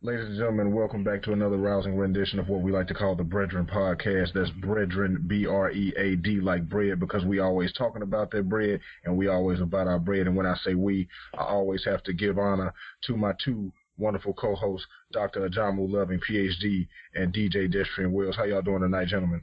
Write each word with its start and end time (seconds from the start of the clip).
Ladies 0.00 0.26
and 0.26 0.36
gentlemen, 0.36 0.72
welcome 0.72 1.02
back 1.02 1.24
to 1.24 1.32
another 1.32 1.56
rousing 1.56 1.96
rendition 1.96 2.38
of 2.38 2.48
what 2.48 2.62
we 2.62 2.70
like 2.70 2.86
to 2.86 2.94
call 2.94 3.16
the 3.16 3.24
Breadren 3.24 3.68
Podcast. 3.68 4.32
That's 4.32 4.48
Breadren, 4.50 5.26
B-R-E-A-D, 5.26 6.40
like 6.40 6.68
bread, 6.68 7.00
because 7.00 7.24
we 7.24 7.40
always 7.40 7.72
talking 7.72 8.02
about 8.02 8.30
that 8.30 8.48
bread, 8.48 8.78
and 9.04 9.16
we 9.16 9.26
always 9.26 9.60
about 9.60 9.88
our 9.88 9.98
bread. 9.98 10.28
And 10.28 10.36
when 10.36 10.46
I 10.46 10.54
say 10.62 10.74
we, 10.74 11.08
I 11.36 11.42
always 11.42 11.84
have 11.84 12.04
to 12.04 12.12
give 12.12 12.38
honor 12.38 12.72
to 13.08 13.16
my 13.16 13.32
two 13.44 13.72
wonderful 13.96 14.34
co-hosts, 14.34 14.86
Dr. 15.10 15.48
Ajamu 15.48 15.90
Loving, 15.90 16.20
PhD, 16.20 16.86
and 17.16 17.34
DJ 17.34 17.68
Destrian 17.68 18.12
Wills. 18.12 18.36
How 18.36 18.44
y'all 18.44 18.62
doing 18.62 18.82
tonight, 18.82 19.08
gentlemen? 19.08 19.42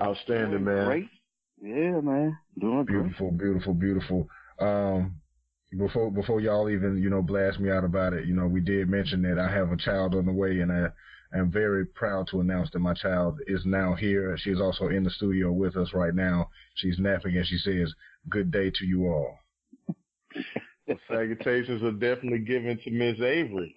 Outstanding, 0.00 0.64
man. 0.64 0.86
Great. 0.86 1.08
Yeah, 1.62 2.00
man. 2.00 2.36
Doing 2.58 2.84
beautiful, 2.84 3.30
beautiful, 3.30 3.74
beautiful. 3.74 4.28
Um, 4.58 5.20
before 5.76 6.10
before 6.10 6.40
y'all 6.40 6.70
even 6.70 7.00
you 7.02 7.10
know 7.10 7.22
blast 7.22 7.58
me 7.58 7.70
out 7.70 7.84
about 7.84 8.12
it, 8.12 8.26
you 8.26 8.34
know 8.34 8.46
we 8.46 8.60
did 8.60 8.88
mention 8.88 9.22
that 9.22 9.38
I 9.38 9.50
have 9.50 9.72
a 9.72 9.76
child 9.76 10.14
on 10.14 10.26
the 10.26 10.32
way, 10.32 10.60
and 10.60 10.70
I 10.70 10.88
am 11.36 11.50
very 11.50 11.86
proud 11.86 12.28
to 12.28 12.40
announce 12.40 12.70
that 12.72 12.78
my 12.78 12.94
child 12.94 13.40
is 13.46 13.64
now 13.64 13.94
here. 13.94 14.36
She 14.38 14.50
is 14.50 14.60
also 14.60 14.88
in 14.88 15.04
the 15.04 15.10
studio 15.10 15.52
with 15.52 15.76
us 15.76 15.92
right 15.92 16.14
now. 16.14 16.50
She's 16.76 16.98
napping, 16.98 17.36
and 17.36 17.46
she 17.46 17.58
says, 17.58 17.92
"Good 18.28 18.50
day 18.50 18.70
to 18.70 18.86
you 18.86 19.06
all." 19.06 19.38
Salutations 21.08 21.82
are 21.82 21.92
definitely 21.92 22.40
given 22.40 22.78
to 22.84 22.90
Miss 22.90 23.20
Avery. 23.20 23.74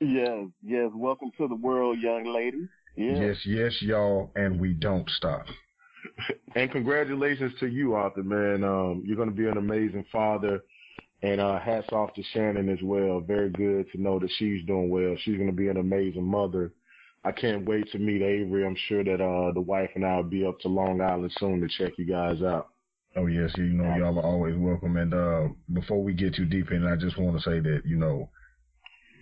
Yes, 0.00 0.48
yes. 0.62 0.90
Welcome 0.94 1.30
to 1.38 1.48
the 1.48 1.54
world, 1.54 1.98
young 1.98 2.24
lady. 2.24 2.68
Yes, 2.96 3.36
yes, 3.44 3.74
y'all, 3.80 4.30
and 4.36 4.60
we 4.60 4.74
don't 4.74 5.08
stop. 5.10 5.46
and 6.54 6.70
congratulations 6.70 7.52
to 7.60 7.66
you, 7.66 7.94
Arthur, 7.94 8.22
man. 8.22 8.64
Um, 8.64 9.02
you're 9.06 9.16
going 9.16 9.30
to 9.30 9.34
be 9.34 9.46
an 9.46 9.56
amazing 9.56 10.04
father 10.12 10.62
and 11.22 11.40
uh, 11.40 11.58
hats 11.58 11.88
off 11.92 12.14
to 12.14 12.22
Shannon 12.32 12.68
as 12.68 12.82
well. 12.82 13.20
Very 13.20 13.50
good 13.50 13.90
to 13.92 14.00
know 14.00 14.18
that 14.18 14.30
she's 14.38 14.64
doing 14.66 14.90
well. 14.90 15.16
She's 15.22 15.36
going 15.36 15.50
to 15.50 15.56
be 15.56 15.68
an 15.68 15.78
amazing 15.78 16.24
mother. 16.24 16.72
I 17.24 17.32
can't 17.32 17.66
wait 17.66 17.90
to 17.92 17.98
meet 17.98 18.22
Avery. 18.22 18.64
I'm 18.64 18.76
sure 18.88 19.02
that 19.02 19.20
uh, 19.20 19.52
the 19.52 19.60
wife 19.60 19.90
and 19.94 20.04
I 20.04 20.16
will 20.16 20.22
be 20.22 20.46
up 20.46 20.60
to 20.60 20.68
Long 20.68 21.00
Island 21.00 21.32
soon 21.38 21.60
to 21.60 21.68
check 21.68 21.98
you 21.98 22.04
guys 22.04 22.42
out. 22.42 22.68
Oh 23.16 23.26
yes, 23.26 23.50
you 23.56 23.64
know 23.64 23.96
y'all 23.96 24.18
are 24.18 24.22
always 24.22 24.54
welcome. 24.56 24.98
And 24.98 25.14
uh, 25.14 25.48
before 25.72 26.02
we 26.02 26.12
get 26.12 26.34
too 26.34 26.44
deep 26.44 26.70
in, 26.70 26.86
I 26.86 26.96
just 26.96 27.18
want 27.18 27.36
to 27.36 27.42
say 27.42 27.60
that 27.60 27.80
you 27.86 27.96
know 27.96 28.28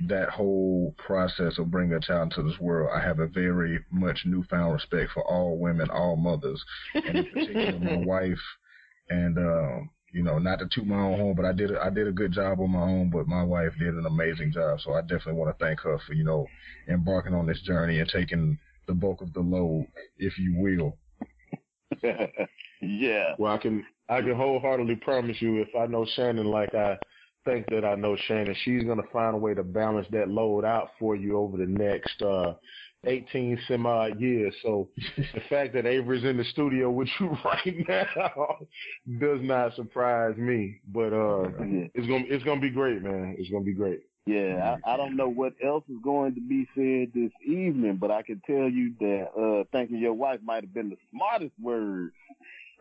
that 0.08 0.30
whole 0.30 0.94
process 0.98 1.58
of 1.58 1.70
bringing 1.70 1.94
a 1.94 2.00
child 2.00 2.32
into 2.32 2.42
this 2.42 2.58
world, 2.60 2.90
I 2.92 3.00
have 3.00 3.20
a 3.20 3.28
very 3.28 3.78
much 3.92 4.22
newfound 4.26 4.74
respect 4.74 5.12
for 5.12 5.22
all 5.22 5.58
women, 5.58 5.90
all 5.90 6.16
mothers, 6.16 6.62
and 6.94 7.18
in 7.18 7.24
particular 7.26 7.78
my 7.78 7.96
wife. 8.04 8.42
And 9.10 9.38
um, 9.38 9.90
you 10.14 10.22
know, 10.22 10.38
not 10.38 10.60
to 10.60 10.68
toot 10.70 10.86
my 10.86 11.00
own 11.00 11.18
home, 11.18 11.34
but 11.34 11.44
I 11.44 11.52
did 11.52 11.72
a, 11.72 11.82
I 11.82 11.90
did 11.90 12.06
a 12.06 12.12
good 12.12 12.30
job 12.30 12.60
on 12.60 12.70
my 12.70 12.80
own, 12.80 13.10
but 13.10 13.26
my 13.26 13.42
wife 13.42 13.72
did 13.80 13.94
an 13.94 14.06
amazing 14.06 14.52
job. 14.52 14.80
So 14.80 14.94
I 14.94 15.00
definitely 15.00 15.34
want 15.34 15.58
to 15.58 15.64
thank 15.64 15.80
her 15.80 15.98
for, 16.06 16.12
you 16.12 16.22
know, 16.22 16.46
embarking 16.88 17.34
on 17.34 17.46
this 17.46 17.60
journey 17.62 17.98
and 17.98 18.08
taking 18.08 18.56
the 18.86 18.94
bulk 18.94 19.22
of 19.22 19.32
the 19.32 19.40
load, 19.40 19.88
if 20.16 20.38
you 20.38 20.54
will. 20.56 20.96
yeah. 22.80 23.34
Well, 23.38 23.52
I 23.52 23.58
can, 23.58 23.84
I 24.08 24.20
can 24.20 24.36
wholeheartedly 24.36 24.96
promise 24.96 25.42
you 25.42 25.60
if 25.60 25.68
I 25.76 25.86
know 25.86 26.06
Shannon 26.14 26.46
like 26.46 26.76
I 26.76 26.96
think 27.44 27.66
that 27.70 27.84
I 27.84 27.96
know 27.96 28.16
Shannon, 28.28 28.54
she's 28.62 28.84
going 28.84 29.02
to 29.02 29.08
find 29.12 29.34
a 29.34 29.38
way 29.38 29.54
to 29.54 29.64
balance 29.64 30.06
that 30.12 30.28
load 30.28 30.64
out 30.64 30.90
for 31.00 31.16
you 31.16 31.36
over 31.38 31.56
the 31.56 31.66
next, 31.66 32.22
uh, 32.22 32.54
18 33.06 33.58
some 33.68 33.86
odd 33.86 34.20
years. 34.20 34.54
So 34.62 34.88
the 35.16 35.40
fact 35.48 35.74
that 35.74 35.86
Avery's 35.86 36.24
in 36.24 36.36
the 36.36 36.44
studio 36.44 36.90
with 36.90 37.08
you 37.20 37.36
right 37.44 37.88
now 37.88 38.56
does 39.20 39.40
not 39.42 39.74
surprise 39.74 40.36
me. 40.36 40.80
But 40.92 41.12
uh 41.12 41.50
it's 41.94 42.06
gonna 42.06 42.24
it's 42.28 42.44
gonna 42.44 42.60
be 42.60 42.70
great, 42.70 43.02
man. 43.02 43.36
It's 43.38 43.50
gonna 43.50 43.64
be 43.64 43.72
great. 43.74 44.00
Yeah, 44.26 44.76
I, 44.86 44.94
I 44.94 44.96
don't 44.96 45.16
know 45.16 45.28
what 45.28 45.52
else 45.62 45.84
is 45.90 45.98
going 46.02 46.34
to 46.34 46.40
be 46.40 46.66
said 46.74 47.12
this 47.14 47.30
evening, 47.46 47.98
but 48.00 48.10
I 48.10 48.22
can 48.22 48.40
tell 48.46 48.70
you 48.70 48.94
that 49.00 49.28
uh 49.38 49.64
thanking 49.70 49.98
your 49.98 50.14
wife 50.14 50.40
might 50.42 50.64
have 50.64 50.72
been 50.72 50.90
the 50.90 50.96
smartest 51.10 51.52
words 51.60 52.14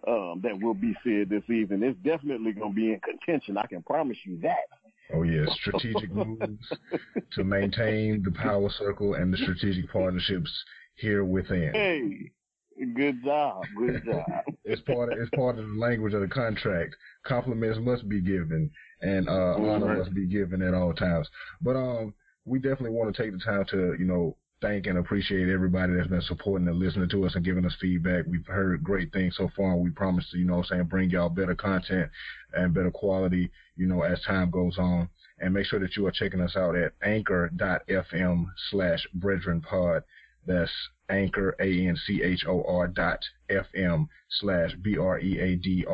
um 0.08 0.42
that 0.44 0.60
will 0.60 0.74
be 0.74 0.96
said 1.04 1.30
this 1.30 1.44
evening. 1.50 1.84
It's 1.84 2.00
definitely 2.04 2.54
gonna 2.54 2.74
be 2.74 2.94
in 2.94 3.00
contention. 3.00 3.58
I 3.58 3.66
can 3.68 3.84
promise 3.84 4.18
you 4.26 4.40
that. 4.42 4.68
Oh 5.14 5.24
yes, 5.24 5.50
strategic 5.62 6.12
moves 6.12 6.72
to 7.34 7.44
maintain 7.44 8.24
the 8.24 8.32
power 8.32 8.70
circle 8.78 9.16
and 9.16 9.34
the 9.34 9.38
strategic 9.38 9.92
partnerships 9.92 10.52
here 10.96 11.24
within. 11.24 11.72
Hey, 11.74 12.32
good 12.94 13.24
job, 13.24 13.64
good 13.78 14.04
job. 14.06 14.26
it's 14.64 14.82
part 14.82 15.12
of 15.12 15.20
it's 15.20 15.30
part 15.36 15.58
of 15.60 15.66
the 15.66 15.76
language 15.80 16.14
of 16.14 16.22
the 16.22 16.28
contract. 16.28 16.96
Compliments 17.26 17.80
must 17.82 18.08
be 18.08 18.22
given, 18.22 18.72
and 19.02 19.28
uh, 19.28 19.56
honor 19.58 19.98
must 19.98 20.14
be 20.14 20.28
given 20.28 20.62
at 20.62 20.74
all 20.74 20.94
times. 20.94 21.28
But 21.62 21.76
um, 21.76 22.14
we 22.46 22.60
definitely 22.60 22.92
want 22.92 23.14
to 23.14 23.22
take 23.22 23.34
the 23.34 23.40
time 23.40 23.66
to 23.72 23.96
you 24.00 24.06
know 24.06 24.38
thank 24.64 24.88
and 24.88 24.98
appreciate 24.98 25.50
everybody 25.50 25.94
that's 25.94 26.08
been 26.08 26.22
supporting 26.22 26.68
and 26.70 26.80
listening 26.80 27.10
to 27.10 27.26
us 27.26 27.36
and 27.36 27.44
giving 27.44 27.66
us 27.66 27.76
feedback. 27.82 28.24
We've 28.26 28.48
heard 28.48 28.82
great 28.82 29.12
things 29.12 29.36
so 29.38 29.50
far, 29.58 29.76
we 29.76 29.90
promise 29.90 30.26
to, 30.32 30.38
you 30.38 30.46
know, 30.46 30.64
saying 30.64 30.86
bring 30.86 31.10
y'all 31.10 31.28
better 31.28 31.54
content 31.54 32.10
and 32.54 32.74
better 32.74 32.90
quality, 32.90 33.52
you 33.76 33.88
know, 33.88 34.04
as 34.04 34.22
time 34.22 34.50
goes 34.50 34.78
on. 34.78 35.10
And 35.40 35.54
make 35.54 35.66
sure 35.66 35.80
that 35.82 35.98
you 35.98 36.08
are 36.08 36.12
checking 36.12 36.40
us 36.40 36.56
out 36.56 36.78
at 36.78 36.94
anchor.fm 37.04 38.46
slash 38.72 39.06
breadren 39.20 39.62
pod. 39.62 40.04
That's 40.48 40.72
anchor, 41.10 41.56
A-N-C-H-O-R 41.60 42.88
dot 42.88 43.20
F-M 43.50 44.08
slash 44.30 44.74
B-R-E-A-D-R-E-N-P-O-D, 44.82 45.90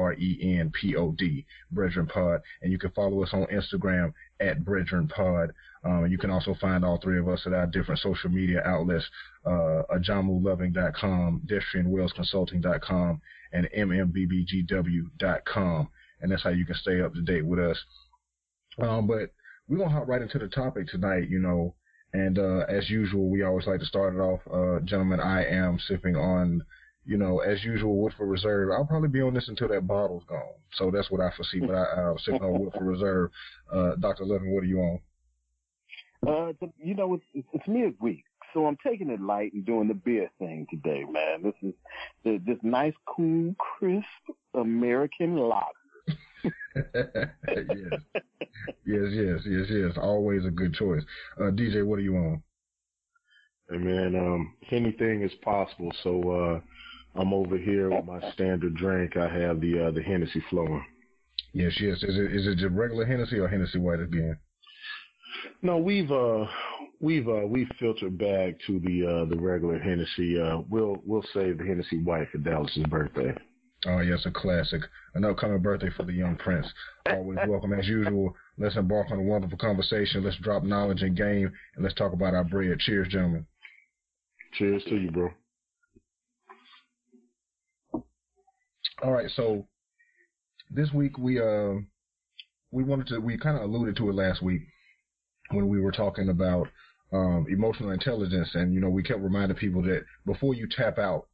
Breadren 1.74 2.08
Pod. 2.10 2.42
And 2.62 2.72
you 2.72 2.78
can 2.78 2.92
follow 2.92 3.24
us 3.24 3.34
on 3.34 3.48
Instagram 3.48 4.14
at 4.40 4.64
Breadren 4.64 5.10
Pod. 5.10 5.54
Um, 5.84 6.08
you 6.08 6.18
can 6.18 6.30
also 6.30 6.56
find 6.60 6.84
all 6.84 7.00
three 7.02 7.20
of 7.20 7.30
us 7.30 7.42
at 7.46 7.54
our 7.54 7.66
different 7.68 8.02
social 8.02 8.30
media 8.30 8.62
outlets, 8.66 9.06
uh, 9.46 9.84
ajamuloving.com, 9.92 11.44
destrianwellsconsulting.com, 11.46 13.22
and 13.54 13.70
mmbbgw.com. 13.78 15.10
And 16.22 16.32
that's 16.32 16.44
how 16.44 16.50
you 16.50 16.66
can 16.66 16.76
stay 16.76 17.02
up 17.02 17.14
to 17.14 17.22
date 17.22 17.46
with 17.46 17.60
us. 17.60 17.82
Um, 18.82 19.08
but 19.08 19.32
we're 19.68 19.78
going 19.78 19.90
to 19.90 19.96
hop 19.96 20.08
right 20.08 20.22
into 20.22 20.38
the 20.38 20.48
topic 20.50 20.88
tonight, 20.88 21.30
you 21.30 21.40
know, 21.40 21.76
and, 22.14 22.40
uh, 22.40 22.66
as 22.68 22.90
usual, 22.90 23.30
we 23.30 23.44
always 23.44 23.68
like 23.68 23.80
to 23.80 23.86
start 23.86 24.16
it 24.16 24.20
off, 24.20 24.42
uh, 24.52 24.80
gentlemen, 24.84 25.20
I 25.20 25.46
am 25.46 25.78
sipping 25.88 26.16
on, 26.16 26.64
you 27.06 27.18
know, 27.18 27.40
as 27.40 27.64
usual, 27.64 27.98
Woodford 27.98 28.30
Reserve. 28.30 28.72
I'll 28.72 28.86
probably 28.86 29.10
be 29.10 29.22
on 29.22 29.34
this 29.34 29.48
until 29.48 29.68
that 29.70 29.88
bottle's 29.88 30.24
gone. 30.28 30.54
So 30.74 30.92
that's 30.92 31.12
what 31.12 31.22
I 31.22 31.32
foresee, 31.36 31.60
but 31.60 31.76
I, 31.76 31.84
I'm 32.02 32.18
sipping 32.20 32.42
on 32.44 32.60
Woodford 32.60 32.82
Reserve. 32.86 33.32
Uh, 33.72 33.96
Dr. 33.96 34.26
Loving, 34.26 34.54
what 34.54 34.64
are 34.64 34.68
you 34.68 34.80
on? 34.80 35.00
Uh, 36.26 36.52
you 36.78 36.96
know, 36.96 37.14
it's, 37.14 37.24
it's, 37.34 37.48
it's 37.54 37.68
midweek, 37.68 38.24
so 38.54 38.66
I'm 38.66 38.78
taking 38.86 39.10
it 39.10 39.22
light 39.22 39.54
and 39.54 39.66
doing 39.66 39.88
the 39.88 39.94
beer 39.94 40.30
thing 40.38 40.68
today, 40.70 41.06
man. 41.10 41.44
This 41.44 41.54
is 41.62 41.74
the, 42.24 42.42
this 42.46 42.58
nice, 42.62 42.94
cool, 43.06 43.56
crisp 43.58 44.06
American 44.54 45.38
lager. 45.38 45.66
yes. 46.76 48.00
yes, 48.86 49.10
yes, 49.12 49.40
yes, 49.46 49.66
yes. 49.70 49.92
Always 49.98 50.46
a 50.46 50.52
good 50.52 50.74
choice. 50.74 51.04
Uh, 51.38 51.52
DJ, 51.52 51.86
what 51.86 52.00
are 52.00 52.04
you 52.04 52.16
on? 52.16 52.44
Hey 53.70 53.78
man, 53.78 54.16
um, 54.16 54.56
anything 54.72 55.22
is 55.22 55.32
possible. 55.44 55.92
So 56.04 56.32
uh, 56.32 57.20
I'm 57.20 57.34
over 57.34 57.56
here 57.58 57.90
with 57.92 58.06
my 58.06 58.20
standard 58.32 58.76
drink. 58.76 59.16
I 59.16 59.30
have 59.30 59.62
the 59.62 59.88
uh, 59.88 59.92
the 59.92 60.02
Hennessy 60.02 60.44
flowing. 60.50 60.84
Yes, 61.54 61.74
yes. 61.80 61.98
Is 62.02 62.18
it 62.18 62.34
is 62.34 62.48
it 62.48 62.58
just 62.58 62.74
regular 62.74 63.06
Hennessy 63.06 63.38
or 63.38 63.48
Hennessy 63.48 63.78
White 63.78 64.00
again? 64.00 64.38
No, 65.62 65.78
we've 65.78 66.12
uh 66.12 66.46
we've 67.00 67.28
uh 67.28 67.46
we've 67.48 67.70
filtered 67.80 68.18
back 68.18 68.56
to 68.68 68.80
the 68.80 69.06
uh 69.06 69.26
the 69.30 69.40
regular 69.40 69.80
Hennessy. 69.80 70.40
Uh 70.40 70.62
we'll 70.70 70.98
we'll 71.06 71.26
save 71.34 71.58
the 71.58 71.66
Hennessy 71.66 72.02
White 72.02 72.30
for 72.32 72.38
Dallas's 72.40 72.84
birthday. 72.86 73.34
Oh 73.86 74.00
yes, 74.00 74.26
a 74.26 74.32
classic. 74.32 74.82
An 75.16 75.26
upcoming 75.26 75.62
birthday 75.62 75.90
for 75.96 76.04
the 76.04 76.14
young 76.14 76.36
prince. 76.36 76.68
Always 77.10 77.40
welcome 77.48 77.74
as 77.74 77.88
usual. 77.88 78.36
Let's 78.58 78.76
embark 78.76 79.10
on 79.12 79.20
a 79.20 79.24
wonderful 79.24 79.58
conversation. 79.58 80.24
Let's 80.24 80.38
drop 80.38 80.64
knowledge 80.64 81.02
and 81.02 81.16
game 81.16 81.52
and 81.76 81.84
let's 81.84 81.96
talk 81.96 82.14
about 82.14 82.34
our 82.34 82.44
bread. 82.44 82.78
Cheers, 82.80 83.08
gentlemen. 83.10 83.46
Cheers 84.54 84.84
to 84.86 84.96
you, 84.96 85.12
bro. 85.12 85.30
All 89.02 89.12
right, 89.12 89.30
so 89.36 89.66
this 90.70 90.92
week 90.92 91.18
we 91.18 91.40
uh 91.40 91.76
we 92.72 92.84
wanted 92.84 93.08
to 93.08 93.20
we 93.20 93.38
kind 93.38 93.58
of 93.58 93.64
alluded 93.64 93.96
to 93.98 94.10
it 94.10 94.16
last 94.16 94.42
week 94.42 94.62
when 95.52 95.68
we 95.68 95.80
were 95.80 95.92
talking 95.92 96.30
about 96.30 96.68
um, 97.12 97.48
emotional 97.50 97.92
intelligence, 97.92 98.50
and 98.54 98.74
you 98.74 98.80
know, 98.80 98.90
we 98.90 99.04
kept 99.04 99.20
reminding 99.20 99.58
people 99.58 99.82
that 99.84 100.04
before 100.26 100.54
you 100.54 100.68
tap 100.70 100.98
out, 100.98 101.28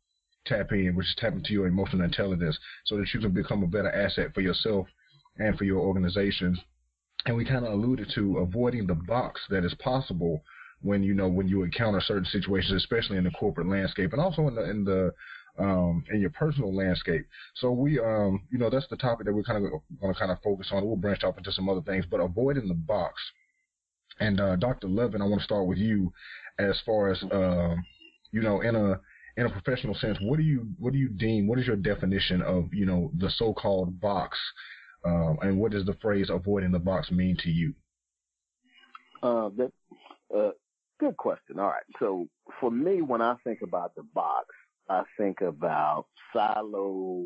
tap 0.45 0.71
in, 0.71 0.95
which 0.95 1.07
is 1.07 1.15
tapping 1.17 1.39
into 1.39 1.53
your 1.53 1.67
emotional 1.67 2.03
intelligence, 2.03 2.57
so 2.85 2.97
that 2.97 3.13
you 3.13 3.19
can 3.19 3.31
become 3.31 3.63
a 3.63 3.67
better 3.67 3.91
asset 3.91 4.33
for 4.33 4.41
yourself 4.41 4.87
and 5.37 5.57
for 5.57 5.65
your 5.65 5.79
organizations. 5.79 6.59
And 7.25 7.35
we 7.35 7.45
kind 7.45 7.65
of 7.65 7.73
alluded 7.73 8.11
to 8.15 8.37
avoiding 8.37 8.87
the 8.87 8.95
box 8.95 9.41
that 9.49 9.65
is 9.65 9.73
possible 9.75 10.41
when 10.81 11.03
you 11.03 11.13
know 11.13 11.27
when 11.27 11.47
you 11.47 11.63
encounter 11.63 11.99
certain 11.99 12.25
situations, 12.25 12.73
especially 12.73 13.17
in 13.17 13.23
the 13.23 13.31
corporate 13.31 13.67
landscape, 13.67 14.13
and 14.13 14.21
also 14.21 14.47
in 14.47 14.55
the 14.55 14.69
in 14.69 14.83
the 14.85 15.13
um, 15.57 16.03
in 16.11 16.19
your 16.19 16.29
personal 16.31 16.75
landscape. 16.75 17.25
So 17.55 17.71
we, 17.71 17.99
um, 17.99 18.41
you 18.51 18.57
know, 18.57 18.69
that's 18.69 18.87
the 18.89 18.97
topic 18.97 19.25
that 19.25 19.33
we're 19.33 19.43
kind 19.43 19.63
of 19.63 19.71
going 20.01 20.13
to 20.13 20.19
kind 20.19 20.31
of 20.31 20.41
focus 20.43 20.67
on. 20.71 20.85
We'll 20.85 20.97
branch 20.97 21.23
off 21.23 21.37
into 21.37 21.51
some 21.51 21.69
other 21.69 21.81
things, 21.81 22.05
but 22.09 22.19
avoiding 22.19 22.67
the 22.67 22.73
box 22.73 23.21
And 24.19 24.39
uh, 24.39 24.55
Dr. 24.55 24.87
Loving, 24.87 25.21
I 25.21 25.25
want 25.25 25.41
to 25.41 25.45
start 25.45 25.67
with 25.67 25.77
you 25.77 26.11
as 26.57 26.79
far 26.85 27.11
as 27.11 27.21
uh, 27.23 27.75
you 28.31 28.41
know 28.41 28.61
in 28.61 28.75
a 28.75 28.99
in 29.37 29.45
a 29.45 29.49
professional 29.49 29.95
sense. 29.95 30.17
What 30.21 30.37
do 30.37 30.43
you 30.43 30.67
what 30.79 30.93
do 30.93 30.99
you 30.99 31.09
deem? 31.09 31.47
What 31.47 31.59
is 31.59 31.67
your 31.67 31.75
definition 31.75 32.41
of 32.41 32.73
you 32.73 32.85
know 32.85 33.11
the 33.17 33.29
so-called 33.29 33.99
box? 33.99 34.37
Um, 35.05 35.37
and 35.41 35.59
what 35.59 35.71
does 35.71 35.85
the 35.85 35.95
phrase 36.01 36.29
"avoiding 36.29 36.71
the 36.71 36.79
box" 36.79 37.11
mean 37.11 37.37
to 37.43 37.49
you? 37.49 37.73
Uh, 39.21 39.49
that, 39.57 39.71
uh, 40.35 40.51
good 40.99 41.17
question. 41.17 41.59
All 41.59 41.67
right. 41.67 41.83
So 41.99 42.27
for 42.59 42.71
me, 42.71 43.01
when 43.01 43.21
I 43.21 43.35
think 43.43 43.59
about 43.61 43.93
the 43.95 44.03
box, 44.13 44.47
I 44.89 45.03
think 45.17 45.41
about 45.41 46.05
silo, 46.31 47.25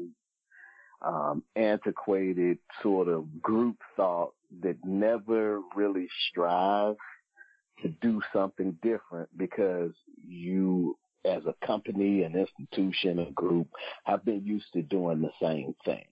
um, 1.01 1.43
antiquated 1.55 2.57
sort 2.81 3.07
of 3.07 3.41
group 3.41 3.77
thought 3.95 4.33
that 4.61 4.77
never 4.83 5.61
really 5.75 6.07
strives 6.29 6.97
to 7.81 7.89
do 8.01 8.21
something 8.33 8.77
different 8.81 9.29
because 9.37 9.91
you 10.27 10.97
as 11.25 11.43
a 11.45 11.65
company, 11.65 12.23
an 12.23 12.35
institution, 12.35 13.19
a 13.19 13.31
group 13.31 13.67
have 14.05 14.23
been 14.23 14.45
used 14.45 14.71
to 14.73 14.81
doing 14.81 15.21
the 15.21 15.31
same 15.41 15.75
thing, 15.83 16.05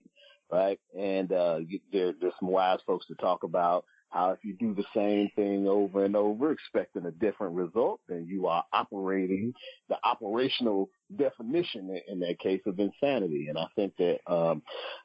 right? 0.51 0.79
And 0.97 1.31
uh, 1.31 1.59
there, 1.91 2.13
there's 2.19 2.33
some 2.39 2.49
wise 2.49 2.79
folks 2.85 3.07
to 3.07 3.15
talk 3.15 3.43
about 3.43 3.85
how 4.09 4.31
if 4.31 4.39
you 4.43 4.53
do 4.53 4.73
the 4.73 4.85
same 4.95 5.29
thing 5.35 5.67
over 5.67 6.05
and 6.05 6.15
over, 6.15 6.51
expecting 6.51 7.05
a 7.05 7.11
different 7.11 7.55
result, 7.55 7.99
then 8.07 8.25
you 8.27 8.47
are 8.47 8.63
operating 8.71 9.53
the 9.89 9.97
operational 10.03 10.89
definition 11.17 11.99
in 12.07 12.19
that 12.19 12.39
case 12.39 12.61
of 12.65 12.79
insanity. 12.79 13.47
And 13.49 13.57
I 13.57 13.67
think 13.75 13.93
that 13.97 14.19
um, 14.27 14.61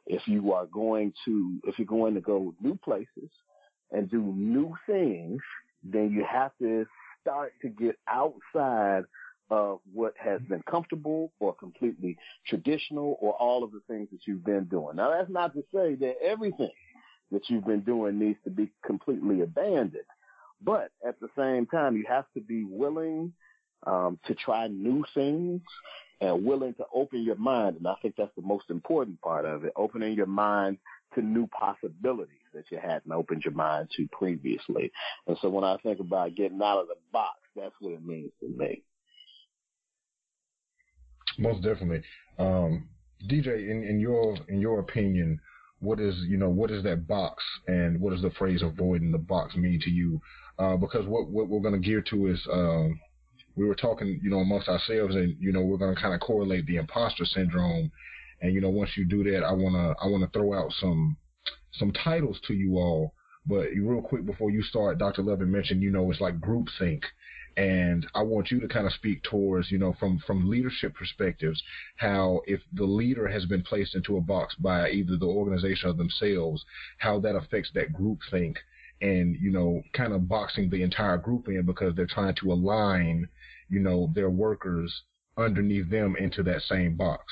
if 0.06 0.22
you 0.26 0.52
are 0.52 0.66
going 0.66 1.12
to, 1.24 1.60
if 1.64 1.78
you're 1.78 1.86
going 1.86 2.14
to 2.14 2.20
go 2.20 2.54
new 2.60 2.78
places 2.84 3.30
and 3.90 4.10
do 4.10 4.22
new 4.22 4.74
things, 4.86 5.40
then 5.82 6.10
you 6.10 6.24
have 6.30 6.52
to 6.60 6.86
start 7.20 7.52
to 7.62 7.68
get 7.68 7.96
outside 8.08 9.04
of 9.50 9.80
what 9.92 10.14
has 10.16 10.40
been 10.48 10.62
comfortable 10.70 11.30
or 11.38 11.54
completely 11.54 12.16
traditional 12.46 13.18
or 13.20 13.34
all 13.34 13.62
of 13.62 13.72
the 13.72 13.82
things 13.86 14.08
that 14.10 14.20
you've 14.26 14.44
been 14.44 14.64
doing. 14.64 14.96
Now 14.96 15.10
that's 15.10 15.30
not 15.30 15.52
to 15.54 15.62
say 15.74 15.94
that 15.96 16.14
everything 16.24 16.70
that 17.32 17.48
you've 17.48 17.66
been 17.66 17.80
doing 17.80 18.18
needs 18.18 18.38
to 18.44 18.50
be 18.50 18.70
completely 18.84 19.40
abandoned. 19.40 20.04
But 20.64 20.90
at 21.06 21.18
the 21.20 21.28
same 21.36 21.66
time, 21.66 21.96
you 21.96 22.04
have 22.08 22.26
to 22.34 22.40
be 22.40 22.64
willing 22.64 23.32
um, 23.84 24.18
to 24.26 24.34
try 24.34 24.68
new 24.68 25.04
things 25.14 25.60
and 26.20 26.44
willing 26.44 26.74
to 26.74 26.84
open 26.94 27.22
your 27.22 27.36
mind. 27.36 27.76
And 27.76 27.86
I 27.86 27.94
think 28.00 28.14
that's 28.16 28.34
the 28.36 28.42
most 28.42 28.70
important 28.70 29.20
part 29.20 29.44
of 29.44 29.64
it, 29.64 29.72
opening 29.74 30.14
your 30.14 30.26
mind 30.26 30.78
to 31.14 31.22
new 31.22 31.48
possibilities 31.48 32.38
that 32.54 32.64
you 32.70 32.78
hadn't 32.78 33.12
opened 33.12 33.42
your 33.44 33.54
mind 33.54 33.88
to 33.96 34.06
previously. 34.12 34.92
And 35.26 35.36
so 35.42 35.48
when 35.48 35.64
I 35.64 35.76
think 35.78 36.00
about 36.00 36.36
getting 36.36 36.62
out 36.62 36.82
of 36.82 36.88
the 36.88 36.94
box, 37.12 37.38
that's 37.56 37.74
what 37.80 37.94
it 37.94 38.04
means 38.04 38.30
to 38.40 38.48
me. 38.48 38.82
Most 41.38 41.62
definitely. 41.62 42.02
Um, 42.38 42.88
DJ, 43.28 43.70
in, 43.70 43.82
in 43.84 44.00
your 44.00 44.36
in 44.48 44.60
your 44.60 44.80
opinion, 44.80 45.40
what 45.82 45.98
is 45.98 46.14
you 46.28 46.36
know 46.36 46.48
what 46.48 46.70
is 46.70 46.82
that 46.84 47.08
box 47.08 47.42
and 47.66 48.00
what 48.00 48.12
does 48.12 48.22
the 48.22 48.30
phrase 48.30 48.62
avoiding 48.62 49.10
the 49.10 49.18
box 49.18 49.56
mean 49.56 49.80
to 49.80 49.90
you? 49.90 50.20
Uh, 50.58 50.76
because 50.76 51.06
what 51.06 51.28
what 51.28 51.48
we're 51.48 51.60
going 51.60 51.74
to 51.74 51.86
gear 51.86 52.00
to 52.00 52.28
is 52.28 52.40
um, 52.50 52.98
we 53.56 53.66
were 53.66 53.74
talking 53.74 54.20
you 54.22 54.30
know 54.30 54.38
amongst 54.38 54.68
ourselves 54.68 55.16
and 55.16 55.36
you 55.40 55.52
know 55.52 55.60
we're 55.60 55.76
going 55.76 55.94
to 55.94 56.00
kind 56.00 56.14
of 56.14 56.20
correlate 56.20 56.64
the 56.66 56.76
imposter 56.76 57.24
syndrome. 57.24 57.90
And 58.40 58.54
you 58.54 58.60
know 58.60 58.70
once 58.70 58.90
you 58.96 59.04
do 59.04 59.24
that 59.24 59.44
i 59.44 59.52
want 59.52 59.74
to 59.74 60.04
i 60.04 60.08
want 60.08 60.24
to 60.24 60.38
throw 60.38 60.54
out 60.54 60.72
some 60.80 61.16
some 61.72 61.92
titles 61.92 62.38
to 62.46 62.54
you 62.54 62.76
all. 62.78 63.12
But 63.44 63.70
real 63.76 64.02
quick 64.02 64.24
before 64.24 64.50
you 64.50 64.62
start 64.62 64.98
dr 64.98 65.20
loving 65.20 65.50
mentioned 65.50 65.82
you 65.82 65.90
know 65.90 66.08
it's 66.12 66.20
like 66.20 66.40
group 66.40 66.68
think 66.78 67.02
and 67.56 68.06
I 68.14 68.22
want 68.22 68.50
you 68.50 68.60
to 68.60 68.68
kind 68.68 68.86
of 68.86 68.92
speak 68.92 69.22
towards, 69.22 69.70
you 69.70 69.78
know, 69.78 69.94
from 69.98 70.18
from 70.26 70.48
leadership 70.48 70.94
perspectives, 70.94 71.62
how 71.96 72.42
if 72.46 72.60
the 72.72 72.84
leader 72.84 73.28
has 73.28 73.44
been 73.46 73.62
placed 73.62 73.94
into 73.94 74.16
a 74.16 74.20
box 74.20 74.54
by 74.56 74.90
either 74.90 75.16
the 75.16 75.26
organization 75.26 75.90
or 75.90 75.92
themselves, 75.92 76.64
how 76.98 77.20
that 77.20 77.36
affects 77.36 77.70
that 77.74 77.92
group 77.92 78.20
think, 78.30 78.58
and 79.00 79.36
you 79.40 79.50
know, 79.50 79.82
kind 79.92 80.12
of 80.12 80.28
boxing 80.28 80.70
the 80.70 80.82
entire 80.82 81.18
group 81.18 81.48
in 81.48 81.64
because 81.66 81.94
they're 81.94 82.06
trying 82.06 82.34
to 82.36 82.52
align, 82.52 83.28
you 83.68 83.80
know, 83.80 84.10
their 84.14 84.30
workers 84.30 85.02
underneath 85.36 85.90
them 85.90 86.16
into 86.18 86.42
that 86.42 86.62
same 86.62 86.96
box. 86.96 87.24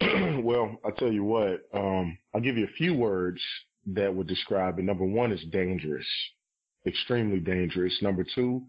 well, 0.42 0.78
I 0.84 0.90
tell 0.90 1.12
you 1.12 1.24
what, 1.24 1.62
um, 1.72 2.18
I'll 2.34 2.40
give 2.40 2.56
you 2.56 2.64
a 2.64 2.76
few 2.76 2.94
words 2.94 3.40
that 3.86 4.14
would 4.14 4.26
describe 4.26 4.78
it. 4.78 4.82
Number 4.82 5.04
one 5.04 5.32
is 5.32 5.44
dangerous 5.50 6.06
extremely 6.86 7.40
dangerous. 7.40 7.96
Number 8.02 8.24
two, 8.34 8.62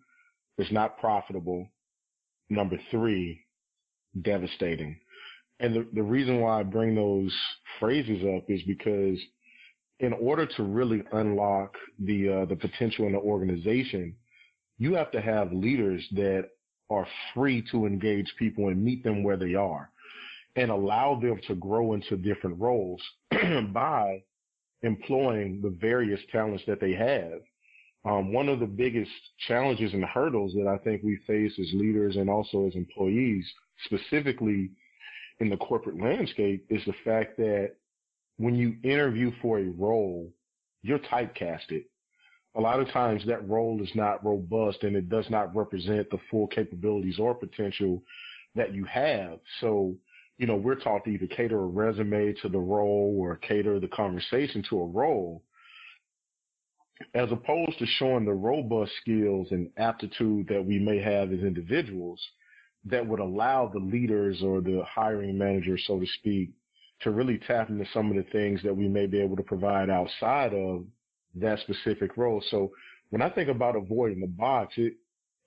it's 0.57 0.71
not 0.71 0.99
profitable. 0.99 1.67
Number 2.49 2.77
three, 2.91 3.45
devastating. 4.21 4.99
And 5.59 5.75
the, 5.75 5.87
the 5.93 6.03
reason 6.03 6.39
why 6.39 6.59
I 6.59 6.63
bring 6.63 6.95
those 6.95 7.35
phrases 7.79 8.23
up 8.35 8.49
is 8.49 8.61
because 8.63 9.19
in 9.99 10.13
order 10.13 10.45
to 10.45 10.63
really 10.63 11.03
unlock 11.11 11.75
the 11.99 12.29
uh, 12.29 12.45
the 12.45 12.55
potential 12.55 13.05
in 13.05 13.13
the 13.13 13.19
organization, 13.19 14.15
you 14.77 14.93
have 14.93 15.11
to 15.11 15.21
have 15.21 15.51
leaders 15.51 16.05
that 16.13 16.49
are 16.89 17.05
free 17.33 17.63
to 17.71 17.85
engage 17.85 18.33
people 18.39 18.69
and 18.69 18.83
meet 18.83 19.03
them 19.03 19.23
where 19.23 19.37
they 19.37 19.53
are 19.53 19.91
and 20.55 20.71
allow 20.71 21.19
them 21.19 21.39
to 21.47 21.55
grow 21.55 21.93
into 21.93 22.17
different 22.17 22.59
roles 22.59 23.01
by 23.71 24.23
employing 24.81 25.61
the 25.61 25.69
various 25.69 26.19
talents 26.31 26.63
that 26.65 26.79
they 26.79 26.93
have 26.93 27.41
um, 28.05 28.31
one 28.31 28.47
of 28.47 28.59
the 28.59 28.65
biggest 28.65 29.11
challenges 29.47 29.93
and 29.93 30.05
hurdles 30.05 30.53
that 30.53 30.67
I 30.67 30.77
think 30.77 31.03
we 31.03 31.19
face 31.27 31.51
as 31.59 31.73
leaders 31.73 32.15
and 32.15 32.29
also 32.29 32.65
as 32.65 32.75
employees, 32.75 33.45
specifically 33.85 34.71
in 35.39 35.49
the 35.49 35.57
corporate 35.57 36.01
landscape, 36.01 36.65
is 36.69 36.81
the 36.85 36.93
fact 37.03 37.37
that 37.37 37.73
when 38.37 38.55
you 38.55 38.75
interview 38.83 39.31
for 39.41 39.59
a 39.59 39.65
role, 39.65 40.31
you're 40.81 40.99
typecasted. 40.99 41.83
A 42.55 42.61
lot 42.61 42.79
of 42.79 42.89
times 42.89 43.21
that 43.25 43.47
role 43.47 43.81
is 43.83 43.91
not 43.95 44.25
robust 44.25 44.83
and 44.83 44.95
it 44.95 45.09
does 45.09 45.29
not 45.29 45.53
represent 45.55 46.09
the 46.09 46.17
full 46.31 46.47
capabilities 46.47 47.19
or 47.19 47.35
potential 47.35 48.01
that 48.55 48.73
you 48.73 48.85
have. 48.85 49.39
So, 49.59 49.93
you 50.37 50.47
know, 50.47 50.55
we're 50.55 50.75
taught 50.75 51.03
to 51.03 51.11
either 51.11 51.27
cater 51.27 51.59
a 51.59 51.67
resume 51.67 52.33
to 52.41 52.49
the 52.49 52.57
role 52.57 53.15
or 53.19 53.35
cater 53.35 53.79
the 53.79 53.89
conversation 53.89 54.63
to 54.69 54.79
a 54.79 54.87
role 54.87 55.43
as 57.13 57.31
opposed 57.31 57.77
to 57.79 57.85
showing 57.85 58.25
the 58.25 58.33
robust 58.33 58.91
skills 59.01 59.47
and 59.51 59.69
aptitude 59.77 60.47
that 60.47 60.63
we 60.63 60.79
may 60.79 60.99
have 60.99 61.31
as 61.31 61.39
individuals 61.39 62.21
that 62.85 63.05
would 63.05 63.19
allow 63.19 63.67
the 63.67 63.79
leaders 63.79 64.41
or 64.43 64.61
the 64.61 64.83
hiring 64.87 65.37
manager, 65.37 65.77
so 65.77 65.99
to 65.99 66.05
speak, 66.19 66.49
to 67.01 67.11
really 67.11 67.37
tap 67.37 67.69
into 67.69 67.85
some 67.93 68.09
of 68.09 68.17
the 68.17 68.29
things 68.31 68.61
that 68.63 68.75
we 68.75 68.87
may 68.87 69.05
be 69.05 69.21
able 69.21 69.35
to 69.35 69.43
provide 69.43 69.89
outside 69.89 70.53
of 70.53 70.85
that 71.35 71.59
specific 71.59 72.17
role. 72.17 72.43
So 72.49 72.71
when 73.09 73.21
I 73.21 73.29
think 73.29 73.49
about 73.49 73.75
avoiding 73.75 74.19
the 74.19 74.27
box, 74.27 74.73
it, 74.77 74.93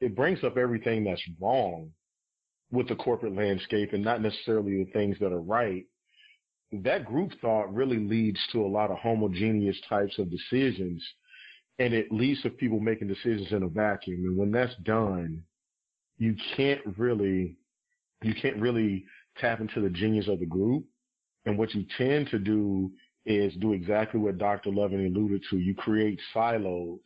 it 0.00 0.16
brings 0.16 0.42
up 0.44 0.56
everything 0.56 1.04
that's 1.04 1.23
wrong 1.40 1.90
with 2.71 2.88
the 2.88 2.97
corporate 2.97 3.37
landscape 3.37 3.92
and 3.92 4.02
not 4.02 4.23
necessarily 4.23 4.82
the 4.82 4.90
things 4.92 5.16
that 5.21 5.32
are 5.32 5.42
right. 5.42 5.85
That 6.73 7.04
group 7.04 7.32
thought 7.40 7.73
really 7.73 7.99
leads 7.99 8.40
to 8.52 8.64
a 8.64 8.66
lot 8.66 8.90
of 8.90 8.99
homogeneous 8.99 9.78
types 9.88 10.18
of 10.18 10.30
decisions 10.30 11.04
and 11.79 11.95
it 11.95 12.12
leads 12.12 12.43
to 12.43 12.50
people 12.50 12.81
making 12.81 13.09
decisions 13.09 13.50
in 13.52 13.62
a 13.62 13.69
vacuum. 13.69 14.25
And 14.25 14.37
when 14.37 14.50
that's 14.50 14.75
done, 14.85 15.43
you 16.19 16.37
can't 16.57 16.81
really, 16.97 17.57
you 18.23 18.35
can't 18.35 18.59
really 18.59 19.05
tap 19.38 19.61
into 19.61 19.81
the 19.81 19.91
genius 19.91 20.29
of 20.29 20.41
the 20.41 20.47
group. 20.47 20.85
And 21.47 21.59
what 21.59 21.75
you 21.75 21.85
tend 21.99 22.29
to 22.31 22.38
do 22.38 22.91
is 23.26 23.55
do 23.55 23.73
exactly 23.73 24.21
what 24.21 24.38
Dr. 24.38 24.71
Loving 24.71 25.07
alluded 25.07 25.43
to. 25.50 25.59
You 25.59 25.75
create 25.75 26.21
silos 26.33 27.00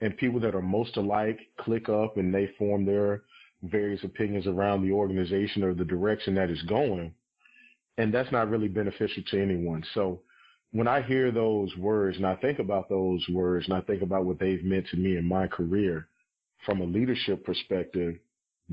and 0.00 0.16
people 0.16 0.40
that 0.40 0.54
are 0.54 0.62
most 0.62 0.96
alike 0.96 1.38
click 1.60 1.88
up 1.88 2.16
and 2.16 2.34
they 2.34 2.50
form 2.58 2.84
their 2.84 3.22
various 3.62 4.02
opinions 4.04 4.46
around 4.46 4.82
the 4.82 4.92
organization 4.92 5.64
or 5.64 5.74
the 5.74 5.84
direction 5.84 6.34
that 6.34 6.50
is 6.50 6.62
going. 6.62 7.12
And 7.98 8.14
that's 8.14 8.30
not 8.30 8.48
really 8.48 8.68
beneficial 8.68 9.22
to 9.30 9.42
anyone. 9.42 9.84
So 9.94 10.20
when 10.72 10.88
I 10.88 11.02
hear 11.02 11.30
those 11.30 11.74
words 11.76 12.16
and 12.16 12.26
I 12.26 12.36
think 12.36 12.58
about 12.58 12.88
those 12.88 13.24
words 13.30 13.66
and 13.66 13.74
I 13.74 13.80
think 13.82 14.02
about 14.02 14.24
what 14.24 14.38
they've 14.38 14.62
meant 14.64 14.86
to 14.88 14.96
me 14.96 15.16
in 15.16 15.26
my 15.26 15.46
career 15.46 16.08
from 16.66 16.80
a 16.80 16.84
leadership 16.84 17.44
perspective, 17.44 18.16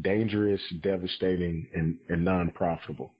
dangerous, 0.02 0.62
devastating, 0.82 1.68
and, 1.74 1.98
and 2.10 2.26
non-profitable. 2.26 3.14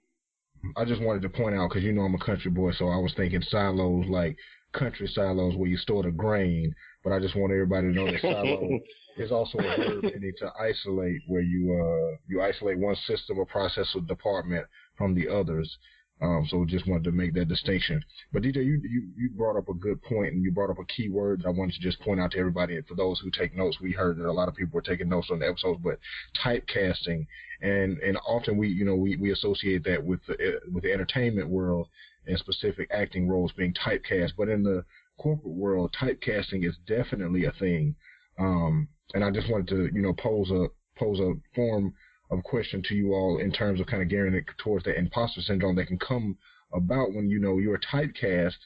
I 0.76 0.84
just 0.84 1.02
wanted 1.02 1.22
to 1.22 1.28
point 1.28 1.54
out 1.54 1.68
because 1.68 1.84
you 1.84 1.92
know 1.92 2.02
I'm 2.02 2.14
a 2.14 2.24
country 2.24 2.50
boy, 2.50 2.72
so 2.72 2.88
I 2.88 2.96
was 2.96 3.12
thinking 3.16 3.42
silos 3.42 4.06
like 4.08 4.36
country 4.72 5.06
silos 5.14 5.54
where 5.54 5.68
you 5.68 5.76
store 5.76 6.02
the 6.02 6.10
grain. 6.10 6.74
But 7.04 7.12
I 7.12 7.20
just 7.20 7.36
want 7.36 7.52
everybody 7.52 7.88
to 7.88 7.94
know 7.94 8.10
that 8.10 8.20
silo 8.20 8.80
is 9.16 9.30
also 9.30 9.58
a 9.58 9.62
verb 9.62 10.02
meaning 10.02 10.32
to 10.38 10.50
isolate, 10.60 11.22
where 11.28 11.42
you 11.42 11.72
uh 11.72 12.16
you 12.26 12.42
isolate 12.42 12.78
one 12.78 12.96
system 13.06 13.38
or 13.38 13.46
process 13.46 13.88
or 13.94 14.00
department 14.02 14.66
from 14.96 15.14
the 15.14 15.28
others. 15.28 15.76
Um, 16.20 16.46
so 16.48 16.64
just 16.64 16.88
wanted 16.88 17.04
to 17.04 17.12
make 17.12 17.34
that 17.34 17.48
distinction. 17.48 18.02
But 18.32 18.42
DJ, 18.42 18.64
you, 18.64 18.80
you, 18.82 19.08
you 19.16 19.30
brought 19.36 19.58
up 19.58 19.68
a 19.68 19.74
good 19.74 20.02
point 20.02 20.32
and 20.32 20.42
you 20.42 20.50
brought 20.50 20.70
up 20.70 20.78
a 20.78 20.84
key 20.86 21.10
word 21.10 21.40
that 21.42 21.48
I 21.48 21.50
wanted 21.50 21.74
to 21.74 21.80
just 21.80 22.00
point 22.00 22.20
out 22.20 22.30
to 22.30 22.38
everybody. 22.38 22.76
And 22.76 22.86
for 22.86 22.94
those 22.94 23.20
who 23.20 23.30
take 23.30 23.54
notes, 23.54 23.78
we 23.82 23.92
heard 23.92 24.16
that 24.18 24.26
a 24.26 24.32
lot 24.32 24.48
of 24.48 24.54
people 24.54 24.74
were 24.74 24.82
taking 24.82 25.10
notes 25.10 25.28
on 25.30 25.40
the 25.40 25.48
episodes, 25.48 25.80
but 25.84 25.98
typecasting 26.42 27.26
and, 27.60 27.98
and 27.98 28.18
often 28.26 28.56
we, 28.56 28.68
you 28.68 28.84
know, 28.84 28.94
we, 28.94 29.16
we 29.16 29.32
associate 29.32 29.84
that 29.84 30.02
with 30.02 30.20
the, 30.26 30.60
with 30.72 30.84
the 30.84 30.92
entertainment 30.92 31.48
world 31.48 31.88
and 32.26 32.38
specific 32.38 32.90
acting 32.90 33.28
roles 33.28 33.52
being 33.52 33.74
typecast. 33.74 34.32
But 34.36 34.48
in 34.48 34.62
the 34.62 34.84
corporate 35.18 35.54
world, 35.54 35.94
typecasting 35.98 36.66
is 36.66 36.76
definitely 36.86 37.44
a 37.44 37.52
thing. 37.52 37.94
Um, 38.38 38.88
and 39.14 39.24
I 39.24 39.30
just 39.30 39.50
wanted 39.50 39.68
to, 39.68 39.90
you 39.94 40.02
know, 40.02 40.12
pose 40.12 40.50
a, 40.50 40.68
pose 40.98 41.20
a 41.20 41.34
form 41.54 41.94
of 42.30 42.42
question 42.42 42.82
to 42.82 42.94
you 42.94 43.12
all 43.12 43.38
in 43.38 43.52
terms 43.52 43.80
of 43.80 43.86
kind 43.86 44.02
of 44.02 44.08
gearing 44.08 44.34
it 44.34 44.44
towards 44.58 44.84
the 44.84 44.96
imposter 44.96 45.40
syndrome 45.40 45.76
that 45.76 45.86
can 45.86 45.98
come 45.98 46.36
about 46.72 47.14
when 47.14 47.28
you 47.28 47.38
know 47.38 47.58
you're 47.58 47.78
typecast 47.78 48.56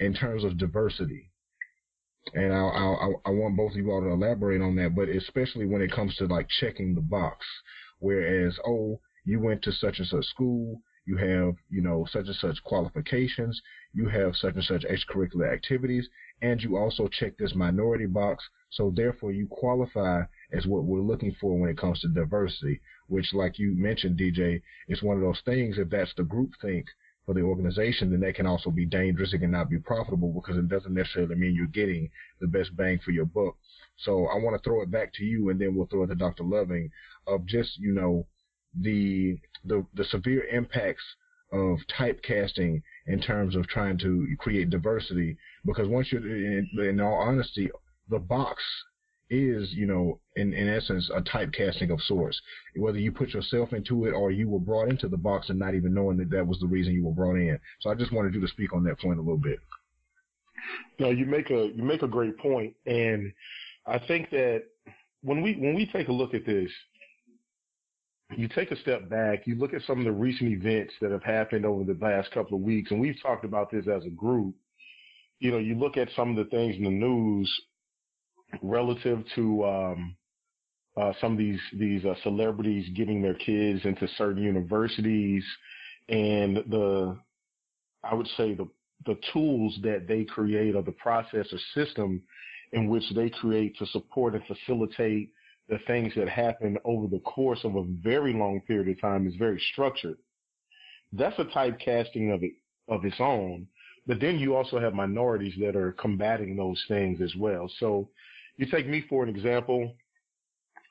in 0.00 0.14
terms 0.14 0.44
of 0.44 0.58
diversity. 0.58 1.30
And 2.34 2.52
I, 2.52 2.58
I, 2.58 3.10
I 3.26 3.30
want 3.30 3.56
both 3.56 3.72
of 3.72 3.76
you 3.76 3.90
all 3.90 4.00
to 4.00 4.08
elaborate 4.08 4.62
on 4.62 4.76
that, 4.76 4.94
but 4.94 5.08
especially 5.08 5.66
when 5.66 5.82
it 5.82 5.92
comes 5.92 6.14
to 6.16 6.26
like 6.26 6.48
checking 6.60 6.94
the 6.94 7.00
box. 7.00 7.44
Whereas, 7.98 8.56
oh, 8.66 9.00
you 9.24 9.40
went 9.40 9.62
to 9.62 9.72
such 9.72 9.98
and 9.98 10.06
such 10.06 10.26
school, 10.26 10.80
you 11.04 11.16
have, 11.16 11.56
you 11.68 11.82
know, 11.82 12.06
such 12.10 12.26
and 12.26 12.36
such 12.36 12.62
qualifications, 12.64 13.60
you 13.92 14.08
have 14.08 14.36
such 14.36 14.54
and 14.54 14.64
such 14.64 14.84
extracurricular 14.84 15.52
activities, 15.52 16.08
and 16.40 16.62
you 16.62 16.76
also 16.76 17.08
check 17.08 17.36
this 17.38 17.54
minority 17.54 18.06
box, 18.06 18.44
so 18.72 18.92
therefore 18.94 19.32
you 19.32 19.46
qualify 19.48 20.22
as 20.52 20.66
what 20.66 20.84
we're 20.84 21.00
looking 21.00 21.34
for 21.40 21.58
when 21.58 21.70
it 21.70 21.78
comes 21.78 22.00
to 22.00 22.08
diversity, 22.08 22.80
which, 23.06 23.34
like 23.34 23.58
you 23.58 23.74
mentioned, 23.76 24.18
DJ, 24.18 24.62
is 24.88 25.02
one 25.02 25.16
of 25.16 25.22
those 25.22 25.40
things. 25.44 25.76
If 25.78 25.90
that's 25.90 26.12
the 26.16 26.24
group 26.24 26.52
think 26.60 26.86
for 27.26 27.34
the 27.34 27.42
organization, 27.42 28.10
then 28.10 28.20
that 28.20 28.34
can 28.34 28.46
also 28.46 28.70
be 28.70 28.86
dangerous. 28.86 29.34
It 29.34 29.40
can 29.40 29.50
not 29.50 29.68
be 29.68 29.78
profitable 29.78 30.32
because 30.32 30.56
it 30.56 30.68
doesn't 30.68 30.94
necessarily 30.94 31.34
mean 31.34 31.54
you're 31.54 31.66
getting 31.66 32.10
the 32.40 32.46
best 32.46 32.74
bang 32.74 32.98
for 33.04 33.10
your 33.10 33.26
buck. 33.26 33.56
So 33.98 34.26
I 34.26 34.36
want 34.36 34.56
to 34.56 34.68
throw 34.68 34.80
it 34.82 34.90
back 34.90 35.12
to 35.14 35.24
you, 35.24 35.50
and 35.50 35.60
then 35.60 35.74
we'll 35.74 35.86
throw 35.86 36.04
it 36.04 36.06
to 36.08 36.14
Dr. 36.14 36.44
Loving 36.44 36.90
of 37.26 37.44
just 37.46 37.78
you 37.78 37.92
know 37.92 38.26
the 38.80 39.38
the 39.66 39.84
the 39.94 40.04
severe 40.04 40.44
impacts 40.44 41.04
of 41.52 41.78
typecasting 41.98 42.82
in 43.06 43.20
terms 43.20 43.54
of 43.54 43.68
trying 43.68 43.98
to 43.98 44.26
create 44.38 44.70
diversity. 44.70 45.36
Because 45.66 45.88
once 45.88 46.10
you're 46.10 46.26
in, 46.26 46.68
in 46.78 47.00
all 47.00 47.14
honesty, 47.14 47.70
the 48.08 48.18
box 48.18 48.62
is, 49.30 49.72
you 49.72 49.86
know, 49.86 50.20
in, 50.36 50.52
in 50.52 50.68
essence, 50.68 51.10
a 51.14 51.22
typecasting 51.22 51.90
of 51.92 52.00
sorts. 52.02 52.38
Whether 52.76 52.98
you 52.98 53.10
put 53.10 53.30
yourself 53.30 53.72
into 53.72 54.04
it 54.04 54.12
or 54.12 54.30
you 54.30 54.48
were 54.48 54.60
brought 54.60 54.90
into 54.90 55.08
the 55.08 55.16
box 55.16 55.48
and 55.48 55.58
not 55.58 55.74
even 55.74 55.94
knowing 55.94 56.18
that 56.18 56.30
that 56.30 56.46
was 56.46 56.58
the 56.60 56.66
reason 56.66 56.92
you 56.92 57.04
were 57.04 57.12
brought 57.12 57.36
in. 57.36 57.58
So 57.80 57.90
I 57.90 57.94
just 57.94 58.12
wanted 58.12 58.34
you 58.34 58.40
to 58.40 58.48
speak 58.48 58.74
on 58.74 58.84
that 58.84 59.00
point 59.00 59.18
a 59.18 59.22
little 59.22 59.38
bit. 59.38 59.58
No, 60.98 61.10
you 61.10 61.26
make 61.26 61.50
a 61.50 61.70
you 61.74 61.82
make 61.82 62.02
a 62.02 62.08
great 62.08 62.38
point, 62.38 62.74
and 62.86 63.32
I 63.86 63.98
think 63.98 64.30
that 64.30 64.64
when 65.22 65.42
we 65.42 65.54
when 65.54 65.74
we 65.74 65.86
take 65.86 66.08
a 66.08 66.12
look 66.12 66.34
at 66.34 66.46
this, 66.46 66.70
you 68.36 68.46
take 68.48 68.70
a 68.70 68.80
step 68.80 69.08
back, 69.08 69.46
you 69.46 69.56
look 69.56 69.74
at 69.74 69.82
some 69.82 69.98
of 69.98 70.04
the 70.04 70.12
recent 70.12 70.52
events 70.52 70.92
that 71.00 71.10
have 71.10 71.24
happened 71.24 71.66
over 71.66 71.82
the 71.82 71.98
last 72.00 72.30
couple 72.30 72.56
of 72.56 72.62
weeks, 72.62 72.90
and 72.90 73.00
we've 73.00 73.20
talked 73.20 73.44
about 73.44 73.70
this 73.72 73.86
as 73.88 74.04
a 74.04 74.10
group. 74.10 74.54
You 75.40 75.50
know, 75.50 75.58
you 75.58 75.74
look 75.74 75.96
at 75.96 76.08
some 76.14 76.30
of 76.30 76.36
the 76.36 76.50
things 76.50 76.76
in 76.76 76.84
the 76.84 76.90
news 76.90 77.52
relative 78.60 79.24
to 79.34 79.64
um, 79.64 80.16
uh, 80.96 81.12
some 81.20 81.32
of 81.32 81.38
these 81.38 81.60
these 81.78 82.04
uh, 82.04 82.14
celebrities 82.22 82.88
getting 82.94 83.22
their 83.22 83.34
kids 83.34 83.80
into 83.84 84.06
certain 84.18 84.42
universities 84.42 85.44
and 86.08 86.56
the 86.68 87.16
I 88.04 88.14
would 88.14 88.28
say 88.36 88.54
the 88.54 88.68
the 89.06 89.18
tools 89.32 89.78
that 89.82 90.06
they 90.06 90.24
create 90.24 90.76
or 90.76 90.82
the 90.82 90.92
process 90.92 91.46
or 91.52 91.58
system 91.74 92.22
in 92.72 92.88
which 92.88 93.04
they 93.14 93.30
create 93.30 93.76
to 93.78 93.86
support 93.86 94.34
and 94.34 94.44
facilitate 94.46 95.30
the 95.68 95.78
things 95.86 96.12
that 96.16 96.28
happen 96.28 96.76
over 96.84 97.06
the 97.06 97.20
course 97.20 97.60
of 97.64 97.76
a 97.76 97.84
very 98.02 98.32
long 98.32 98.60
period 98.60 98.88
of 98.88 99.00
time 99.00 99.26
is 99.26 99.34
very 99.36 99.60
structured. 99.72 100.18
That's 101.12 101.38
a 101.38 101.44
typecasting 101.44 102.34
of 102.34 102.42
it 102.42 102.52
of 102.88 103.04
its 103.04 103.16
own. 103.20 103.66
But 104.06 104.20
then 104.20 104.38
you 104.38 104.56
also 104.56 104.80
have 104.80 104.94
minorities 104.94 105.54
that 105.60 105.76
are 105.76 105.92
combating 105.92 106.56
those 106.56 106.82
things 106.88 107.20
as 107.20 107.34
well. 107.36 107.70
So 107.78 108.08
you 108.62 108.70
take 108.70 108.86
me 108.86 109.04
for 109.08 109.24
an 109.24 109.28
example. 109.28 109.92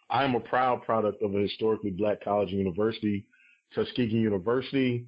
I 0.10 0.26
am 0.26 0.36
a 0.36 0.42
proud 0.42 0.84
product 0.84 1.24
of 1.24 1.34
a 1.34 1.40
historically 1.40 1.92
black 1.92 2.22
college 2.22 2.50
and 2.50 2.60
university, 2.60 3.26
Tuskegee 3.74 4.18
University. 4.18 5.06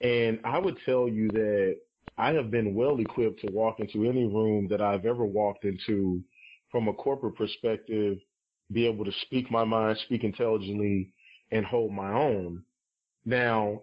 And 0.00 0.38
I 0.44 0.60
would 0.60 0.76
tell 0.86 1.08
you 1.08 1.28
that 1.30 1.76
I 2.16 2.32
have 2.32 2.52
been 2.52 2.76
well 2.76 3.00
equipped 3.00 3.40
to 3.40 3.52
walk 3.52 3.80
into 3.80 4.08
any 4.08 4.24
room 4.24 4.68
that 4.68 4.80
I've 4.80 5.04
ever 5.04 5.24
walked 5.24 5.64
into 5.64 6.22
from 6.70 6.86
a 6.86 6.92
corporate 6.92 7.34
perspective, 7.34 8.18
be 8.70 8.86
able 8.86 9.04
to 9.04 9.12
speak 9.22 9.50
my 9.50 9.64
mind, 9.64 9.98
speak 10.04 10.22
intelligently, 10.22 11.10
and 11.50 11.66
hold 11.66 11.92
my 11.92 12.12
own. 12.12 12.62
Now, 13.24 13.82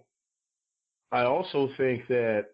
I 1.12 1.24
also 1.24 1.68
think 1.76 2.06
that 2.08 2.46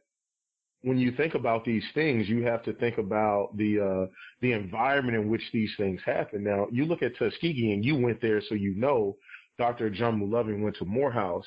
when 0.82 0.98
you 0.98 1.12
think 1.12 1.34
about 1.34 1.64
these 1.64 1.84
things, 1.94 2.28
you 2.28 2.42
have 2.44 2.62
to 2.64 2.72
think 2.74 2.98
about 2.98 3.56
the 3.56 3.80
uh, 3.80 4.06
the 4.40 4.52
environment 4.52 5.16
in 5.16 5.28
which 5.28 5.42
these 5.52 5.72
things 5.76 6.00
happen. 6.04 6.42
Now, 6.42 6.68
you 6.70 6.86
look 6.86 7.02
at 7.02 7.16
Tuskegee, 7.16 7.72
and 7.72 7.84
you 7.84 7.96
went 7.96 8.20
there, 8.22 8.40
so 8.48 8.54
you 8.54 8.74
know 8.74 9.16
Dr. 9.58 9.90
John 9.90 10.30
Loving 10.30 10.62
went 10.62 10.76
to 10.76 10.84
Morehouse. 10.84 11.46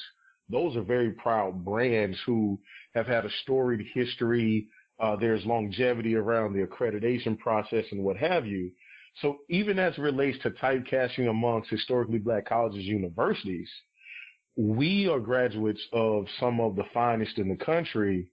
Those 0.49 0.75
are 0.75 0.83
very 0.83 1.11
proud 1.11 1.65
brands 1.65 2.17
who 2.25 2.59
have 2.93 3.07
had 3.07 3.25
a 3.25 3.29
storied 3.41 3.87
history. 3.93 4.67
Uh, 4.99 5.15
there's 5.15 5.45
longevity 5.45 6.15
around 6.15 6.53
the 6.53 6.65
accreditation 6.65 7.37
process 7.39 7.85
and 7.91 8.03
what 8.03 8.17
have 8.17 8.45
you. 8.45 8.71
So 9.21 9.39
even 9.49 9.79
as 9.79 9.97
it 9.97 10.01
relates 10.01 10.37
to 10.43 10.51
typecasting 10.51 11.29
amongst 11.29 11.69
historically 11.69 12.19
black 12.19 12.45
colleges, 12.45 12.83
universities, 12.83 13.69
we 14.55 15.07
are 15.07 15.19
graduates 15.19 15.81
of 15.91 16.25
some 16.39 16.59
of 16.59 16.75
the 16.75 16.85
finest 16.93 17.39
in 17.39 17.49
the 17.49 17.65
country 17.65 18.27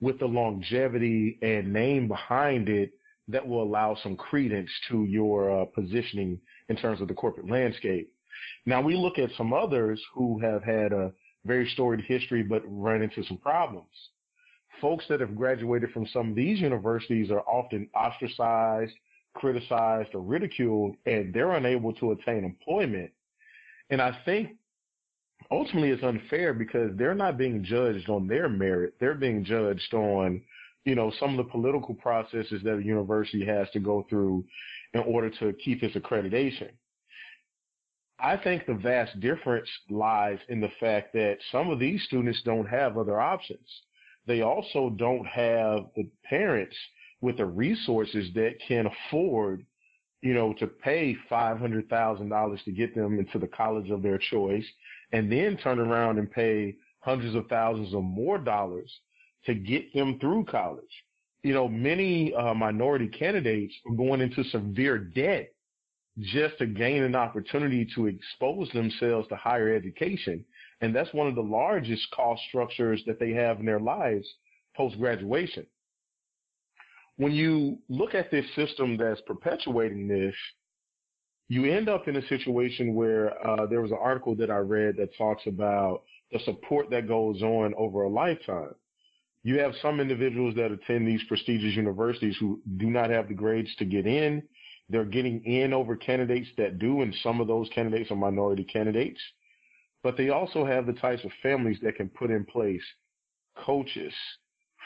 with 0.00 0.18
the 0.18 0.26
longevity 0.26 1.38
and 1.42 1.72
name 1.72 2.08
behind 2.08 2.68
it 2.68 2.92
that 3.28 3.46
will 3.46 3.62
allow 3.62 3.96
some 4.02 4.16
credence 4.16 4.70
to 4.88 5.04
your 5.04 5.62
uh, 5.62 5.64
positioning 5.66 6.40
in 6.68 6.76
terms 6.76 7.00
of 7.00 7.08
the 7.08 7.14
corporate 7.14 7.50
landscape. 7.50 8.12
Now 8.66 8.80
we 8.80 8.96
look 8.96 9.18
at 9.18 9.30
some 9.36 9.52
others 9.52 10.00
who 10.14 10.38
have 10.40 10.62
had 10.62 10.92
a 10.92 11.12
very 11.44 11.68
storied 11.70 12.04
history 12.04 12.42
but 12.42 12.62
run 12.66 13.02
into 13.02 13.24
some 13.24 13.38
problems. 13.38 13.88
Folks 14.80 15.04
that 15.08 15.20
have 15.20 15.36
graduated 15.36 15.90
from 15.90 16.06
some 16.06 16.30
of 16.30 16.36
these 16.36 16.60
universities 16.60 17.30
are 17.30 17.40
often 17.40 17.88
ostracized, 17.94 18.92
criticized, 19.34 20.14
or 20.14 20.20
ridiculed, 20.20 20.96
and 21.06 21.32
they're 21.32 21.52
unable 21.52 21.92
to 21.94 22.12
attain 22.12 22.44
employment. 22.44 23.10
And 23.90 24.02
I 24.02 24.18
think 24.24 24.56
ultimately 25.50 25.90
it's 25.90 26.02
unfair 26.02 26.52
because 26.54 26.90
they're 26.96 27.14
not 27.14 27.38
being 27.38 27.62
judged 27.62 28.08
on 28.08 28.26
their 28.26 28.48
merit. 28.48 28.94
They're 29.00 29.14
being 29.14 29.44
judged 29.44 29.94
on, 29.94 30.42
you 30.84 30.94
know, 30.94 31.12
some 31.18 31.30
of 31.30 31.36
the 31.36 31.50
political 31.50 31.94
processes 31.94 32.62
that 32.64 32.78
a 32.78 32.82
university 32.82 33.44
has 33.44 33.68
to 33.70 33.80
go 33.80 34.06
through 34.08 34.44
in 34.94 35.00
order 35.00 35.30
to 35.30 35.52
keep 35.54 35.82
its 35.82 35.96
accreditation. 35.96 36.70
I 38.18 38.36
think 38.36 38.64
the 38.64 38.74
vast 38.74 39.20
difference 39.20 39.68
lies 39.90 40.38
in 40.48 40.60
the 40.60 40.70
fact 40.80 41.12
that 41.12 41.38
some 41.52 41.70
of 41.70 41.78
these 41.78 42.02
students 42.04 42.40
don't 42.44 42.66
have 42.66 42.96
other 42.96 43.20
options. 43.20 43.68
They 44.26 44.40
also 44.40 44.90
don't 44.90 45.26
have 45.26 45.86
the 45.94 46.08
parents 46.24 46.76
with 47.20 47.36
the 47.36 47.44
resources 47.44 48.28
that 48.34 48.54
can 48.66 48.86
afford, 48.86 49.64
you 50.22 50.32
know, 50.32 50.54
to 50.54 50.66
pay 50.66 51.16
$500,000 51.30 52.64
to 52.64 52.72
get 52.72 52.94
them 52.94 53.18
into 53.18 53.38
the 53.38 53.46
college 53.46 53.90
of 53.90 54.02
their 54.02 54.18
choice 54.18 54.66
and 55.12 55.30
then 55.30 55.56
turn 55.56 55.78
around 55.78 56.18
and 56.18 56.30
pay 56.30 56.76
hundreds 57.00 57.34
of 57.34 57.46
thousands 57.48 57.94
or 57.94 58.02
more 58.02 58.38
dollars 58.38 58.92
to 59.44 59.54
get 59.54 59.92
them 59.94 60.18
through 60.18 60.44
college. 60.44 60.84
You 61.42 61.54
know, 61.54 61.68
many 61.68 62.34
uh, 62.34 62.54
minority 62.54 63.06
candidates 63.06 63.74
are 63.88 63.94
going 63.94 64.20
into 64.20 64.42
severe 64.44 64.98
debt 64.98 65.52
just 66.18 66.58
to 66.58 66.66
gain 66.66 67.02
an 67.02 67.14
opportunity 67.14 67.86
to 67.94 68.06
expose 68.06 68.70
themselves 68.72 69.28
to 69.28 69.36
higher 69.36 69.74
education. 69.74 70.44
And 70.80 70.94
that's 70.94 71.12
one 71.12 71.28
of 71.28 71.34
the 71.34 71.42
largest 71.42 72.02
cost 72.10 72.42
structures 72.48 73.02
that 73.06 73.20
they 73.20 73.30
have 73.32 73.60
in 73.60 73.66
their 73.66 73.80
lives 73.80 74.26
post 74.76 74.98
graduation. 74.98 75.66
When 77.16 77.32
you 77.32 77.78
look 77.88 78.14
at 78.14 78.30
this 78.30 78.44
system 78.54 78.96
that's 78.96 79.20
perpetuating 79.22 80.06
this, 80.06 80.34
you 81.48 81.64
end 81.64 81.88
up 81.88 82.08
in 82.08 82.16
a 82.16 82.26
situation 82.26 82.94
where 82.94 83.46
uh, 83.46 83.66
there 83.66 83.80
was 83.80 83.92
an 83.92 83.98
article 84.00 84.34
that 84.36 84.50
I 84.50 84.56
read 84.56 84.96
that 84.96 85.16
talks 85.16 85.46
about 85.46 86.02
the 86.32 86.40
support 86.40 86.90
that 86.90 87.06
goes 87.06 87.42
on 87.42 87.72
over 87.76 88.02
a 88.02 88.08
lifetime. 88.08 88.74
You 89.44 89.60
have 89.60 89.72
some 89.80 90.00
individuals 90.00 90.56
that 90.56 90.72
attend 90.72 91.06
these 91.06 91.22
prestigious 91.28 91.76
universities 91.76 92.36
who 92.40 92.60
do 92.78 92.90
not 92.90 93.10
have 93.10 93.28
the 93.28 93.34
grades 93.34 93.74
to 93.76 93.84
get 93.84 94.06
in. 94.06 94.42
They're 94.88 95.04
getting 95.04 95.44
in 95.44 95.72
over 95.72 95.94
candidates 95.94 96.48
that 96.58 96.80
do, 96.80 97.02
and 97.02 97.14
some 97.22 97.40
of 97.40 97.46
those 97.46 97.68
candidates 97.72 98.10
are 98.10 98.16
minority 98.16 98.64
candidates. 98.64 99.20
But 100.02 100.16
they 100.16 100.30
also 100.30 100.64
have 100.64 100.86
the 100.86 100.92
types 100.94 101.24
of 101.24 101.30
families 101.42 101.78
that 101.82 101.96
can 101.96 102.08
put 102.08 102.30
in 102.30 102.44
place 102.44 102.82
coaches 103.64 104.12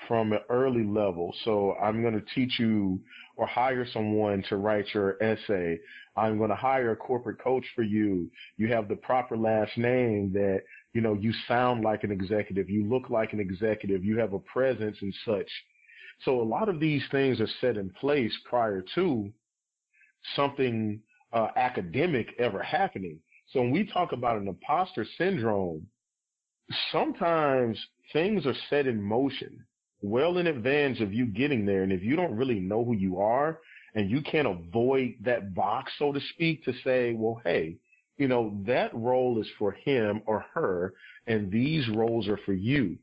from 0.07 0.33
an 0.33 0.41
early 0.49 0.85
level. 0.85 1.35
So 1.45 1.75
I'm 1.83 2.03
going 2.03 2.15
to 2.15 2.35
teach 2.35 2.59
you 2.59 3.01
or 3.37 3.47
hire 3.47 3.87
someone 3.93 4.43
to 4.49 4.57
write 4.57 4.87
your 4.93 5.23
essay. 5.23 5.79
I'm 6.17 6.39
going 6.39 6.51
to 6.51 6.57
hire 6.57 6.93
a 6.93 6.97
corporate 6.97 7.41
coach 7.43 7.65
for 7.75 7.83
you. 7.83 8.31
You 8.57 8.69
have 8.69 8.89
the 8.89 8.97
proper 8.97 9.37
last 9.37 9.77
name 9.79 10.33
that, 10.35 10.63
you 10.93 11.01
know, 11.01 11.15
you 11.15 11.33
sound 11.47 11.85
like 11.85 12.05
an 12.05 12.11
executive. 12.11 12.69
You 12.69 12.85
look 12.85 13.11
like 13.11 13.33
an 13.33 13.41
executive. 13.41 14.05
You 14.05 14.19
have 14.19 14.33
a 14.33 14.39
presence 14.41 14.97
and 15.01 15.15
such. 15.25 15.49
So 16.25 16.41
a 16.41 16.43
lot 16.43 16.69
of 16.69 16.81
these 16.81 17.03
things 17.11 17.41
are 17.41 17.49
set 17.61 17.77
in 17.77 17.91
place 17.91 18.37
prior 18.45 18.85
to 18.97 19.31
something 20.37 21.01
uh, 21.33 21.49
academic 21.57 22.35
ever 22.39 22.63
happening. 22.63 23.19
So 23.53 23.61
when 23.61 23.71
we 23.71 23.87
talk 23.87 24.13
about 24.13 24.37
an 24.37 24.49
imposter 24.49 25.07
syndrome, 25.17 25.87
sometimes 26.93 27.79
things 28.13 28.47
are 28.47 28.55
set 28.69 28.87
in 28.87 29.01
motion 29.01 29.65
well 30.03 30.39
in 30.39 30.47
advance 30.47 31.01
of 31.01 31.13
you 31.13 31.27
getting 31.27 31.67
there. 31.67 31.83
And 31.83 31.93
if 31.93 32.03
you 32.03 32.17
don't 32.17 32.37
really 32.37 32.61
know 32.61 32.85
who 32.85 32.95
you 32.95 33.19
are 33.19 33.61
and 33.95 34.11
you 34.11 34.23
can't 34.23 34.47
avoid 34.47 35.15
that 35.23 35.55
box, 35.55 35.93
so 35.99 36.13
to 36.13 36.21
speak, 36.35 36.65
to 36.65 36.73
say, 36.85 37.15
well, 37.15 37.41
hey, 37.45 37.77
you 38.19 38.29
know, 38.29 38.57
that 38.67 38.95
role 38.95 39.41
is 39.41 39.49
for 39.59 39.73
him 39.73 40.23
or 40.27 40.45
her 40.53 40.95
and 41.27 41.51
these 41.51 41.89
roles 41.89 42.29
are 42.29 42.39
for 42.45 42.53
you. 42.53 42.97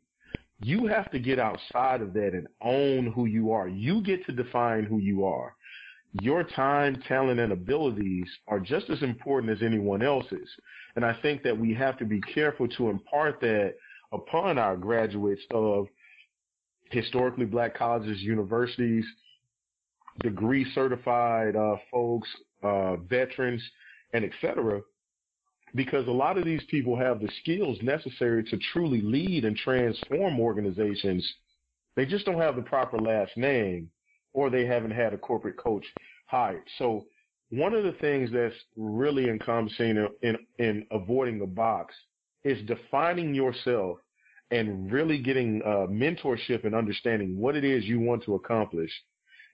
You 0.62 0.88
have 0.88 1.12
to 1.12 1.20
get 1.20 1.40
outside 1.40 2.02
of 2.02 2.14
that 2.14 2.34
and 2.34 2.48
own 2.62 3.12
who 3.12 3.26
you 3.26 3.52
are. 3.52 3.68
You 3.68 4.02
get 4.02 4.26
to 4.26 4.32
define 4.32 4.86
who 4.86 4.98
you 4.98 5.26
are. 5.26 5.56
Your 6.22 6.44
time, 6.44 7.02
talent, 7.08 7.40
and 7.40 7.52
abilities 7.52 8.28
are 8.48 8.60
just 8.60 8.90
as 8.90 9.02
important 9.04 9.52
as 9.52 9.64
anyone 9.64 10.02
else's. 10.02 10.50
And 10.96 11.06
I 11.06 11.16
think 11.22 11.44
that 11.44 11.58
we 11.58 11.74
have 11.76 11.98
to 12.00 12.06
be 12.06 12.22
careful 12.22 12.68
to 12.70 12.90
impart 12.90 13.40
that 13.42 13.76
upon 14.12 14.58
our 14.58 14.76
graduates 14.78 15.44
of 15.52 15.88
historically 16.92 17.46
black 17.46 17.78
colleges, 17.78 18.22
universities, 18.22 19.06
degree 20.20 20.66
certified 20.74 21.56
uh, 21.56 21.76
folks, 21.92 22.28
uh, 22.64 22.96
veterans, 22.98 23.64
and 24.14 24.26
etc. 24.26 24.82
Because 25.76 26.08
a 26.08 26.12
lot 26.12 26.38
of 26.38 26.46
these 26.46 26.64
people 26.70 26.98
have 26.98 27.20
the 27.20 27.30
skills 27.42 27.78
necessary 27.82 28.44
to 28.46 28.58
truly 28.72 29.02
lead 29.02 29.46
and 29.46 29.56
transform 29.56 30.40
organizations. 30.40 31.28
They 31.96 32.06
just 32.06 32.26
don't 32.26 32.40
have 32.40 32.56
the 32.56 32.62
proper 32.62 32.98
last 32.98 33.36
name, 33.36 33.90
or 34.34 34.50
they 34.50 34.66
haven't 34.66 34.92
had 34.92 35.14
a 35.14 35.18
corporate 35.18 35.58
coach 35.58 35.86
hired. 36.28 36.64
So 36.78 37.06
one 37.50 37.74
of 37.74 37.84
the 37.84 37.94
things 37.94 38.30
that's 38.32 38.56
really 38.76 39.30
encompassing 39.30 39.98
in, 39.98 40.08
in, 40.22 40.38
in 40.60 40.88
avoiding 40.92 41.40
the 41.40 41.48
box 41.48 41.94
is 42.44 42.66
defining 42.66 43.34
yourself 43.34 43.98
and 44.52 44.92
really 44.92 45.18
getting 45.18 45.62
uh, 45.66 45.88
mentorship 45.90 46.66
and 46.66 46.74
understanding 46.74 47.38
what 47.38 47.56
it 47.56 47.66
is 47.66 47.84
you 47.84 48.00
want 48.00 48.24
to 48.24 48.36
accomplish 48.36 48.92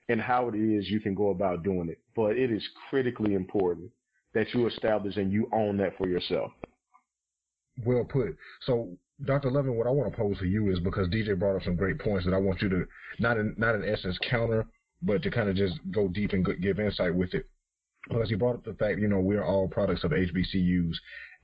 and 0.08 0.20
how 0.20 0.48
it 0.48 0.54
is 0.54 0.88
you 0.88 1.00
can 1.00 1.14
go 1.14 1.30
about 1.30 1.62
doing 1.62 1.88
it. 1.88 1.98
But 2.14 2.36
it 2.36 2.50
is 2.50 2.62
critically 2.90 3.34
important 3.34 3.90
that 4.34 4.52
you 4.52 4.66
establish 4.66 5.16
and 5.16 5.32
you 5.32 5.48
own 5.52 5.76
that 5.78 5.96
for 5.96 6.08
yourself. 6.08 6.52
Well 7.84 8.04
put. 8.04 8.36
So, 8.62 8.96
Dr. 9.24 9.50
Loving, 9.50 9.76
what 9.76 9.86
I 9.86 9.90
want 9.90 10.12
to 10.12 10.16
pose 10.16 10.38
to 10.38 10.46
you 10.46 10.72
is 10.72 10.80
because 10.80 11.08
DJ 11.08 11.38
brought 11.38 11.56
up 11.56 11.62
some 11.62 11.76
great 11.76 11.98
points 11.98 12.24
that 12.24 12.34
I 12.34 12.38
want 12.38 12.60
you 12.62 12.68
to 12.68 12.86
not 13.18 13.36
in 13.36 13.54
not 13.56 13.74
in 13.74 13.84
essence 13.84 14.18
counter, 14.28 14.66
but 15.02 15.22
to 15.22 15.30
kind 15.30 15.48
of 15.48 15.56
just 15.56 15.74
go 15.90 16.08
deep 16.08 16.32
and 16.32 16.46
give 16.60 16.80
insight 16.80 17.14
with 17.14 17.34
it. 17.34 17.46
Because 18.08 18.28
he 18.28 18.34
brought 18.34 18.56
up 18.56 18.64
the 18.64 18.74
fact, 18.74 18.98
you 18.98 19.08
know, 19.08 19.20
we're 19.20 19.44
all 19.44 19.66
products 19.66 20.04
of 20.04 20.10
HBCUs, 20.10 20.94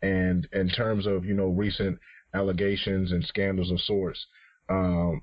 and 0.02 0.46
in 0.52 0.68
terms 0.68 1.06
of 1.06 1.24
you 1.24 1.34
know 1.34 1.46
recent 1.46 1.98
allegations 2.34 3.12
and 3.12 3.24
scandals 3.24 3.70
of 3.70 3.80
sorts. 3.80 4.24
Um, 4.68 5.20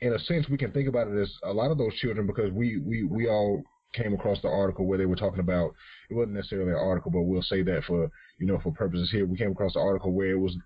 in 0.00 0.12
a 0.12 0.18
sense, 0.18 0.48
we 0.48 0.56
can 0.56 0.72
think 0.72 0.88
about 0.88 1.08
it 1.08 1.20
as 1.20 1.32
a 1.44 1.52
lot 1.52 1.70
of 1.70 1.78
those 1.78 1.94
children 1.96 2.26
because 2.26 2.50
we, 2.52 2.78
we, 2.78 3.04
we 3.04 3.28
all 3.28 3.62
came 3.92 4.14
across 4.14 4.40
the 4.40 4.48
article 4.48 4.86
where 4.86 4.98
they 4.98 5.06
were 5.06 5.16
talking 5.16 5.40
about 5.40 5.74
it 6.08 6.14
wasn't 6.14 6.34
necessarily 6.34 6.70
an 6.70 6.78
article, 6.78 7.10
but 7.10 7.22
we'll 7.22 7.42
say 7.42 7.62
that 7.62 7.82
for 7.84 8.08
you 8.38 8.46
know 8.46 8.58
for 8.62 8.72
purposes 8.72 9.10
here. 9.10 9.26
We 9.26 9.36
came 9.36 9.50
across 9.50 9.74
the 9.74 9.80
article 9.80 10.12
where 10.12 10.30
it 10.30 10.38
was 10.38 10.56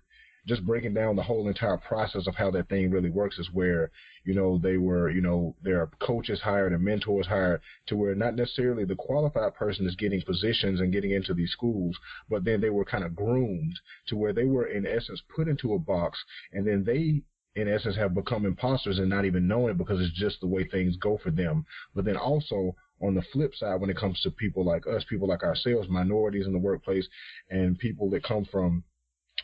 just 0.47 0.63
breaking 0.63 0.93
down 0.93 1.15
the 1.15 1.23
whole 1.23 1.47
entire 1.47 1.77
process 1.77 2.27
of 2.27 2.35
how 2.35 2.51
that 2.51 2.69
thing 2.69 2.91
really 2.91 3.09
works 3.09 3.39
is 3.39 3.49
where, 3.51 3.89
you 4.25 4.35
know, 4.35 4.59
they 4.59 4.77
were, 4.77 5.09
you 5.09 5.21
know, 5.21 5.55
there 5.63 5.81
are 5.81 5.89
coaches 5.99 6.39
hired 6.39 6.71
and 6.71 6.83
mentors 6.83 7.25
hired 7.25 7.61
to 7.87 7.95
where 7.95 8.13
not 8.13 8.35
necessarily 8.35 8.85
the 8.85 8.95
qualified 8.95 9.55
person 9.55 9.87
is 9.87 9.95
getting 9.95 10.21
positions 10.21 10.79
and 10.79 10.93
getting 10.93 11.11
into 11.11 11.33
these 11.33 11.51
schools, 11.51 11.97
but 12.29 12.43
then 12.43 12.61
they 12.61 12.69
were 12.69 12.85
kind 12.85 13.03
of 13.03 13.15
groomed 13.15 13.79
to 14.07 14.15
where 14.15 14.33
they 14.33 14.45
were 14.45 14.67
in 14.67 14.85
essence 14.85 15.21
put 15.35 15.47
into 15.47 15.73
a 15.73 15.79
box 15.79 16.19
and 16.53 16.67
then 16.67 16.83
they 16.83 17.23
in 17.55 17.67
essence 17.67 17.95
have 17.95 18.13
become 18.13 18.45
imposters 18.45 18.99
and 18.99 19.09
not 19.09 19.25
even 19.25 19.47
knowing 19.47 19.71
it 19.71 19.77
because 19.77 20.01
it's 20.01 20.17
just 20.17 20.39
the 20.41 20.47
way 20.47 20.63
things 20.65 20.97
go 20.97 21.17
for 21.23 21.31
them. 21.31 21.65
But 21.93 22.05
then 22.05 22.17
also 22.17 22.75
on 23.01 23.15
the 23.15 23.23
flip 23.33 23.53
side, 23.55 23.79
when 23.79 23.89
it 23.89 23.97
comes 23.97 24.19
to 24.21 24.31
people 24.31 24.65
like 24.65 24.85
us, 24.87 25.05
people 25.09 25.27
like 25.27 25.43
ourselves, 25.43 25.89
minorities 25.89 26.47
in 26.47 26.53
the 26.53 26.59
workplace, 26.59 27.07
and 27.49 27.77
people 27.77 28.09
that 28.09 28.23
come 28.23 28.45
from 28.45 28.83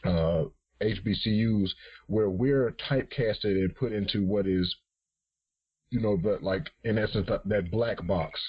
uh, 0.04 0.46
HBCUs 0.82 1.70
where 2.08 2.30
we're 2.30 2.72
typecasted 2.90 3.44
and 3.44 3.76
put 3.76 3.92
into 3.92 4.26
what 4.26 4.48
is, 4.48 4.76
you 5.90 6.00
know, 6.00 6.18
the 6.18 6.40
like 6.42 6.70
in 6.84 6.98
essence 6.98 7.28
that, 7.28 7.48
that 7.48 7.72
black 7.72 8.06
box, 8.06 8.40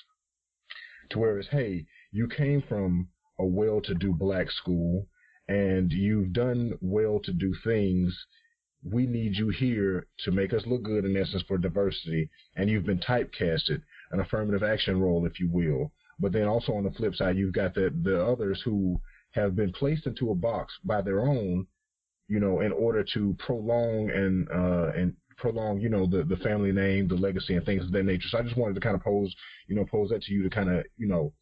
to 1.11 1.19
where 1.19 1.39
it's 1.39 1.49
hey, 1.49 1.87
you 2.11 2.29
came 2.29 2.63
from 2.69 3.09
a 3.39 3.45
well-to-do 3.45 4.13
black 4.13 4.51
school 4.51 5.07
and 5.49 5.91
you've 5.93 6.33
done 6.33 6.73
well-to-do 6.81 7.55
things. 7.65 8.17
We 8.85 9.07
need 9.07 9.37
you 9.37 9.51
here 9.51 10.07
to 10.25 10.33
make 10.33 10.53
us 10.53 10.67
look 10.67 10.83
good 10.83 11.05
in 11.05 11.17
essence 11.17 11.45
for 11.47 11.59
diversity, 11.59 12.31
and 12.57 12.69
you've 12.69 12.87
been 12.87 12.99
typecasted, 12.99 13.83
an 14.11 14.21
affirmative 14.21 14.63
action 14.63 15.01
role, 15.01 15.25
if 15.27 15.39
you 15.39 15.49
will. 15.51 15.93
But 16.19 16.33
then 16.33 16.49
also 16.49 16.73
on 16.75 16.85
the 16.85 16.91
flip 16.91 17.15
side, 17.15 17.37
you've 17.37 17.55
got 17.55 17.75
the 17.75 17.95
the 18.03 18.25
others 18.25 18.61
who 18.65 19.01
have 19.33 19.57
been 19.57 19.73
placed 19.73 20.07
into 20.07 20.31
a 20.31 20.35
box 20.35 20.75
by 20.85 21.01
their 21.01 21.21
own 21.21 21.67
you 22.29 22.41
know, 22.41 22.61
in 22.61 22.73
order 22.73 23.05
to 23.15 23.37
prolong 23.39 24.11
and 24.11 24.49
uh, 24.49 24.91
and 24.97 25.15
prolong, 25.37 25.81
you 25.81 25.91
know, 25.91 26.07
the 26.07 26.23
the 26.25 26.37
family 26.37 26.73
name, 26.73 27.07
the 27.07 27.15
legacy, 27.15 27.55
and 27.55 27.67
things 27.67 27.85
of 27.85 27.93
that 27.93 28.05
nature. 28.05 28.29
So 28.29 28.39
I 28.39 28.43
just 28.43 28.57
wanted 28.57 28.75
to 28.75 28.81
kind 28.81 28.95
of 28.95 29.03
pose, 29.03 29.35
you 29.69 29.77
know, 29.77 29.85
pose 29.85 30.11
that 30.11 30.23
to 30.23 30.33
you 30.33 30.43
to 30.43 30.51
kind 30.51 30.71
of, 30.71 30.85
you 30.97 31.09
know, 31.09 31.33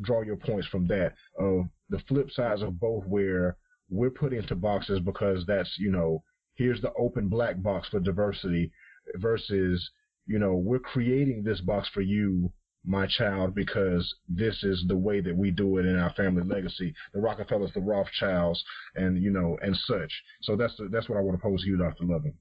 draw 0.00 0.22
your 0.22 0.36
points 0.36 0.66
from 0.68 0.86
that 0.88 1.14
of 1.38 1.66
the 1.90 2.00
flip 2.08 2.30
sides 2.32 2.62
of 2.62 2.80
both, 2.80 3.04
where 3.04 3.56
we're 3.88 4.10
put 4.10 4.32
into 4.32 4.56
boxes 4.56 5.00
because 5.00 5.44
that's, 5.46 5.76
you 5.78 5.92
know, 5.92 6.24
here's 6.54 6.80
the 6.80 6.92
open 6.94 7.28
black 7.28 7.62
box 7.62 7.88
for 7.88 8.00
diversity 8.00 8.70
versus, 9.16 9.90
you 10.26 10.38
know, 10.38 10.54
we're 10.54 10.78
creating 10.78 11.42
this 11.42 11.60
box 11.60 11.88
for 11.92 12.00
you 12.00 12.52
my 12.84 13.06
child 13.06 13.54
because 13.54 14.12
this 14.28 14.62
is 14.62 14.84
the 14.88 14.96
way 14.96 15.20
that 15.20 15.36
we 15.36 15.50
do 15.50 15.78
it 15.78 15.86
in 15.86 15.96
our 15.98 16.12
family 16.14 16.42
legacy. 16.42 16.94
The 17.14 17.20
Rockefellers, 17.20 17.70
the 17.74 17.80
Rothschilds, 17.80 18.62
and 18.96 19.22
you 19.22 19.30
know, 19.30 19.56
and 19.62 19.76
such. 19.86 20.12
So 20.42 20.56
that's 20.56 20.76
the, 20.76 20.88
that's 20.90 21.08
what 21.08 21.18
I 21.18 21.22
want 21.22 21.38
to 21.38 21.42
pose 21.42 21.62
to 21.62 21.68
you, 21.68 21.76
Dr. 21.76 22.04
Loving. 22.04 22.34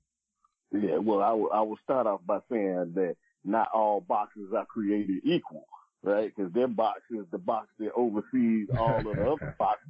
Yeah, 0.71 0.97
well, 0.97 1.21
I, 1.21 1.29
w- 1.29 1.49
I 1.53 1.61
will 1.61 1.77
start 1.83 2.07
off 2.07 2.21
by 2.25 2.39
saying 2.49 2.93
that 2.95 3.15
not 3.43 3.69
all 3.73 4.01
boxes 4.01 4.51
are 4.55 4.65
created 4.65 5.17
equal, 5.25 5.65
right? 6.01 6.31
Because 6.35 6.51
their 6.53 6.67
box 6.67 7.01
is 7.11 7.25
the 7.31 7.37
box 7.37 7.67
that 7.79 7.91
oversees 7.95 8.67
all 8.77 8.97
of 8.99 9.03
the 9.03 9.31
other 9.31 9.55
boxes. 9.59 9.89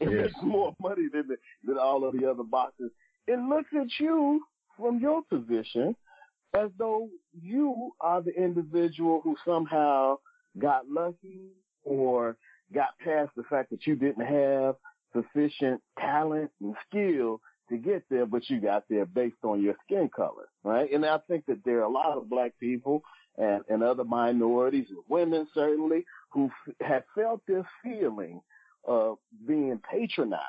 It 0.00 0.10
yes. 0.12 0.24
makes 0.26 0.36
more 0.42 0.74
money 0.80 1.08
than 1.12 1.26
the, 1.28 1.36
than 1.64 1.78
all 1.78 2.06
of 2.06 2.14
the 2.14 2.30
other 2.30 2.44
boxes. 2.44 2.90
It 3.30 3.38
looks 3.38 3.70
at 3.80 3.86
you 4.00 4.42
from 4.76 4.98
your 4.98 5.22
position 5.22 5.94
as 6.52 6.70
though 6.76 7.08
you 7.40 7.92
are 8.00 8.20
the 8.20 8.34
individual 8.34 9.20
who 9.22 9.36
somehow 9.46 10.16
got 10.58 10.88
lucky 10.88 11.52
or 11.84 12.36
got 12.74 12.98
past 12.98 13.30
the 13.36 13.44
fact 13.44 13.70
that 13.70 13.86
you 13.86 13.94
didn't 13.94 14.26
have 14.26 14.74
sufficient 15.12 15.80
talent 15.96 16.50
and 16.60 16.74
skill 16.88 17.40
to 17.68 17.76
get 17.76 18.02
there, 18.10 18.26
but 18.26 18.50
you 18.50 18.60
got 18.60 18.82
there 18.90 19.06
based 19.06 19.44
on 19.44 19.62
your 19.62 19.76
skin 19.84 20.10
color, 20.14 20.48
right? 20.64 20.90
And 20.92 21.06
I 21.06 21.18
think 21.28 21.46
that 21.46 21.64
there 21.64 21.78
are 21.78 21.84
a 21.84 21.88
lot 21.88 22.18
of 22.18 22.28
black 22.28 22.58
people 22.58 23.00
and, 23.38 23.62
and 23.68 23.84
other 23.84 24.02
minorities 24.02 24.86
and 24.90 24.98
women 25.08 25.46
certainly 25.54 26.04
who 26.32 26.50
f- 26.66 26.74
have 26.80 27.04
felt 27.14 27.42
this 27.46 27.64
feeling 27.84 28.40
of 28.88 29.18
being 29.46 29.80
patronized 29.88 30.42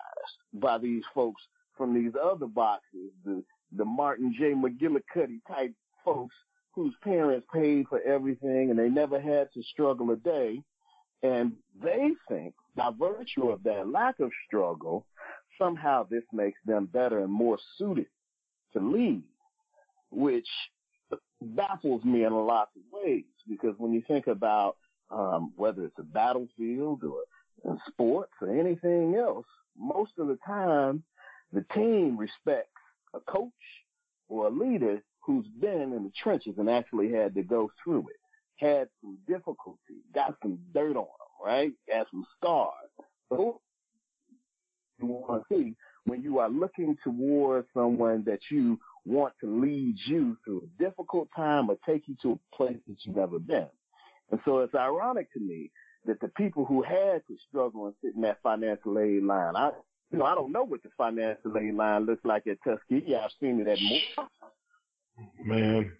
by 0.51 0.79
these 0.79 1.03
folks 1.13 1.43
from 1.77 1.93
these 1.93 2.13
other 2.21 2.47
boxes, 2.47 3.11
the, 3.25 3.43
the 3.75 3.85
Martin 3.85 4.33
J. 4.37 4.53
McGillicuddy 4.53 5.39
type 5.47 5.73
folks 6.03 6.35
whose 6.73 6.93
parents 7.03 7.45
paid 7.53 7.87
for 7.87 8.01
everything 8.01 8.69
and 8.69 8.79
they 8.79 8.89
never 8.89 9.19
had 9.19 9.49
to 9.53 9.63
struggle 9.63 10.11
a 10.11 10.15
day. 10.15 10.61
And 11.23 11.53
they 11.81 12.11
think 12.27 12.53
by 12.75 12.89
virtue 12.97 13.49
of 13.49 13.63
that 13.63 13.87
lack 13.87 14.19
of 14.19 14.31
struggle, 14.47 15.05
somehow 15.59 16.07
this 16.09 16.23
makes 16.33 16.59
them 16.65 16.87
better 16.91 17.19
and 17.19 17.31
more 17.31 17.57
suited 17.77 18.07
to 18.73 18.79
lead, 18.79 19.23
which 20.09 20.47
baffles 21.41 22.03
me 22.03 22.23
in 22.23 22.31
a 22.31 22.43
lot 22.43 22.69
of 22.75 22.81
ways 22.91 23.25
because 23.47 23.75
when 23.77 23.93
you 23.93 24.01
think 24.07 24.27
about 24.27 24.77
um, 25.09 25.51
whether 25.57 25.83
it's 25.83 25.99
a 25.99 26.03
battlefield 26.03 27.03
or 27.03 27.21
in 27.65 27.77
sports 27.87 28.31
or 28.41 28.57
anything 28.57 29.15
else, 29.15 29.45
most 29.77 30.13
of 30.17 30.27
the 30.27 30.37
time 30.45 31.03
the 31.53 31.65
team 31.73 32.17
respects 32.17 32.69
a 33.13 33.19
coach 33.19 33.51
or 34.29 34.47
a 34.47 34.49
leader 34.49 35.01
who's 35.21 35.45
been 35.59 35.93
in 35.93 36.03
the 36.03 36.11
trenches 36.21 36.55
and 36.57 36.69
actually 36.69 37.11
had 37.11 37.35
to 37.35 37.43
go 37.43 37.71
through 37.83 38.07
it, 38.09 38.19
had 38.55 38.87
some 39.01 39.17
difficulty, 39.27 40.03
got 40.13 40.35
some 40.41 40.59
dirt 40.73 40.95
on 40.95 41.05
them, 41.05 41.45
right? 41.45 41.71
Got 41.87 42.07
some 42.11 42.25
scars. 42.37 42.89
So 43.29 43.61
you 44.99 45.07
want 45.07 45.43
to 45.49 45.55
see 45.55 45.75
when 46.05 46.21
you 46.21 46.39
are 46.39 46.49
looking 46.49 46.97
towards 47.03 47.67
someone 47.73 48.23
that 48.25 48.39
you 48.49 48.79
want 49.05 49.33
to 49.41 49.47
lead 49.47 49.95
you 50.05 50.37
through 50.43 50.63
a 50.63 50.83
difficult 50.83 51.27
time 51.35 51.69
or 51.69 51.77
take 51.85 52.07
you 52.07 52.15
to 52.21 52.31
a 52.31 52.55
place 52.55 52.77
that 52.87 52.97
you've 53.03 53.15
never 53.15 53.39
been. 53.39 53.67
And 54.31 54.39
so 54.45 54.59
it's 54.59 54.75
ironic 54.75 55.31
to 55.33 55.39
me 55.39 55.71
that 56.05 56.19
the 56.19 56.29
people 56.29 56.65
who 56.65 56.81
had 56.81 57.21
to 57.27 57.37
struggle 57.47 57.85
and 57.85 57.95
sit 58.03 58.15
in 58.15 58.21
that 58.21 58.41
financial 58.41 58.97
aid 58.97 59.23
line, 59.23 59.55
I, 59.55 59.71
you 60.11 60.19
know, 60.19 60.25
I 60.25 60.35
don't 60.35 60.51
know 60.51 60.63
what 60.63 60.83
the 60.83 60.89
financial 60.97 61.57
aid 61.57 61.73
line 61.73 62.05
looks 62.05 62.23
like 62.25 62.47
at 62.47 62.57
Tuskegee. 62.63 63.15
I've 63.15 63.31
seen 63.39 63.59
it 63.61 63.67
at 63.67 63.79
more. 63.81 64.27
Man. 65.43 65.91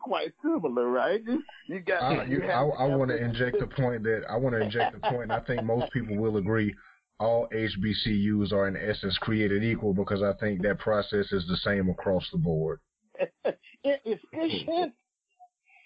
Quite 0.00 0.32
similar, 0.42 0.88
right? 0.88 1.20
You 1.68 1.80
got. 1.80 2.02
I, 2.02 2.24
you, 2.24 2.42
I, 2.42 2.62
I 2.62 2.94
want 2.94 3.10
to 3.10 3.16
inject 3.16 3.58
the 3.60 3.66
point 3.66 4.02
that 4.02 4.24
I 4.28 4.36
want 4.36 4.54
to 4.54 4.60
inject 4.60 4.92
the 4.92 5.08
point. 5.08 5.30
I 5.30 5.40
think 5.40 5.62
most 5.62 5.90
people 5.92 6.16
will 6.16 6.36
agree 6.36 6.74
all 7.20 7.48
HBCUs 7.54 8.52
are 8.52 8.68
in 8.68 8.76
essence 8.76 9.16
created 9.18 9.62
equal 9.62 9.94
because 9.94 10.22
I 10.22 10.32
think 10.34 10.62
that 10.62 10.78
process 10.78 11.30
is 11.30 11.46
the 11.46 11.56
same 11.58 11.88
across 11.88 12.28
the 12.32 12.38
board. 12.38 12.80
efficient, 13.84 14.92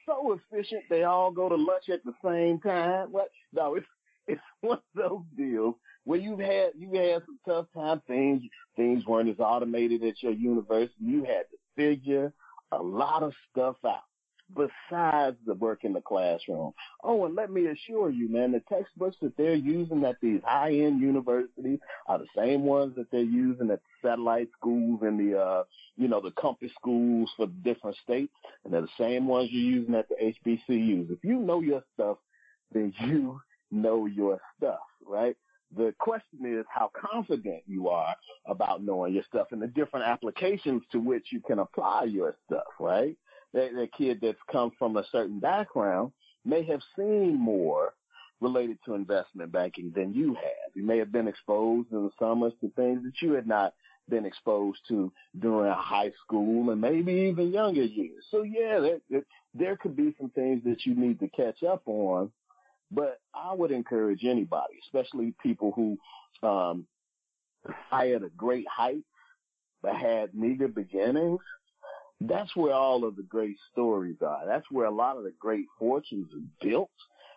so 0.06 0.40
efficient. 0.50 0.84
They 0.88 1.04
all 1.04 1.30
go 1.30 1.48
to 1.48 1.54
lunch 1.54 1.90
at 1.92 2.02
the 2.04 2.14
same 2.24 2.58
time. 2.60 3.12
What? 3.12 3.28
No, 3.52 3.74
it's 3.74 3.86
it's 4.26 4.40
one 4.62 4.78
of 4.78 4.82
those 4.94 5.22
deals 5.36 5.74
where 6.08 6.18
you've 6.18 6.38
had 6.38 6.70
you 6.74 6.90
had 6.94 7.22
some 7.26 7.38
tough 7.46 7.66
time 7.74 8.00
things. 8.06 8.42
Things 8.76 9.04
weren't 9.04 9.28
as 9.28 9.38
automated 9.38 10.02
at 10.02 10.22
your 10.22 10.32
university. 10.32 10.94
You 11.00 11.24
had 11.24 11.44
to 11.50 11.58
figure 11.76 12.32
a 12.72 12.78
lot 12.78 13.22
of 13.22 13.34
stuff 13.50 13.76
out 13.84 14.04
besides 14.56 15.36
the 15.44 15.52
work 15.52 15.84
in 15.84 15.92
the 15.92 16.00
classroom. 16.00 16.72
Oh, 17.04 17.26
and 17.26 17.34
let 17.34 17.50
me 17.50 17.66
assure 17.66 18.08
you, 18.08 18.30
man, 18.30 18.52
the 18.52 18.62
textbooks 18.74 19.16
that 19.20 19.36
they're 19.36 19.52
using 19.54 20.02
at 20.06 20.16
these 20.22 20.40
high-end 20.46 20.98
universities 21.02 21.78
are 22.06 22.18
the 22.18 22.26
same 22.34 22.62
ones 22.62 22.94
that 22.96 23.10
they're 23.10 23.20
using 23.20 23.70
at 23.70 23.80
the 23.82 24.08
satellite 24.08 24.48
schools 24.58 25.00
and 25.02 25.20
the, 25.20 25.38
uh, 25.38 25.64
you 25.98 26.08
know, 26.08 26.22
the 26.22 26.30
compass 26.40 26.70
schools 26.80 27.30
for 27.36 27.48
different 27.62 27.98
states, 28.02 28.32
and 28.64 28.72
they're 28.72 28.80
the 28.80 28.88
same 28.98 29.26
ones 29.26 29.50
you're 29.52 29.80
using 29.80 29.94
at 29.94 30.08
the 30.08 30.14
HBCUs. 30.14 31.10
If 31.10 31.22
you 31.22 31.38
know 31.38 31.60
your 31.60 31.84
stuff, 31.92 32.16
then 32.72 32.94
you 33.00 33.42
know 33.70 34.06
your 34.06 34.40
stuff, 34.56 34.80
right? 35.06 35.36
The 35.76 35.94
question 35.98 36.40
is 36.44 36.64
how 36.68 36.90
confident 36.98 37.62
you 37.66 37.88
are 37.88 38.14
about 38.46 38.82
knowing 38.82 39.14
your 39.14 39.24
stuff 39.24 39.48
and 39.52 39.60
the 39.60 39.66
different 39.66 40.06
applications 40.06 40.82
to 40.92 40.98
which 40.98 41.26
you 41.30 41.40
can 41.40 41.58
apply 41.58 42.04
your 42.04 42.36
stuff, 42.46 42.68
right? 42.80 43.16
that, 43.54 43.70
that 43.74 43.92
kid 43.96 44.18
that's 44.20 44.38
come 44.50 44.72
from 44.78 44.96
a 44.96 45.04
certain 45.10 45.40
background 45.40 46.12
may 46.44 46.64
have 46.64 46.80
seen 46.96 47.38
more 47.38 47.94
related 48.40 48.78
to 48.84 48.94
investment 48.94 49.50
banking 49.50 49.92
than 49.94 50.14
you 50.14 50.34
have. 50.34 50.74
You 50.74 50.84
may 50.84 50.98
have 50.98 51.10
been 51.10 51.28
exposed 51.28 51.90
in 51.92 52.04
the 52.04 52.10
summers 52.18 52.52
to 52.60 52.70
things 52.76 53.02
that 53.02 53.20
you 53.20 53.32
had 53.32 53.46
not 53.46 53.74
been 54.08 54.24
exposed 54.24 54.78
to 54.88 55.12
during 55.38 55.72
high 55.72 56.12
school 56.24 56.70
and 56.70 56.80
maybe 56.80 57.12
even 57.30 57.52
younger 57.52 57.82
years. 57.82 58.24
So 58.30 58.42
yeah, 58.42 58.78
there, 58.80 58.98
there, 59.10 59.22
there 59.54 59.76
could 59.76 59.96
be 59.96 60.14
some 60.18 60.30
things 60.30 60.62
that 60.64 60.86
you 60.86 60.94
need 60.94 61.18
to 61.20 61.28
catch 61.28 61.62
up 61.62 61.82
on, 61.86 62.30
but 62.90 63.20
I 63.34 63.54
would 63.54 63.70
encourage 63.70 64.24
anybody, 64.24 64.74
especially 64.86 65.34
people 65.42 65.72
who 65.74 65.98
um, 66.46 66.86
hired 67.66 68.22
a 68.22 68.30
great 68.30 68.66
height 68.68 69.04
but 69.82 69.94
had 69.94 70.34
meager 70.34 70.68
beginnings, 70.68 71.40
that's 72.20 72.54
where 72.56 72.72
all 72.72 73.04
of 73.04 73.16
the 73.16 73.22
great 73.22 73.56
stories 73.72 74.16
are. 74.26 74.44
That's 74.46 74.68
where 74.70 74.86
a 74.86 74.90
lot 74.90 75.16
of 75.16 75.22
the 75.22 75.32
great 75.38 75.66
fortunes 75.78 76.26
are 76.32 76.66
built, 76.68 76.90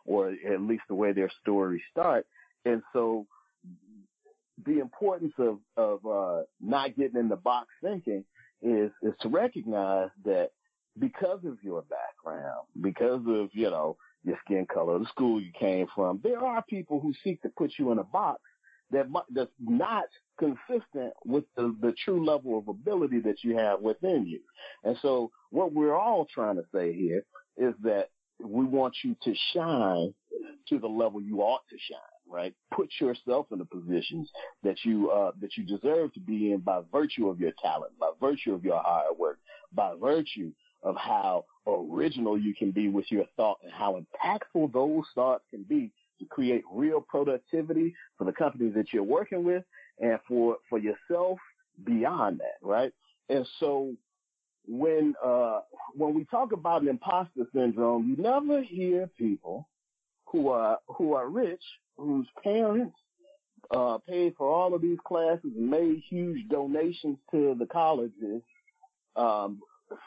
or 0.06 0.30
at 0.30 0.62
least 0.62 0.84
the 0.88 0.96
way 0.96 1.12
their 1.12 1.30
stories 1.42 1.82
start. 1.92 2.26
And 2.66 2.82
so 2.94 3.28
the 4.66 4.80
importance 4.80 5.34
of, 5.38 5.60
of, 5.78 6.06
uh, 6.06 6.44
not 6.60 6.96
getting 6.96 7.20
in 7.20 7.30
the 7.30 7.36
box 7.36 7.68
thinking 7.84 8.24
is, 8.62 8.92
is 9.04 9.14
to 9.22 9.30
recognize 9.30 10.10
that 10.26 10.52
because 10.98 11.46
of 11.46 11.58
your 11.64 11.84
background, 11.84 12.66
because 12.82 13.22
of, 13.28 13.50
you 13.54 13.70
know, 13.70 13.98
your 14.24 14.38
skin 14.46 14.66
color, 14.72 15.00
the 15.00 15.06
school 15.06 15.42
you 15.42 15.52
came 15.58 15.88
from, 15.96 16.20
there 16.24 16.40
are 16.40 16.64
people 16.70 17.00
who 17.00 17.14
seek 17.24 17.42
to 17.42 17.50
put 17.50 17.72
you 17.78 17.92
in 17.92 18.00
a 18.00 18.04
box 18.04 18.42
that 18.92 19.08
that's 19.34 19.50
not 19.60 20.06
consistent 20.38 21.14
with 21.26 21.46
the, 21.56 21.76
the 21.82 21.94
true 22.04 22.26
level 22.26 22.58
of 22.58 22.68
ability 22.68 23.20
that 23.22 23.44
you 23.44 23.58
have 23.58 23.80
within 23.82 24.26
you. 24.28 24.42
And 24.84 24.98
so 25.02 25.32
what 25.50 25.74
we're 25.74 25.96
all 25.96 26.28
trying 26.34 26.58
to 26.58 26.64
say 26.74 26.94
here 26.94 27.24
is 27.58 27.74
that 27.84 28.10
we 28.44 28.66
want 28.66 28.96
you 29.04 29.16
to 29.24 29.34
shine 29.54 30.14
to 30.68 30.80
the 30.80 30.88
level 30.88 31.22
you 31.22 31.42
ought 31.42 31.62
to 31.70 31.78
shine, 31.78 32.00
right? 32.28 32.54
Put 32.74 32.90
yourself 33.00 33.48
in 33.52 33.60
the 33.60 33.66
positions 33.66 34.30
that 34.64 34.78
you, 34.84 35.10
uh, 35.10 35.32
that 35.40 35.56
you 35.58 35.64
deserve 35.66 36.14
to 36.14 36.20
be 36.20 36.52
in 36.52 36.60
by 36.60 36.82
virtue 36.92 37.30
of 37.30 37.40
your 37.40 37.52
talent, 37.62 37.94
by 38.00 38.10
virtue 38.20 38.54
of 38.54 38.64
your 38.64 38.82
hard 38.82 39.18
work, 39.18 39.40
by 39.74 39.94
virtue 40.00 40.52
of 40.84 40.96
how 40.98 41.46
original 41.68 42.38
you 42.38 42.56
can 42.56 42.72
be 42.72 42.90
with 42.90 43.06
your 43.10 43.26
thought 43.38 43.60
and 43.64 43.72
how 43.72 44.00
impactful 44.00 44.74
those 44.74 45.06
thoughts 45.14 45.44
can 45.50 45.64
be 45.64 45.92
to 46.20 46.26
create 46.26 46.64
real 46.72 47.02
productivity 47.02 47.94
for 48.18 48.26
the 48.26 48.32
companies 48.32 48.74
that 48.76 48.94
you're 48.94 49.04
working 49.04 49.44
with 49.44 49.64
and 50.00 50.20
for, 50.28 50.58
for 50.70 50.80
yourself 50.80 51.40
beyond 51.86 52.40
that, 52.40 52.58
right? 52.62 52.94
And 53.30 53.48
so 53.60 53.94
when, 54.68 55.16
uh, 55.24 55.62
when 55.96 56.14
we 56.14 56.26
talk 56.26 56.52
about 56.52 56.82
an 56.82 56.88
imposter 56.88 57.48
syndrome, 57.54 58.10
you 58.10 58.22
never 58.22 58.62
hear 58.62 59.10
people 59.18 59.68
who 60.26 60.50
are, 60.50 60.80
who 60.88 61.14
are 61.14 61.28
rich, 61.28 61.64
whose 61.98 62.28
parents, 62.44 62.96
uh, 63.72 63.98
paid 64.08 64.34
for 64.38 64.52
all 64.52 64.74
of 64.74 64.82
these 64.82 64.98
classes 65.06 65.52
and 65.58 65.70
made 65.70 66.02
huge 66.10 66.48
donations 66.50 67.18
to 67.32 67.56
the 67.58 67.66
colleges, 67.66 68.42
um, 69.16 69.60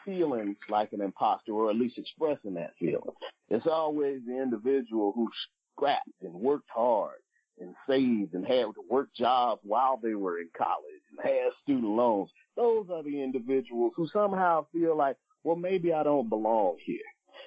feeling 0.03 0.55
like 0.69 0.93
an 0.93 1.01
imposter 1.01 1.51
or 1.51 1.69
at 1.69 1.75
least 1.75 1.97
expressing 1.97 2.53
that 2.55 2.73
feeling. 2.79 3.01
It's 3.49 3.67
always 3.67 4.21
the 4.27 4.41
individual 4.41 5.11
who 5.13 5.29
scrapped 5.75 6.09
and 6.21 6.33
worked 6.33 6.69
hard 6.73 7.19
and 7.59 7.75
saved 7.87 8.33
and 8.33 8.45
had 8.45 8.63
to 8.63 8.83
work 8.89 9.09
jobs 9.15 9.61
while 9.63 9.99
they 10.01 10.15
were 10.15 10.39
in 10.39 10.49
college 10.57 11.01
and 11.11 11.19
had 11.23 11.51
student 11.63 11.91
loans. 11.91 12.29
Those 12.55 12.87
are 12.91 13.03
the 13.03 13.21
individuals 13.21 13.93
who 13.95 14.07
somehow 14.11 14.65
feel 14.71 14.97
like, 14.97 15.17
well, 15.43 15.55
maybe 15.55 15.93
I 15.93 16.03
don't 16.03 16.29
belong 16.29 16.77
here. 16.83 16.99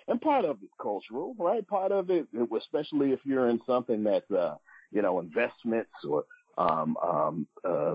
And 0.07 0.21
part 0.21 0.45
of 0.45 0.59
it's 0.63 0.73
cultural, 0.81 1.35
right? 1.39 1.67
Part 1.67 1.93
of 1.93 2.11
it, 2.11 2.27
especially 2.57 3.13
if 3.13 3.21
you're 3.25 3.49
in 3.49 3.61
something 3.67 4.05
that's, 4.05 4.31
uh, 4.31 4.55
you 4.91 5.03
know, 5.03 5.19
investments 5.19 5.91
or, 6.09 6.25
um, 6.57 6.97
um, 7.03 7.47
uh, 7.65 7.95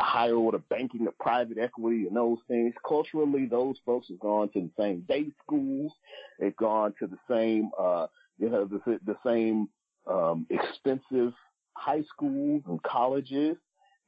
higher 0.00 0.34
order 0.34 0.58
banking 0.58 1.06
or 1.06 1.14
private 1.20 1.58
equity 1.58 2.06
and 2.06 2.16
those 2.16 2.38
things. 2.48 2.74
Culturally, 2.86 3.46
those 3.46 3.76
folks 3.84 4.08
have 4.08 4.20
gone 4.20 4.48
to 4.50 4.60
the 4.60 4.70
same 4.78 5.00
day 5.08 5.26
schools. 5.42 5.92
They've 6.38 6.56
gone 6.56 6.94
to 7.00 7.06
the 7.06 7.18
same, 7.28 7.70
uh, 7.78 8.06
you 8.38 8.50
know, 8.50 8.64
the, 8.64 9.00
the 9.04 9.16
same 9.24 9.68
um, 10.06 10.46
expensive 10.50 11.32
high 11.74 12.02
schools 12.12 12.62
and 12.68 12.82
colleges 12.82 13.56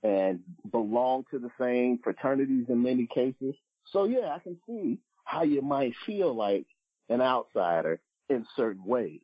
and 0.02 0.40
belong 0.70 1.24
to 1.30 1.38
the 1.38 1.50
same 1.60 1.98
fraternities 2.02 2.66
in 2.68 2.82
many 2.82 3.06
cases. 3.12 3.54
So 3.92 4.04
yeah, 4.04 4.34
I 4.34 4.38
can 4.38 4.56
see 4.66 4.98
how 5.24 5.42
you 5.42 5.62
might 5.62 5.94
feel 6.04 6.34
like 6.34 6.66
an 7.08 7.20
outsider 7.20 8.00
in 8.28 8.46
certain 8.56 8.84
ways, 8.84 9.20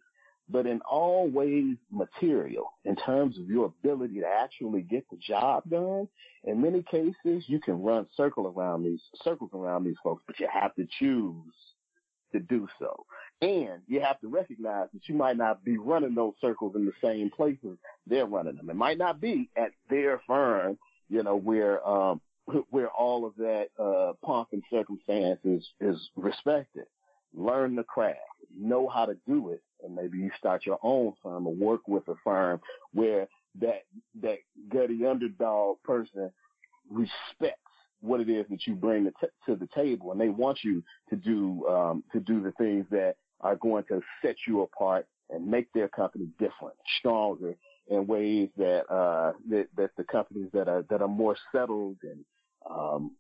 but 0.53 0.67
in 0.67 0.81
all 0.83 1.29
ways 1.29 1.77
material 1.91 2.75
in 2.85 2.95
terms 2.95 3.39
of 3.39 3.49
your 3.49 3.67
ability 3.67 4.21
to 4.21 4.27
actually 4.27 4.83
get 4.83 5.09
the 5.11 5.17
job 5.17 5.63
done. 5.69 6.07
In 6.45 6.61
many 6.61 6.83
cases, 6.83 7.45
you 7.47 7.59
can 7.59 7.83
run 7.83 8.07
circle 8.17 8.47
around 8.47 8.85
these 8.85 9.01
circles 9.25 9.51
around 9.55 9.85
these 9.85 9.97
folks, 10.03 10.23
but 10.27 10.39
you 10.39 10.47
have 10.53 10.75
to 10.75 10.87
choose 10.99 11.55
to 12.33 12.41
do 12.41 12.69
so. 12.79 13.07
And 13.41 13.81
you 13.87 14.01
have 14.01 14.21
to 14.21 14.29
recognize 14.29 14.89
that 14.93 15.09
you 15.09 15.15
might 15.15 15.37
not 15.37 15.65
be 15.65 15.79
running 15.79 16.15
those 16.15 16.35
circles 16.41 16.75
in 16.77 16.85
the 16.85 16.93
same 17.03 17.31
places 17.31 17.79
they're 18.07 18.27
running 18.27 18.57
them. 18.57 18.71
It 18.71 18.77
might 18.77 18.99
not 18.99 19.21
be 19.21 19.49
at 19.57 19.73
their 19.89 20.21
firm, 20.27 20.79
you 21.09 21.23
know, 21.23 21.37
where, 21.37 21.87
um, 21.87 22.21
where 22.71 22.89
all 22.89 23.25
of 23.25 23.35
that, 23.37 23.69
uh, 23.79 24.13
pomp 24.25 24.49
and 24.53 24.63
circumstance 24.71 25.41
is, 25.45 25.67
is 25.81 26.11
respected. 26.17 26.85
Learn 27.35 27.77
the 27.77 27.85
craft, 27.85 28.19
know 28.57 28.89
how 28.89 29.07
to 29.07 29.17
do 29.27 29.51
it, 29.51 29.63
and 29.83 29.95
maybe 29.95 30.19
you 30.19 30.31
start 30.39 30.67
your 30.67 30.79
own 30.83 31.15
firm 31.23 31.47
or 31.47 31.55
work 31.55 31.87
with 31.89 32.07
a 32.09 32.15
firm 32.23 32.61
where 32.93 33.27
that, 33.61 33.83
that 34.21 34.39
gutty 34.71 35.07
underdog 35.07 35.77
person 35.83 36.31
respects 36.91 37.59
what 38.01 38.21
it 38.21 38.29
is 38.29 38.45
that 38.51 38.67
you 38.67 38.75
bring 38.75 39.05
to, 39.05 39.29
to 39.47 39.57
the 39.57 39.69
table 39.75 40.13
and 40.13 40.21
they 40.21 40.29
want 40.29 40.59
you 40.65 40.83
to 41.09 41.17
do, 41.17 41.67
um, 41.69 42.03
to 42.13 42.21
do 42.21 42.43
the 42.43 42.53
things 42.53 42.85
that 42.91 43.15
are 43.41 43.57
going 43.57 43.85
to 43.85 44.01
set 44.21 44.37
you 44.47 44.63
apart 44.63 45.07
and 45.31 45.47
make 45.47 45.73
their 45.73 45.89
company 45.89 46.29
different, 46.39 46.75
stronger 46.99 47.55
in 47.89 48.07
ways 48.07 48.49
that 48.57 48.83
uh 48.91 49.33
that, 49.49 49.67
that 49.77 49.91
the 49.97 50.05
companies 50.05 50.49
that 50.53 50.69
are 50.69 50.85
that 50.89 51.03
are 51.03 51.09
more 51.09 51.37
settled 51.51 51.97
and 52.03 52.25
um 52.71 53.11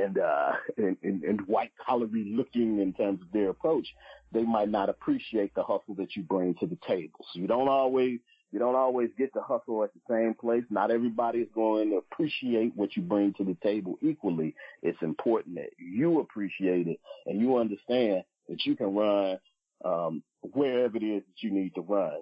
and 0.00 0.18
uh 0.18 0.52
and, 0.76 0.96
and, 1.02 1.22
and 1.22 1.40
white 1.46 1.72
collary 1.84 2.32
looking 2.36 2.80
in 2.80 2.92
terms 2.92 3.20
of 3.22 3.30
their 3.32 3.50
approach, 3.50 3.86
they 4.32 4.42
might 4.42 4.68
not 4.68 4.88
appreciate 4.88 5.54
the 5.54 5.62
hustle 5.62 5.94
that 5.98 6.16
you 6.16 6.22
bring 6.22 6.54
to 6.56 6.66
the 6.66 6.78
table. 6.86 7.24
So 7.32 7.40
you 7.40 7.46
don't 7.46 7.68
always 7.68 8.18
you 8.52 8.58
don't 8.58 8.74
always 8.74 9.08
get 9.16 9.32
to 9.32 9.40
hustle 9.40 9.82
at 9.82 9.90
the 9.94 10.00
same 10.10 10.34
place. 10.34 10.64
Not 10.68 10.90
everybody 10.90 11.38
is 11.38 11.48
going 11.54 11.90
to 11.90 11.96
appreciate 11.96 12.76
what 12.76 12.96
you 12.96 13.02
bring 13.02 13.32
to 13.34 13.44
the 13.44 13.56
table 13.62 13.98
equally. 14.02 14.54
It's 14.82 15.00
important 15.00 15.54
that 15.54 15.70
you 15.78 16.20
appreciate 16.20 16.86
it 16.86 17.00
and 17.26 17.40
you 17.40 17.56
understand 17.56 18.24
that 18.48 18.64
you 18.66 18.76
can 18.76 18.94
run 18.94 19.38
um, 19.84 20.22
wherever 20.52 20.96
it 20.96 21.02
is 21.02 21.22
that 21.22 21.42
you 21.42 21.50
need 21.50 21.74
to 21.76 21.80
run 21.80 22.12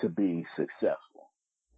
to 0.00 0.08
be 0.08 0.46
successful. 0.56 1.30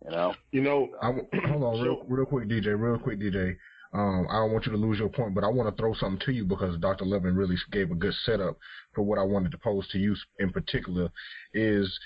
You 0.04 0.10
know. 0.12 0.34
You 0.52 0.60
know. 0.62 0.88
I, 1.02 1.08
hold 1.48 1.64
on, 1.64 1.80
real, 1.80 2.04
real 2.08 2.26
quick, 2.26 2.48
DJ. 2.48 2.78
Real 2.78 2.98
quick, 2.98 3.18
DJ. 3.18 3.56
Um, 3.92 4.26
I 4.30 4.34
don't 4.34 4.52
want 4.52 4.66
you 4.66 4.72
to 4.72 4.78
lose 4.78 4.98
your 4.98 5.08
point, 5.08 5.34
but 5.34 5.44
I 5.44 5.48
want 5.48 5.74
to 5.74 5.80
throw 5.80 5.94
something 5.94 6.20
to 6.26 6.32
you 6.32 6.44
because 6.44 6.78
Dr. 6.78 7.04
Loving 7.04 7.34
really 7.34 7.56
gave 7.70 7.90
a 7.90 7.94
good 7.94 8.14
setup 8.24 8.58
for 8.94 9.02
what 9.02 9.18
I 9.18 9.22
wanted 9.22 9.52
to 9.52 9.58
pose 9.58 9.88
to 9.88 9.98
you 9.98 10.16
in 10.38 10.50
particular. 10.50 11.10
Is 11.54 11.98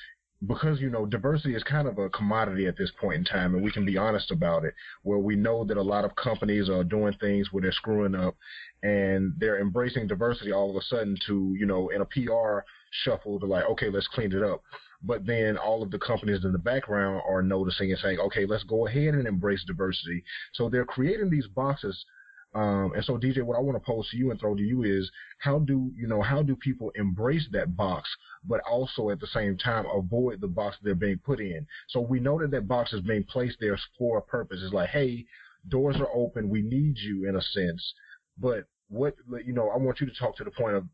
because 0.46 0.80
you 0.80 0.88
know 0.88 1.04
diversity 1.04 1.54
is 1.54 1.62
kind 1.62 1.86
of 1.86 1.98
a 1.98 2.08
commodity 2.08 2.66
at 2.66 2.76
this 2.76 2.90
point 2.98 3.16
in 3.16 3.24
time 3.24 3.54
and 3.54 3.62
we 3.62 3.70
can 3.70 3.84
be 3.84 3.98
honest 3.98 4.30
about 4.30 4.64
it 4.64 4.74
where 5.02 5.18
we 5.18 5.36
know 5.36 5.64
that 5.64 5.76
a 5.76 5.82
lot 5.82 6.04
of 6.04 6.16
companies 6.16 6.70
are 6.70 6.82
doing 6.82 7.12
things 7.20 7.48
where 7.52 7.60
they're 7.60 7.72
screwing 7.72 8.14
up 8.14 8.34
and 8.82 9.34
they're 9.36 9.60
embracing 9.60 10.06
diversity 10.06 10.50
all 10.50 10.70
of 10.70 10.76
a 10.76 10.82
sudden 10.82 11.14
to 11.26 11.54
you 11.58 11.66
know 11.66 11.90
in 11.90 12.00
a 12.00 12.06
PR 12.06 12.60
shuffle 13.04 13.38
to 13.38 13.44
like 13.44 13.64
okay 13.64 13.90
let's 13.90 14.08
clean 14.08 14.32
it 14.32 14.42
up 14.42 14.62
but 15.02 15.24
then 15.26 15.56
all 15.56 15.82
of 15.82 15.90
the 15.90 15.98
companies 15.98 16.44
in 16.44 16.52
the 16.52 16.58
background 16.58 17.22
are 17.28 17.42
noticing 17.42 17.90
and 17.90 18.00
saying 18.00 18.18
okay 18.18 18.46
let's 18.46 18.64
go 18.64 18.86
ahead 18.86 19.14
and 19.14 19.26
embrace 19.26 19.64
diversity 19.66 20.22
so 20.52 20.68
they're 20.68 20.84
creating 20.84 21.30
these 21.30 21.46
boxes 21.46 22.04
um, 22.52 22.92
and 22.94 23.04
so, 23.04 23.16
DJ, 23.16 23.42
what 23.42 23.56
I 23.56 23.60
want 23.60 23.76
to 23.76 23.86
pose 23.86 24.08
to 24.10 24.16
you 24.16 24.30
and 24.30 24.40
throw 24.40 24.56
to 24.56 24.62
you 24.62 24.82
is 24.82 25.08
how 25.38 25.60
do 25.60 25.92
you 25.94 26.08
know 26.08 26.20
how 26.20 26.42
do 26.42 26.56
people 26.56 26.90
embrace 26.96 27.46
that 27.52 27.76
box, 27.76 28.08
but 28.44 28.60
also 28.68 29.10
at 29.10 29.20
the 29.20 29.28
same 29.28 29.56
time 29.56 29.86
avoid 29.86 30.40
the 30.40 30.48
box 30.48 30.76
they're 30.82 30.96
being 30.96 31.18
put 31.18 31.40
in? 31.40 31.66
So 31.88 32.00
we 32.00 32.18
know 32.18 32.40
that 32.40 32.50
that 32.50 32.66
box 32.66 32.92
is 32.92 33.02
being 33.02 33.24
placed 33.24 33.58
there 33.60 33.78
for 33.96 34.18
a 34.18 34.22
purpose. 34.22 34.60
It's 34.64 34.74
like, 34.74 34.88
hey, 34.88 35.26
doors 35.68 35.96
are 36.00 36.12
open. 36.12 36.48
We 36.48 36.62
need 36.62 36.98
you 36.98 37.28
in 37.28 37.36
a 37.36 37.42
sense, 37.42 37.94
but 38.36 38.64
what 38.88 39.14
you 39.44 39.52
know, 39.52 39.70
I 39.70 39.76
want 39.76 40.00
you 40.00 40.08
to 40.08 40.14
talk 40.18 40.36
to 40.38 40.44
the 40.44 40.50
point 40.50 40.74
of 40.74 40.84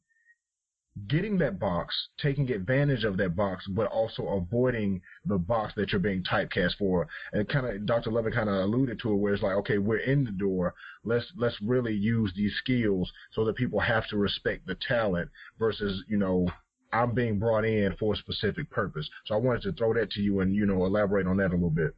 getting 1.09 1.37
that 1.39 1.59
box, 1.59 1.95
taking 2.19 2.51
advantage 2.51 3.05
of 3.05 3.17
that 3.19 3.37
box, 3.37 3.67
but 3.69 3.87
also 3.89 4.29
avoiding 4.29 5.01
the 5.27 5.39
box 5.39 5.75
that 5.77 5.93
you're 5.93 6.01
being 6.01 6.23
typecast 6.23 6.77
for. 6.79 7.07
And 7.33 7.49
kind 7.49 7.67
of 7.67 7.87
Dr. 7.87 8.11
Loving 8.11 8.33
kind 8.33 8.49
of 8.49 8.57
alluded 8.57 9.01
to 9.01 9.13
it, 9.13 9.17
where 9.17 9.35
it's 9.35 9.43
like, 9.43 9.57
okay, 9.57 9.79
we're 9.79 9.99
in 9.99 10.25
the 10.25 10.31
door. 10.33 10.75
Let's 11.05 11.27
let's 11.37 11.57
really 11.63 11.95
use 11.95 12.33
these 12.35 12.55
skills 12.59 13.11
so 13.33 13.45
that 13.45 13.57
people 13.57 13.81
have 13.81 14.09
to 14.09 14.17
respect 14.17 14.67
the 14.67 14.77
talent 14.89 15.31
versus 15.59 16.03
you 16.09 16.17
know 16.17 16.49
I'm 16.93 17.15
being 17.15 17.39
brought 17.39 17.65
in 17.65 17.95
for 17.99 18.15
a 18.15 18.17
specific 18.17 18.71
purpose. 18.71 19.09
So 19.27 19.35
I 19.35 19.39
wanted 19.39 19.63
to 19.63 19.73
throw 19.73 19.93
that 19.95 20.11
to 20.13 20.21
you 20.21 20.41
and 20.41 20.55
you 20.55 20.67
know 20.67 20.85
elaborate 20.87 21.27
on 21.27 21.37
that 21.39 21.51
a 21.51 21.55
little 21.55 21.71
bit. 21.71 21.95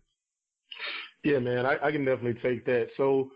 Yeah, 1.24 1.38
man, 1.38 1.66
I, 1.66 1.76
I 1.82 1.92
can 1.92 2.04
definitely 2.04 2.40
take 2.40 2.64
that. 2.66 2.88
So, 2.96 3.30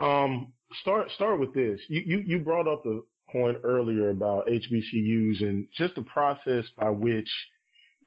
um, 0.00 0.52
start 0.82 1.10
start 1.14 1.40
with 1.40 1.54
this. 1.54 1.80
You 1.88 2.02
you 2.04 2.18
you 2.26 2.38
brought 2.38 2.68
up 2.68 2.82
the 2.84 3.02
point 3.32 3.58
earlier 3.64 4.10
about 4.10 4.46
HBCUs 4.46 5.40
and 5.40 5.66
just 5.76 5.94
the 5.94 6.02
process 6.02 6.64
by 6.78 6.90
which 6.90 7.28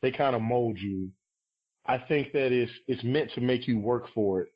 they 0.02 0.12
kind 0.12 0.36
of 0.36 0.42
mold 0.42 0.78
you. 0.80 1.10
I 1.86 1.98
think 1.98 2.32
that 2.34 2.52
it's, 2.52 2.72
it's 2.88 3.04
meant 3.04 3.32
to 3.36 3.42
make 3.42 3.68
you 3.68 3.80
work 3.80 4.06
for 4.14 4.42
it. 4.42 4.50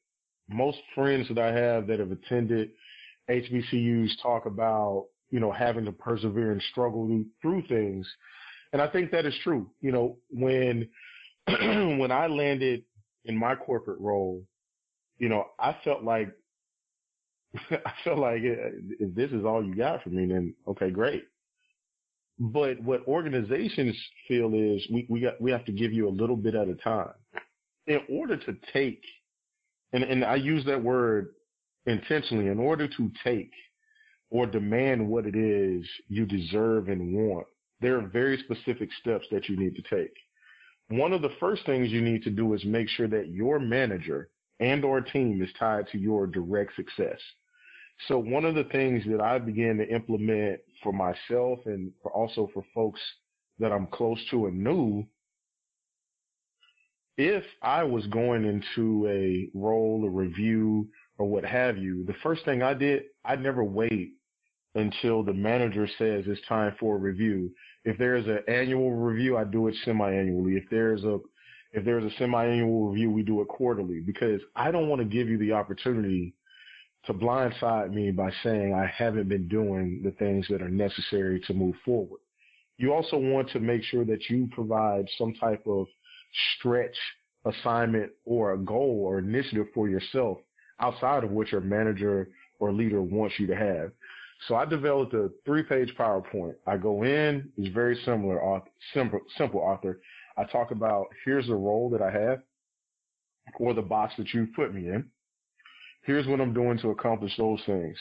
Most 0.50 0.78
friends 0.96 1.28
that 1.28 1.38
I 1.38 1.52
have 1.52 1.88
that 1.88 2.00
have 2.00 2.12
attended 2.12 2.72
HBCUs 3.30 4.12
talk 4.22 4.46
about, 4.46 5.08
you 5.30 5.40
know, 5.40 5.52
having 5.52 5.86
to 5.86 5.92
persevere 5.92 6.52
and 6.52 6.62
struggle 6.72 7.24
through 7.42 7.64
things. 7.68 8.08
And 8.72 8.82
I 8.82 8.88
think 8.88 9.12
that 9.12 9.26
is 9.26 9.36
true. 9.44 9.70
You 9.82 9.92
know, 9.92 10.18
when, 10.30 10.88
when 11.48 12.12
I 12.12 12.28
landed 12.28 12.84
in 13.26 13.38
my 13.38 13.56
corporate 13.56 14.00
role, 14.00 14.44
you 15.18 15.30
know, 15.30 15.48
I 15.60 15.76
felt 15.84 16.04
like 16.04 16.32
I 17.86 17.92
feel 18.04 18.20
like 18.20 18.42
eh, 18.44 18.72
if 19.00 19.16
this 19.16 19.32
is 19.32 19.46
all 19.46 19.64
you 19.64 19.76
got 19.76 20.04
for 20.04 20.10
me, 20.10 20.26
then 20.28 20.54
okay, 20.68 20.90
great. 20.90 21.26
But 22.40 22.82
what 22.82 23.08
organizations 23.08 23.98
feel 24.28 24.54
is 24.54 24.86
we, 24.92 25.08
we 25.10 25.22
got 25.22 25.42
we 25.42 25.52
have 25.52 25.66
to 25.66 25.72
give 25.72 25.92
you 25.92 26.08
a 26.08 26.10
little 26.10 26.36
bit 26.36 26.56
at 26.56 26.68
a 26.68 26.76
time. 26.76 27.14
In 27.88 28.02
order 28.10 28.38
to 28.38 28.56
take, 28.74 29.02
and, 29.94 30.04
and 30.04 30.24
I 30.24 30.36
use 30.36 30.66
that 30.66 30.82
word 30.82 31.30
intentionally, 31.86 32.48
in 32.48 32.60
order 32.60 32.88
to 32.88 33.12
take 33.24 33.52
or 34.30 34.46
demand 34.46 35.08
what 35.08 35.26
it 35.26 35.36
is 35.36 35.88
you 36.10 36.26
deserve 36.26 36.90
and 36.90 37.14
want, 37.16 37.48
there 37.80 37.98
are 37.98 38.08
very 38.08 38.38
specific 38.40 38.90
steps 39.00 39.26
that 39.32 39.48
you 39.48 39.58
need 39.58 39.76
to 39.76 39.82
take. 39.84 40.14
One 40.90 41.14
of 41.14 41.22
the 41.22 41.34
first 41.40 41.66
things 41.66 41.90
you 41.90 42.02
need 42.02 42.24
to 42.24 42.30
do 42.30 42.54
is 42.54 42.64
make 42.66 42.90
sure 42.90 43.08
that 43.08 43.30
your 43.30 43.60
manager 43.60 44.30
and 44.60 44.84
or 44.84 45.02
team 45.02 45.42
is 45.42 45.50
tied 45.60 45.88
to 45.92 45.98
your 45.98 46.28
direct 46.28 46.76
success. 46.76 47.20
So 48.08 48.20
one 48.20 48.46
of 48.46 48.56
the 48.56 48.66
things 48.66 49.04
that 49.10 49.22
I 49.22 49.40
began 49.40 49.78
to 49.78 49.88
implement 49.88 50.60
for 50.84 50.94
myself 50.94 51.60
and 51.66 51.92
for 52.02 52.12
also 52.12 52.50
for 52.54 52.64
folks 52.74 53.02
that 53.60 53.72
I'm 53.72 53.88
close 53.88 54.20
to 54.32 54.46
and 54.46 54.64
new, 54.64 55.06
if 57.18 57.44
I 57.64 57.84
was 57.84 58.06
going 58.08 58.46
into 58.46 59.08
a 59.08 59.50
role, 59.58 60.06
a 60.06 60.10
review, 60.10 60.88
or 61.18 61.28
what 61.28 61.44
have 61.44 61.78
you, 61.78 62.06
the 62.06 62.14
first 62.22 62.46
thing 62.46 62.62
I 62.62 62.76
did, 62.76 63.06
I'd 63.26 63.42
never 63.42 63.64
wait 63.64 64.14
until 64.76 65.24
the 65.24 65.34
manager 65.34 65.88
says 65.98 66.26
it's 66.28 66.46
time 66.48 66.76
for 66.80 66.96
a 66.96 67.00
review. 67.00 67.52
If 67.84 67.98
there's 67.98 68.28
an 68.28 68.42
annual 68.48 68.92
review, 68.92 69.36
I 69.36 69.44
do 69.44 69.68
it 69.68 69.76
semi-annually. 69.84 70.54
If 70.54 70.66
there's 70.70 71.04
a 71.04 71.20
if 71.74 71.84
there's 71.84 72.04
a 72.04 72.16
semi-annual 72.18 72.90
review, 72.90 73.12
we 73.12 73.24
do 73.24 73.42
it 73.42 73.48
quarterly 73.48 74.00
because 74.00 74.40
I 74.56 74.72
don't 74.72 74.88
want 74.88 75.02
to 75.02 75.06
give 75.06 75.28
you 75.28 75.38
the 75.38 75.52
opportunity 75.52 76.34
to 77.08 77.14
blindside 77.14 77.94
me 77.94 78.12
by 78.12 78.32
saying 78.44 78.74
I 78.74 78.86
haven't 78.86 79.30
been 79.30 79.48
doing 79.48 80.02
the 80.04 80.12
things 80.12 80.46
that 80.50 80.62
are 80.62 80.70
necessary 80.70 81.40
to 81.48 81.54
move 81.54 81.76
forward. 81.84 82.20
You 82.78 82.94
also 82.94 83.18
want 83.18 83.50
to 83.52 83.60
make 83.60 83.82
sure 83.84 84.06
that 84.06 84.30
you 84.30 84.48
provide 84.52 85.08
some 85.18 85.34
type 85.34 85.66
of 85.66 85.88
stretch 86.58 86.96
assignment 87.46 88.12
or 88.26 88.54
a 88.54 88.58
goal 88.58 89.04
or 89.06 89.20
initiative 89.20 89.68
for 89.74 89.88
yourself 89.88 90.38
outside 90.80 91.24
of 91.24 91.32
what 91.32 91.52
your 91.52 91.62
manager 91.62 92.30
or 92.60 92.72
leader 92.72 93.02
wants 93.02 93.36
you 93.40 93.48
to 93.48 93.56
have. 93.56 93.92
So 94.48 94.56
I 94.56 94.66
developed 94.66 95.14
a 95.14 95.32
three 95.46 95.64
page 95.64 95.94
PowerPoint. 95.98 96.56
I 96.68 96.78
go 96.78 97.04
in, 97.04 97.50
it's 97.58 97.74
very 97.74 98.00
similar, 98.06 98.62
simple, 98.94 99.22
simple 99.38 99.62
author. 99.62 100.00
I 100.38 100.44
talk 100.44 100.72
about 100.72 101.08
here's 101.26 101.48
the 101.48 101.56
role 101.56 101.90
that 101.92 102.02
I 102.02 102.12
have 102.12 102.42
or 103.60 103.74
the 103.74 103.82
box 103.82 104.14
that 104.18 104.34
you 104.34 104.48
put 104.56 104.76
me 104.76 104.90
in. 104.90 105.10
Here's 106.08 106.26
what 106.26 106.40
I'm 106.40 106.54
doing 106.54 106.78
to 106.80 106.92
accomplish 106.92 107.36
those 107.36 107.60
things. 107.66 107.98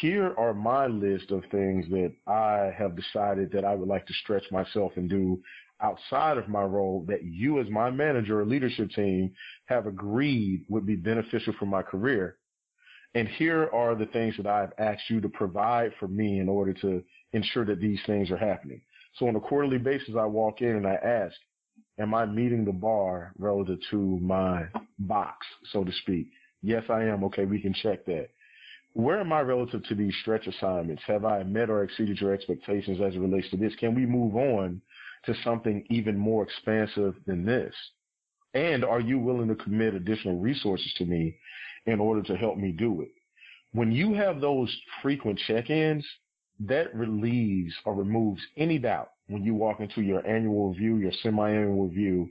Here 0.00 0.34
are 0.38 0.54
my 0.54 0.86
list 0.86 1.30
of 1.30 1.42
things 1.50 1.84
that 1.90 2.14
I 2.26 2.72
have 2.76 2.96
decided 2.96 3.52
that 3.52 3.62
I 3.62 3.74
would 3.74 3.88
like 3.88 4.06
to 4.06 4.14
stretch 4.14 4.44
myself 4.50 4.92
and 4.96 5.08
do 5.08 5.38
outside 5.82 6.38
of 6.38 6.48
my 6.48 6.62
role 6.62 7.04
that 7.08 7.22
you 7.22 7.60
as 7.60 7.68
my 7.68 7.90
manager 7.90 8.40
or 8.40 8.46
leadership 8.46 8.88
team 8.92 9.32
have 9.66 9.86
agreed 9.86 10.64
would 10.70 10.86
be 10.86 10.96
beneficial 10.96 11.52
for 11.58 11.66
my 11.66 11.82
career. 11.82 12.38
And 13.14 13.28
here 13.28 13.68
are 13.70 13.94
the 13.94 14.06
things 14.06 14.34
that 14.38 14.46
I've 14.46 14.72
asked 14.78 15.10
you 15.10 15.20
to 15.20 15.28
provide 15.28 15.92
for 16.00 16.08
me 16.08 16.38
in 16.38 16.48
order 16.48 16.72
to 16.72 17.04
ensure 17.34 17.66
that 17.66 17.80
these 17.80 18.00
things 18.06 18.30
are 18.30 18.38
happening. 18.38 18.80
So 19.16 19.28
on 19.28 19.36
a 19.36 19.40
quarterly 19.40 19.76
basis, 19.76 20.14
I 20.18 20.24
walk 20.24 20.62
in 20.62 20.74
and 20.74 20.86
I 20.86 20.94
ask, 20.94 21.36
am 21.98 22.14
I 22.14 22.24
meeting 22.24 22.64
the 22.64 22.72
bar 22.72 23.34
relative 23.38 23.78
to 23.90 24.18
my 24.22 24.68
box, 24.98 25.46
so 25.70 25.84
to 25.84 25.92
speak? 26.00 26.30
Yes, 26.62 26.84
I 26.88 27.04
am. 27.04 27.24
Okay, 27.24 27.44
we 27.44 27.60
can 27.60 27.74
check 27.74 28.04
that. 28.06 28.28
Where 28.92 29.20
am 29.20 29.32
I 29.32 29.40
relative 29.40 29.84
to 29.84 29.94
these 29.94 30.14
stretch 30.20 30.46
assignments? 30.46 31.02
Have 31.06 31.24
I 31.24 31.42
met 31.44 31.70
or 31.70 31.84
exceeded 31.84 32.20
your 32.20 32.34
expectations 32.34 33.00
as 33.00 33.14
it 33.14 33.20
relates 33.20 33.48
to 33.50 33.56
this? 33.56 33.74
Can 33.76 33.94
we 33.94 34.04
move 34.04 34.36
on 34.36 34.80
to 35.26 35.34
something 35.44 35.84
even 35.90 36.16
more 36.16 36.42
expansive 36.42 37.14
than 37.26 37.44
this? 37.44 37.74
And 38.54 38.84
are 38.84 39.00
you 39.00 39.18
willing 39.18 39.48
to 39.48 39.54
commit 39.54 39.94
additional 39.94 40.40
resources 40.40 40.92
to 40.98 41.04
me 41.04 41.36
in 41.86 42.00
order 42.00 42.22
to 42.22 42.36
help 42.36 42.56
me 42.56 42.72
do 42.72 43.02
it? 43.02 43.12
When 43.72 43.92
you 43.92 44.14
have 44.14 44.40
those 44.40 44.76
frequent 45.02 45.38
check-ins, 45.46 46.04
that 46.60 46.94
relieves 46.94 47.74
or 47.86 47.94
removes 47.94 48.42
any 48.56 48.78
doubt 48.78 49.12
when 49.28 49.44
you 49.44 49.54
walk 49.54 49.80
into 49.80 50.02
your 50.02 50.26
annual 50.26 50.70
review, 50.70 50.96
your 50.96 51.12
semi-annual 51.22 51.86
review, 51.86 52.28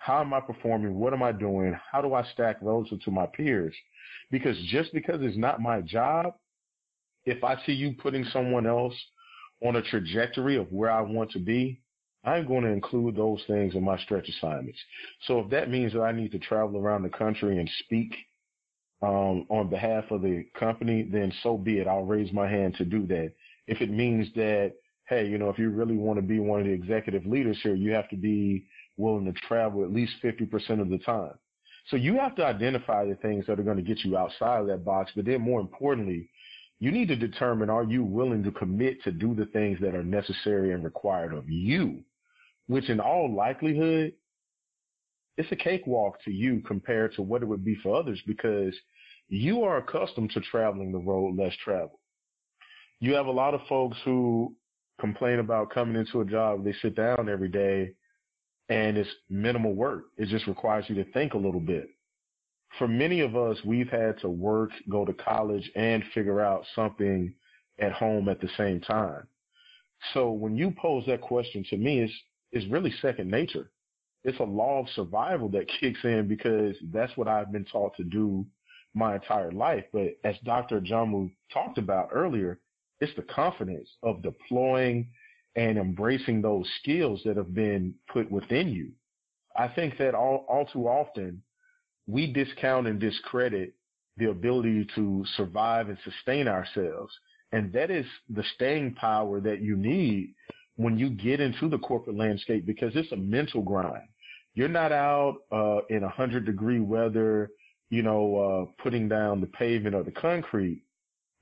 how 0.00 0.22
am 0.22 0.32
I 0.32 0.40
performing? 0.40 0.94
What 0.94 1.12
am 1.12 1.22
I 1.22 1.30
doing? 1.30 1.78
How 1.92 2.00
do 2.00 2.14
I 2.14 2.24
stack 2.32 2.56
relative 2.62 3.02
to 3.02 3.10
my 3.10 3.26
peers? 3.26 3.74
Because 4.30 4.56
just 4.70 4.94
because 4.94 5.20
it's 5.20 5.36
not 5.36 5.60
my 5.60 5.82
job, 5.82 6.34
if 7.26 7.44
I 7.44 7.62
see 7.66 7.72
you 7.72 7.92
putting 7.92 8.24
someone 8.24 8.66
else 8.66 8.94
on 9.62 9.76
a 9.76 9.82
trajectory 9.82 10.56
of 10.56 10.72
where 10.72 10.90
I 10.90 11.02
want 11.02 11.30
to 11.32 11.38
be, 11.38 11.82
I'm 12.24 12.46
going 12.46 12.64
to 12.64 12.70
include 12.70 13.14
those 13.14 13.42
things 13.46 13.74
in 13.74 13.84
my 13.84 13.98
stretch 13.98 14.26
assignments. 14.26 14.78
So 15.26 15.40
if 15.40 15.50
that 15.50 15.70
means 15.70 15.92
that 15.92 16.00
I 16.00 16.12
need 16.12 16.32
to 16.32 16.38
travel 16.38 16.80
around 16.80 17.02
the 17.02 17.10
country 17.10 17.58
and 17.58 17.70
speak 17.84 18.14
um, 19.02 19.44
on 19.50 19.68
behalf 19.68 20.04
of 20.10 20.22
the 20.22 20.46
company, 20.58 21.02
then 21.02 21.30
so 21.42 21.58
be 21.58 21.78
it. 21.78 21.86
I'll 21.86 22.04
raise 22.06 22.32
my 22.32 22.48
hand 22.48 22.74
to 22.76 22.86
do 22.86 23.06
that. 23.08 23.32
If 23.66 23.82
it 23.82 23.90
means 23.90 24.28
that, 24.34 24.72
hey, 25.10 25.26
you 25.26 25.36
know, 25.36 25.50
if 25.50 25.58
you 25.58 25.68
really 25.68 25.98
want 25.98 26.16
to 26.16 26.22
be 26.22 26.40
one 26.40 26.60
of 26.60 26.66
the 26.66 26.72
executive 26.72 27.26
leaders 27.26 27.58
here, 27.62 27.74
you 27.74 27.92
have 27.92 28.08
to 28.08 28.16
be 28.16 28.64
willing 29.00 29.24
to 29.24 29.32
travel 29.32 29.82
at 29.82 29.92
least 29.92 30.12
50% 30.22 30.80
of 30.80 30.90
the 30.90 30.98
time. 30.98 31.34
So 31.88 31.96
you 31.96 32.16
have 32.18 32.36
to 32.36 32.44
identify 32.44 33.04
the 33.04 33.16
things 33.16 33.46
that 33.46 33.58
are 33.58 33.64
going 33.64 33.76
to 33.76 33.82
get 33.82 34.04
you 34.04 34.16
outside 34.16 34.60
of 34.60 34.66
that 34.68 34.84
box. 34.84 35.10
But 35.16 35.24
then 35.24 35.40
more 35.40 35.60
importantly, 35.60 36.30
you 36.78 36.92
need 36.92 37.08
to 37.08 37.16
determine 37.16 37.68
are 37.68 37.84
you 37.84 38.04
willing 38.04 38.42
to 38.44 38.52
commit 38.52 39.02
to 39.04 39.12
do 39.12 39.34
the 39.34 39.46
things 39.46 39.78
that 39.80 39.94
are 39.94 40.04
necessary 40.04 40.72
and 40.72 40.84
required 40.84 41.34
of 41.34 41.48
you, 41.48 42.02
which 42.68 42.88
in 42.88 43.00
all 43.00 43.34
likelihood, 43.34 44.12
it's 45.36 45.50
a 45.52 45.56
cakewalk 45.56 46.22
to 46.24 46.30
you 46.30 46.60
compared 46.66 47.14
to 47.14 47.22
what 47.22 47.42
it 47.42 47.46
would 47.46 47.64
be 47.64 47.76
for 47.82 47.96
others 47.96 48.20
because 48.26 48.74
you 49.28 49.62
are 49.62 49.78
accustomed 49.78 50.30
to 50.32 50.40
traveling 50.40 50.92
the 50.92 50.98
road 50.98 51.36
less 51.36 51.54
traveled. 51.64 51.98
You 52.98 53.14
have 53.14 53.26
a 53.26 53.30
lot 53.30 53.54
of 53.54 53.60
folks 53.68 53.96
who 54.04 54.54
complain 55.00 55.38
about 55.38 55.70
coming 55.70 55.96
into 55.96 56.20
a 56.20 56.24
job, 56.24 56.64
they 56.64 56.74
sit 56.82 56.94
down 56.94 57.28
every 57.28 57.48
day 57.48 57.92
and 58.70 58.96
it's 58.96 59.10
minimal 59.28 59.74
work. 59.74 60.04
It 60.16 60.28
just 60.28 60.46
requires 60.46 60.84
you 60.88 60.94
to 60.94 61.12
think 61.12 61.34
a 61.34 61.38
little 61.38 61.60
bit. 61.60 61.90
For 62.78 62.86
many 62.86 63.20
of 63.20 63.36
us, 63.36 63.58
we've 63.64 63.88
had 63.88 64.18
to 64.20 64.28
work, 64.28 64.70
go 64.88 65.04
to 65.04 65.12
college, 65.12 65.68
and 65.74 66.04
figure 66.14 66.40
out 66.40 66.64
something 66.74 67.34
at 67.80 67.92
home 67.92 68.28
at 68.28 68.40
the 68.40 68.48
same 68.56 68.80
time. 68.80 69.26
So 70.14 70.30
when 70.30 70.56
you 70.56 70.70
pose 70.70 71.04
that 71.06 71.20
question 71.20 71.64
to 71.70 71.76
me, 71.76 72.00
it's, 72.00 72.12
it's 72.52 72.70
really 72.70 72.94
second 73.02 73.28
nature. 73.28 73.72
It's 74.22 74.38
a 74.38 74.44
law 74.44 74.80
of 74.80 74.88
survival 74.90 75.48
that 75.50 75.70
kicks 75.80 76.00
in 76.04 76.28
because 76.28 76.76
that's 76.92 77.14
what 77.16 77.26
I've 77.26 77.50
been 77.50 77.64
taught 77.64 77.96
to 77.96 78.04
do 78.04 78.46
my 78.94 79.16
entire 79.16 79.50
life. 79.50 79.84
But 79.92 80.16
as 80.22 80.36
Dr. 80.44 80.80
Ajamu 80.80 81.32
talked 81.52 81.78
about 81.78 82.10
earlier, 82.12 82.60
it's 83.00 83.14
the 83.16 83.22
confidence 83.22 83.88
of 84.04 84.22
deploying 84.22 85.08
and 85.56 85.78
embracing 85.78 86.42
those 86.42 86.68
skills 86.80 87.20
that 87.24 87.36
have 87.36 87.54
been 87.54 87.94
put 88.12 88.30
within 88.30 88.68
you. 88.68 88.92
I 89.56 89.68
think 89.68 89.98
that 89.98 90.14
all, 90.14 90.46
all 90.48 90.66
too 90.66 90.86
often 90.86 91.42
we 92.06 92.32
discount 92.32 92.86
and 92.86 93.00
discredit 93.00 93.74
the 94.16 94.30
ability 94.30 94.86
to 94.94 95.24
survive 95.36 95.88
and 95.88 95.98
sustain 96.04 96.46
ourselves. 96.48 97.12
And 97.52 97.72
that 97.72 97.90
is 97.90 98.06
the 98.28 98.44
staying 98.54 98.94
power 98.94 99.40
that 99.40 99.60
you 99.60 99.76
need 99.76 100.34
when 100.76 100.98
you 100.98 101.10
get 101.10 101.40
into 101.40 101.68
the 101.68 101.78
corporate 101.78 102.16
landscape 102.16 102.64
because 102.64 102.92
it's 102.94 103.12
a 103.12 103.16
mental 103.16 103.62
grind. 103.62 104.08
You're 104.54 104.68
not 104.68 104.92
out 104.92 105.38
uh, 105.52 105.80
in 105.90 106.04
a 106.04 106.08
hundred 106.08 106.46
degree 106.46 106.80
weather, 106.80 107.50
you 107.88 108.02
know, 108.02 108.36
uh, 108.36 108.82
putting 108.82 109.08
down 109.08 109.40
the 109.40 109.46
pavement 109.46 109.94
or 109.94 110.02
the 110.02 110.10
concrete, 110.10 110.82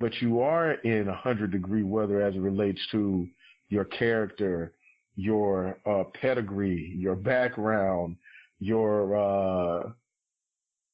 but 0.01 0.13
you 0.21 0.41
are 0.41 0.73
in 0.73 1.09
a 1.09 1.15
hundred 1.15 1.53
degree 1.53 1.83
weather 1.83 2.23
as 2.23 2.35
it 2.35 2.41
relates 2.41 2.81
to 2.93 3.27
your 3.69 3.85
character, 3.85 4.73
your 5.17 5.79
uh, 5.87 6.05
pedigree, 6.21 6.95
your 6.97 7.15
background, 7.15 8.17
your, 8.61 9.17
uh, 9.17 9.91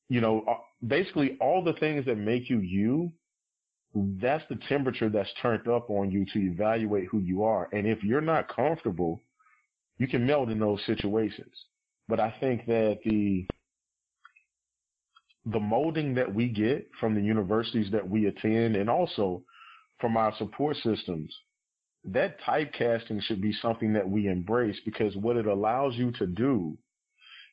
you 0.09 0.21
know, 0.21 0.45
uh, 0.49 0.55
basically 0.87 1.37
all 1.41 1.63
the 1.63 1.75
things 1.75 2.05
that 2.07 2.19
make 2.19 2.51
you 2.51 2.59
you. 2.59 3.13
That's 3.95 4.43
the 4.49 4.59
temperature 4.69 5.09
that's 5.09 5.33
turned 5.41 5.69
up 5.69 5.89
on 5.89 6.11
you 6.11 6.27
to 6.33 6.39
evaluate 6.41 7.07
who 7.07 7.21
you 7.21 7.45
are. 7.45 7.69
And 7.73 7.87
if 7.87 8.03
you're 8.03 8.21
not 8.21 8.55
comfortable, 8.55 9.21
you 9.99 10.09
can 10.09 10.27
melt 10.27 10.51
in 10.51 10.59
those 10.59 10.81
situations. 10.85 11.55
But 12.09 12.19
I 12.19 12.35
think 12.41 12.67
that 12.67 12.99
the 13.05 13.47
the 15.47 15.61
molding 15.61 16.15
that 16.15 16.35
we 16.35 16.49
get 16.49 16.89
from 16.99 17.15
the 17.15 17.21
universities 17.21 17.91
that 17.93 18.09
we 18.09 18.27
attend 18.27 18.77
and 18.77 18.89
also 18.89 19.43
from 20.01 20.17
our 20.17 20.35
support 20.39 20.77
systems 20.79 21.35
that 22.07 22.41
typecasting 22.41 23.23
should 23.23 23.41
be 23.41 23.53
something 23.53 23.93
that 23.95 24.09
we 24.09 24.29
embrace 24.29 24.77
because 24.85 25.17
what 25.17 25.37
it 25.37 25.47
allows 25.47 25.95
you 25.97 26.13
to 26.13 26.27
do 26.27 26.77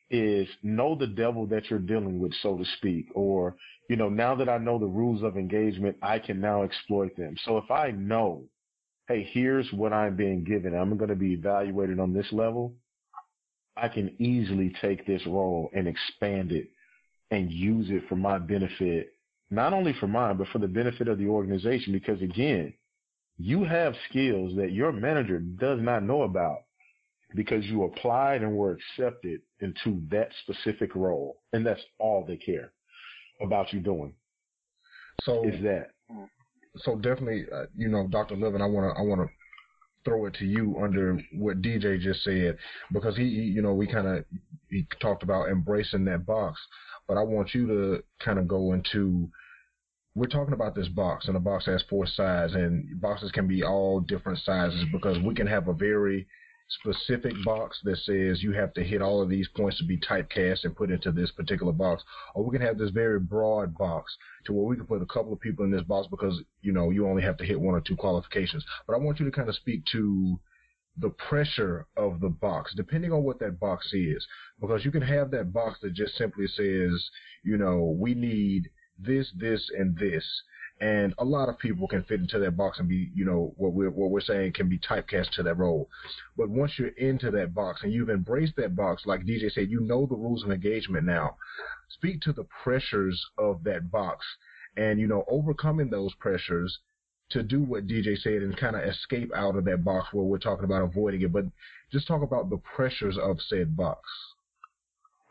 is 0.09 0.47
know 0.61 0.93
the 0.93 1.07
devil 1.07 1.47
that 1.47 1.69
you're 1.69 1.79
dealing 1.79 2.19
with, 2.19 2.33
so 2.41 2.57
to 2.57 2.65
speak, 2.77 3.07
or, 3.15 3.55
you 3.89 3.95
know, 3.95 4.09
now 4.09 4.35
that 4.35 4.49
I 4.49 4.57
know 4.57 4.77
the 4.77 4.85
rules 4.85 5.23
of 5.23 5.37
engagement, 5.37 5.95
I 6.01 6.19
can 6.19 6.41
now 6.41 6.63
exploit 6.63 7.15
them. 7.15 7.35
So 7.45 7.57
if 7.57 7.71
I 7.71 7.91
know, 7.91 8.43
hey, 9.07 9.27
here's 9.31 9.71
what 9.71 9.93
I'm 9.93 10.17
being 10.17 10.43
given, 10.43 10.75
I'm 10.75 10.97
going 10.97 11.09
to 11.09 11.15
be 11.15 11.33
evaluated 11.33 11.99
on 11.99 12.13
this 12.13 12.27
level, 12.33 12.75
I 13.77 13.87
can 13.87 14.13
easily 14.21 14.75
take 14.81 15.07
this 15.07 15.25
role 15.25 15.69
and 15.73 15.87
expand 15.87 16.51
it 16.51 16.67
and 17.31 17.49
use 17.49 17.89
it 17.89 18.03
for 18.09 18.17
my 18.17 18.37
benefit, 18.37 19.13
not 19.49 19.71
only 19.71 19.93
for 19.93 20.07
mine, 20.07 20.35
but 20.35 20.49
for 20.49 20.59
the 20.59 20.67
benefit 20.67 21.07
of 21.07 21.17
the 21.17 21.27
organization. 21.27 21.93
Because 21.93 22.21
again, 22.21 22.73
you 23.41 23.63
have 23.63 23.95
skills 24.09 24.55
that 24.55 24.71
your 24.71 24.91
manager 24.91 25.39
does 25.39 25.79
not 25.81 26.03
know 26.03 26.23
about 26.23 26.59
because 27.35 27.65
you 27.65 27.83
applied 27.83 28.43
and 28.43 28.55
were 28.55 28.77
accepted 28.77 29.41
into 29.61 30.01
that 30.09 30.29
specific 30.43 30.95
role. 30.95 31.41
And 31.53 31.65
that's 31.65 31.81
all 31.97 32.25
they 32.25 32.37
care 32.37 32.73
about 33.41 33.73
you 33.73 33.79
doing. 33.79 34.13
So 35.23 35.47
is 35.47 35.61
that. 35.63 35.91
So 36.77 36.95
definitely, 36.95 37.45
uh, 37.53 37.65
you 37.75 37.87
know, 37.87 38.07
Dr. 38.07 38.35
Loving, 38.35 38.61
I 38.61 38.65
want 38.65 38.93
to, 38.93 38.99
I 38.99 39.03
want 39.03 39.21
to 39.21 39.27
throw 40.05 40.25
it 40.25 40.33
to 40.35 40.45
you 40.45 40.77
under 40.81 41.19
what 41.33 41.61
DJ 41.61 41.99
just 41.99 42.23
said 42.23 42.57
because 42.91 43.15
he, 43.15 43.23
he 43.23 43.41
you 43.41 43.61
know, 43.61 43.73
we 43.73 43.87
kind 43.87 44.07
of, 44.07 44.25
he 44.69 44.85
talked 45.01 45.23
about 45.23 45.49
embracing 45.49 46.05
that 46.05 46.25
box, 46.25 46.59
but 47.07 47.17
I 47.17 47.23
want 47.23 47.53
you 47.53 47.67
to 47.67 48.03
kind 48.23 48.39
of 48.39 48.47
go 48.47 48.73
into 48.73 49.29
we're 50.13 50.25
talking 50.25 50.53
about 50.53 50.75
this 50.75 50.89
box, 50.89 51.27
and 51.27 51.35
the 51.35 51.39
box 51.39 51.65
has 51.65 51.83
four 51.89 52.05
sides, 52.05 52.53
and 52.53 52.99
boxes 52.99 53.31
can 53.31 53.47
be 53.47 53.63
all 53.63 54.01
different 54.01 54.39
sizes 54.39 54.85
because 54.91 55.17
we 55.19 55.33
can 55.33 55.47
have 55.47 55.67
a 55.67 55.73
very 55.73 56.27
specific 56.83 57.33
box 57.43 57.79
that 57.83 57.97
says 57.97 58.41
you 58.41 58.53
have 58.53 58.73
to 58.73 58.83
hit 58.83 59.01
all 59.01 59.21
of 59.21 59.29
these 59.29 59.47
points 59.55 59.77
to 59.77 59.85
be 59.85 59.97
typecast 59.97 60.63
and 60.63 60.75
put 60.75 60.91
into 60.91 61.11
this 61.11 61.31
particular 61.31 61.71
box, 61.71 62.03
or 62.35 62.43
we 62.43 62.57
can 62.57 62.65
have 62.65 62.77
this 62.77 62.91
very 62.91 63.19
broad 63.19 63.77
box 63.77 64.15
to 64.45 64.53
where 64.53 64.65
we 64.65 64.75
can 64.75 64.85
put 64.85 65.01
a 65.01 65.05
couple 65.05 65.33
of 65.33 65.39
people 65.39 65.65
in 65.65 65.71
this 65.71 65.83
box 65.83 66.07
because 66.09 66.41
you 66.61 66.71
know 66.71 66.89
you 66.89 67.07
only 67.07 67.21
have 67.21 67.37
to 67.37 67.45
hit 67.45 67.59
one 67.59 67.75
or 67.75 67.81
two 67.81 67.95
qualifications. 67.95 68.65
But 68.87 68.95
I 68.95 68.99
want 68.99 69.19
you 69.19 69.25
to 69.25 69.31
kind 69.31 69.49
of 69.49 69.55
speak 69.55 69.83
to 69.93 70.39
the 70.97 71.09
pressure 71.09 71.87
of 71.95 72.19
the 72.19 72.29
box, 72.29 72.73
depending 72.75 73.13
on 73.13 73.23
what 73.23 73.39
that 73.39 73.59
box 73.59 73.93
is, 73.93 74.25
because 74.59 74.83
you 74.83 74.91
can 74.91 75.01
have 75.01 75.31
that 75.31 75.53
box 75.53 75.79
that 75.81 75.93
just 75.93 76.15
simply 76.15 76.47
says, 76.47 77.09
you 77.43 77.57
know, 77.57 77.95
we 77.97 78.13
need 78.13 78.69
this, 79.03 79.31
this, 79.35 79.69
and 79.77 79.97
this. 79.97 80.23
And 80.79 81.13
a 81.19 81.23
lot 81.23 81.47
of 81.47 81.59
people 81.59 81.87
can 81.87 82.03
fit 82.03 82.21
into 82.21 82.39
that 82.39 82.57
box 82.57 82.79
and 82.79 82.89
be, 82.89 83.11
you 83.13 83.23
know, 83.23 83.53
what 83.57 83.73
we're 83.73 83.91
what 83.91 84.09
we're 84.09 84.19
saying 84.19 84.53
can 84.53 84.67
be 84.67 84.79
typecast 84.79 85.29
to 85.33 85.43
that 85.43 85.57
role. 85.59 85.87
But 86.35 86.49
once 86.49 86.71
you're 86.79 86.87
into 86.89 87.29
that 87.31 87.53
box 87.53 87.83
and 87.83 87.93
you've 87.93 88.09
embraced 88.09 88.55
that 88.55 88.75
box, 88.75 89.03
like 89.05 89.21
DJ 89.21 89.51
said, 89.51 89.69
you 89.69 89.81
know 89.81 90.07
the 90.07 90.15
rules 90.15 90.43
of 90.43 90.51
engagement 90.51 91.05
now. 91.05 91.37
Speak 91.89 92.21
to 92.21 92.33
the 92.33 92.47
pressures 92.63 93.23
of 93.37 93.63
that 93.65 93.91
box 93.91 94.25
and, 94.75 94.99
you 94.99 95.07
know, 95.07 95.23
overcoming 95.27 95.91
those 95.91 96.15
pressures 96.15 96.79
to 97.29 97.43
do 97.43 97.61
what 97.61 97.85
DJ 97.85 98.17
said 98.17 98.41
and 98.41 98.57
kind 98.57 98.75
of 98.75 98.83
escape 98.83 99.31
out 99.35 99.55
of 99.55 99.65
that 99.65 99.83
box 99.83 100.07
where 100.11 100.25
we're 100.25 100.39
talking 100.39 100.65
about 100.65 100.83
avoiding 100.83 101.21
it. 101.21 101.31
But 101.31 101.45
just 101.91 102.07
talk 102.07 102.23
about 102.23 102.49
the 102.49 102.57
pressures 102.75 103.17
of 103.21 103.37
said 103.39 103.77
box 103.77 104.01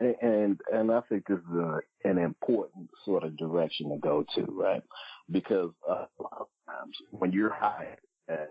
and 0.01 0.59
and 0.73 0.91
I 0.91 1.01
think 1.09 1.27
this 1.27 1.39
is 1.39 1.57
a, 1.57 1.81
an 2.05 2.19
important 2.19 2.89
sort 3.05 3.23
of 3.23 3.37
direction 3.37 3.91
to 3.91 3.99
go 3.99 4.25
to, 4.35 4.47
right? 4.51 4.83
Because 5.31 5.71
uh, 5.89 6.07
a 6.19 6.23
lot 6.23 6.41
of 6.41 6.47
times 6.67 6.97
when 7.11 7.33
you're 7.33 7.53
hired, 7.53 7.99
uh, 8.31 8.47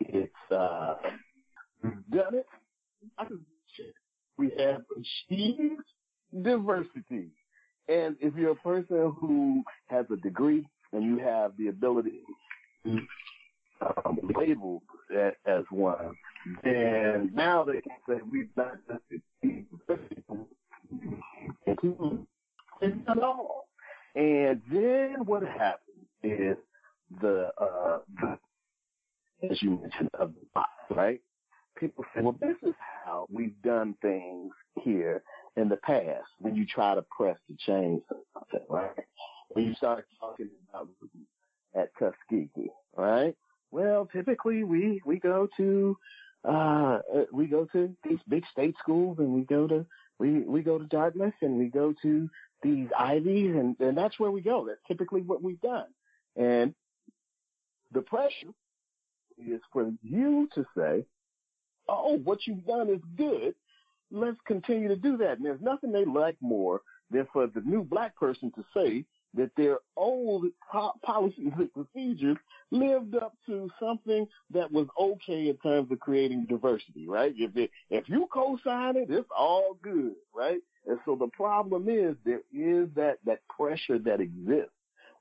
it's 0.00 0.32
uh, 0.50 0.94
done 2.10 2.34
it. 2.34 2.46
We 4.38 4.52
have 4.58 4.82
achieved 4.96 5.82
diversity, 6.42 7.30
and 7.88 8.16
if 8.20 8.34
you're 8.34 8.50
a 8.50 8.56
person 8.56 9.14
who 9.18 9.62
has 9.86 10.04
a 10.12 10.16
degree 10.16 10.66
and 10.92 11.04
you 11.04 11.18
have 11.18 11.52
the 11.56 11.68
ability 11.68 12.20
to 12.84 12.98
um, 14.04 14.18
label 14.36 14.82
as 15.46 15.64
one, 15.70 16.14
then 16.62 17.30
now 17.34 17.64
they 17.64 17.80
can 17.80 17.96
say 18.06 18.16
we've 18.30 18.50
not 18.56 18.76
just 18.86 19.22
achieved 19.42 19.68
diversity 19.88 20.22
at 22.82 23.22
all. 23.22 23.68
And 24.14 24.62
then 24.70 25.16
what 25.24 25.42
happens 25.42 26.06
is 26.22 26.56
the, 27.20 27.50
uh, 27.58 27.98
the 28.20 28.38
as 29.50 29.62
you 29.62 29.78
mentioned, 29.80 30.10
of 30.18 30.32
the 30.34 30.46
box, 30.54 30.70
right? 30.90 31.20
People 31.78 32.04
say, 32.14 32.22
well, 32.22 32.36
this 32.40 32.56
is 32.62 32.74
how 33.04 33.26
we've 33.30 33.60
done 33.62 33.94
things 34.00 34.50
here 34.82 35.22
in 35.56 35.68
the 35.68 35.76
past 35.76 36.26
when 36.40 36.56
you 36.56 36.64
try 36.66 36.94
to 36.94 37.04
press 37.14 37.36
to 37.48 37.56
change 37.66 38.02
something, 38.32 38.66
right? 38.68 38.90
When 39.50 39.66
you 39.66 39.74
start 39.74 40.06
talking 40.18 40.48
about 40.70 40.88
at 41.74 41.90
Tuskegee, 41.98 42.70
right? 42.96 43.36
Well, 43.70 44.08
typically 44.10 44.64
we, 44.64 45.02
we 45.04 45.18
go 45.18 45.48
to, 45.58 45.96
uh, 46.48 47.00
we 47.32 47.46
go 47.46 47.66
to 47.72 47.94
these 48.08 48.18
big 48.28 48.44
state 48.50 48.74
schools 48.80 49.18
and 49.18 49.34
we 49.34 49.42
go 49.42 49.66
to 49.66 49.84
we 50.18 50.40
we 50.40 50.62
go 50.62 50.78
to 50.78 50.84
Dartmouth 50.84 51.34
and 51.42 51.58
we 51.58 51.66
go 51.66 51.94
to 52.02 52.28
these 52.62 52.88
Ivies 52.98 53.54
and, 53.54 53.76
and 53.80 53.96
that's 53.96 54.18
where 54.18 54.30
we 54.30 54.40
go. 54.40 54.66
That's 54.66 54.80
typically 54.88 55.22
what 55.22 55.42
we've 55.42 55.60
done. 55.60 55.86
And 56.36 56.74
the 57.92 58.02
pressure 58.02 58.52
is 59.38 59.60
for 59.72 59.92
you 60.02 60.48
to 60.54 60.64
say, 60.76 61.04
oh, 61.88 62.18
what 62.24 62.46
you've 62.46 62.66
done 62.66 62.88
is 62.88 63.00
good. 63.16 63.54
Let's 64.10 64.38
continue 64.46 64.88
to 64.88 64.96
do 64.96 65.16
that. 65.18 65.36
And 65.36 65.44
there's 65.44 65.60
nothing 65.60 65.92
they 65.92 66.04
like 66.04 66.36
more 66.40 66.80
than 67.10 67.26
for 67.32 67.46
the 67.46 67.60
new 67.60 67.84
black 67.84 68.16
person 68.16 68.52
to 68.52 68.64
say 68.74 69.04
that 69.36 69.50
their 69.56 69.78
old 69.96 70.46
po- 70.70 70.94
policies 71.02 71.52
and 71.56 71.72
procedures 71.72 72.38
lived 72.70 73.14
up 73.14 73.34
to 73.46 73.70
something 73.80 74.26
that 74.50 74.70
was 74.72 74.86
okay 74.98 75.48
in 75.48 75.56
terms 75.58 75.90
of 75.90 76.00
creating 76.00 76.46
diversity, 76.48 77.06
right? 77.06 77.34
If 77.36 77.56
it, 77.56 77.70
if 77.90 78.08
you 78.08 78.28
co-sign 78.32 78.96
it, 78.96 79.10
it's 79.10 79.28
all 79.36 79.78
good, 79.82 80.14
right? 80.34 80.60
And 80.86 80.98
so 81.04 81.16
the 81.16 81.28
problem 81.28 81.88
is 81.88 82.16
there 82.24 82.42
is 82.52 82.88
that 82.94 83.18
that 83.24 83.40
pressure 83.48 83.98
that 84.00 84.20
exists 84.20 84.70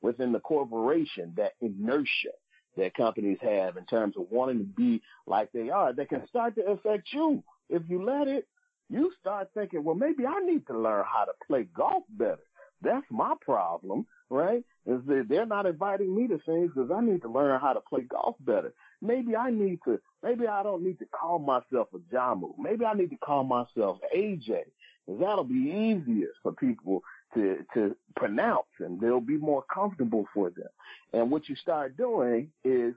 within 0.01 0.31
the 0.31 0.39
corporation, 0.39 1.33
that 1.37 1.53
inertia 1.61 2.31
that 2.77 2.93
companies 2.93 3.37
have 3.41 3.77
in 3.77 3.85
terms 3.85 4.15
of 4.17 4.25
wanting 4.29 4.59
to 4.59 4.63
be 4.65 5.01
like 5.27 5.51
they 5.51 5.69
are, 5.69 5.93
that 5.93 6.09
can 6.09 6.27
start 6.27 6.55
to 6.55 6.65
affect 6.65 7.07
you 7.13 7.43
if 7.69 7.81
you 7.87 8.03
let 8.03 8.27
it. 8.27 8.47
You 8.89 9.11
start 9.19 9.49
thinking, 9.55 9.83
well, 9.83 9.95
maybe 9.95 10.25
I 10.27 10.39
need 10.41 10.67
to 10.67 10.77
learn 10.77 11.05
how 11.11 11.25
to 11.25 11.31
play 11.47 11.67
golf 11.75 12.03
better. 12.09 12.37
That's 12.81 13.05
my 13.09 13.33
problem, 13.41 14.05
right? 14.29 14.63
Is 14.85 15.01
that 15.07 15.25
they're 15.29 15.45
not 15.45 15.65
inviting 15.65 16.15
me 16.15 16.27
to 16.27 16.37
things 16.45 16.71
because 16.73 16.91
I 16.91 17.01
need 17.01 17.21
to 17.23 17.29
learn 17.29 17.59
how 17.59 17.73
to 17.73 17.81
play 17.81 18.01
golf 18.01 18.35
better. 18.39 18.73
Maybe 19.01 19.35
I 19.35 19.49
need 19.49 19.79
to, 19.85 19.99
maybe 20.23 20.47
I 20.47 20.63
don't 20.63 20.83
need 20.83 20.99
to 20.99 21.05
call 21.05 21.39
myself 21.39 21.87
Ajamu. 21.93 22.53
Maybe 22.59 22.85
I 22.85 22.93
need 22.93 23.09
to 23.09 23.17
call 23.17 23.43
myself 23.43 23.97
AJ. 24.15 24.63
Cause 25.05 25.17
that'll 25.19 25.43
be 25.43 25.53
easier 25.53 26.29
for 26.41 26.51
people 26.53 27.03
to, 27.35 27.57
to 27.75 27.95
pronounce 28.15 28.65
and 28.79 28.99
they'll 28.99 29.19
be 29.19 29.37
more 29.37 29.63
comfortable 29.71 30.25
for 30.33 30.49
them. 30.49 30.69
And 31.13 31.29
what 31.29 31.47
you 31.47 31.55
start 31.55 31.95
doing 31.95 32.49
is 32.63 32.95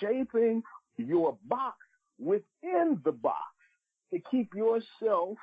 shaping 0.00 0.62
your 0.96 1.36
box 1.46 1.76
within 2.18 3.00
the 3.04 3.12
box 3.12 3.38
to 4.12 4.20
keep 4.30 4.52
yourself 4.54 5.36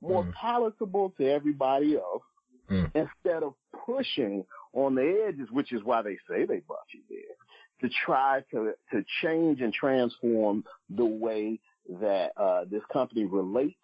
more 0.00 0.24
mm. 0.24 0.32
palatable 0.32 1.14
to 1.18 1.28
everybody 1.28 1.96
else 1.96 2.22
mm. 2.70 2.90
instead 2.94 3.42
of 3.42 3.54
pushing 3.84 4.44
on 4.72 4.94
the 4.94 5.24
edges, 5.28 5.48
which 5.50 5.72
is 5.72 5.82
why 5.84 6.02
they 6.02 6.16
say 6.28 6.44
they 6.44 6.60
brought 6.60 6.86
you 6.92 7.00
there, 7.08 7.88
to 7.88 7.94
try 8.04 8.42
to, 8.50 8.72
to 8.92 9.04
change 9.22 9.60
and 9.60 9.72
transform 9.72 10.64
the 10.90 11.04
way 11.04 11.58
that 12.00 12.32
uh, 12.36 12.64
this 12.70 12.82
company 12.92 13.24
relates 13.24 13.76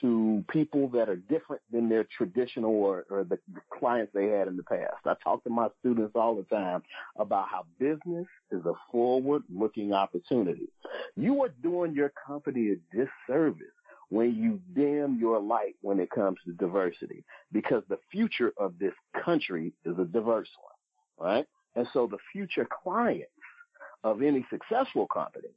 to 0.00 0.42
people 0.48 0.88
that 0.88 1.08
are 1.08 1.16
different 1.16 1.62
than 1.70 1.88
their 1.88 2.06
traditional 2.16 2.70
or, 2.70 3.04
or 3.10 3.24
the, 3.24 3.38
the 3.52 3.60
clients 3.78 4.10
they 4.14 4.26
had 4.26 4.48
in 4.48 4.56
the 4.56 4.62
past. 4.62 4.94
I 5.04 5.14
talk 5.22 5.44
to 5.44 5.50
my 5.50 5.68
students 5.80 6.12
all 6.14 6.34
the 6.34 6.44
time 6.44 6.82
about 7.18 7.48
how 7.48 7.66
business 7.78 8.26
is 8.50 8.64
a 8.64 8.72
forward 8.90 9.42
looking 9.54 9.92
opportunity. 9.92 10.68
You 11.14 11.42
are 11.42 11.50
doing 11.62 11.94
your 11.94 12.12
company 12.26 12.72
a 12.72 12.96
disservice 12.96 13.66
when 14.12 14.34
you 14.34 14.60
dim 14.74 15.16
your 15.18 15.40
light 15.40 15.74
when 15.80 15.98
it 15.98 16.10
comes 16.10 16.36
to 16.44 16.52
diversity 16.52 17.24
because 17.50 17.82
the 17.88 17.98
future 18.10 18.52
of 18.58 18.78
this 18.78 18.92
country 19.24 19.72
is 19.86 19.98
a 19.98 20.04
diverse 20.04 20.50
one, 20.60 21.30
right? 21.30 21.46
And 21.76 21.86
so 21.94 22.06
the 22.06 22.18
future 22.30 22.68
clients 22.82 23.30
of 24.04 24.20
any 24.20 24.44
successful 24.50 25.06
company 25.06 25.48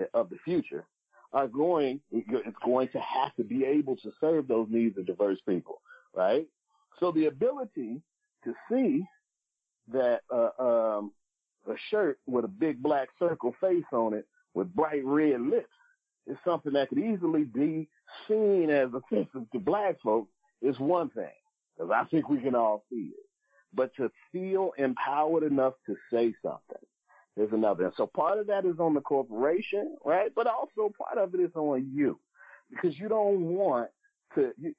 eh, 0.00 0.06
of 0.14 0.30
the 0.30 0.36
future 0.44 0.84
are 1.32 1.46
going, 1.46 2.00
it's 2.10 2.56
going 2.64 2.88
to 2.88 2.98
have 2.98 3.32
to 3.36 3.44
be 3.44 3.64
able 3.64 3.94
to 3.98 4.10
serve 4.20 4.48
those 4.48 4.66
needs 4.68 4.98
of 4.98 5.06
diverse 5.06 5.38
people, 5.48 5.80
right? 6.12 6.48
So 6.98 7.12
the 7.12 7.26
ability 7.26 8.02
to 8.42 8.54
see 8.68 9.04
that, 9.92 10.22
uh, 10.28 10.50
um, 10.60 11.12
a 11.68 11.74
shirt 11.88 12.18
with 12.26 12.44
a 12.44 12.48
big 12.48 12.82
black 12.82 13.10
circle 13.20 13.54
face 13.60 13.84
on 13.92 14.12
it 14.12 14.26
with 14.54 14.74
bright 14.74 15.04
red 15.04 15.40
lips 15.40 15.68
is 16.26 16.36
something 16.44 16.72
that 16.74 16.88
could 16.88 16.98
easily 16.98 17.44
be 17.44 17.88
seen 18.28 18.70
as 18.70 18.88
offensive 18.94 19.50
to 19.52 19.58
black 19.58 20.00
folks 20.00 20.30
is 20.60 20.78
one 20.78 21.10
thing, 21.10 21.26
because 21.76 21.90
I 21.90 22.04
think 22.04 22.28
we 22.28 22.40
can 22.40 22.54
all 22.54 22.84
see 22.90 23.10
it. 23.14 23.26
But 23.74 23.94
to 23.96 24.10
feel 24.30 24.72
empowered 24.78 25.42
enough 25.42 25.74
to 25.86 25.96
say 26.12 26.34
something 26.42 26.82
is 27.36 27.52
another. 27.52 27.86
And 27.86 27.94
so 27.96 28.06
part 28.06 28.38
of 28.38 28.46
that 28.48 28.66
is 28.66 28.78
on 28.78 28.94
the 28.94 29.00
corporation, 29.00 29.96
right? 30.04 30.30
But 30.34 30.46
also 30.46 30.92
part 30.96 31.18
of 31.18 31.34
it 31.34 31.40
is 31.40 31.54
on 31.54 31.90
you, 31.92 32.20
because 32.70 32.98
you 32.98 33.08
don't 33.08 33.40
want 33.40 33.88
to. 34.34 34.52
You, 34.60 34.74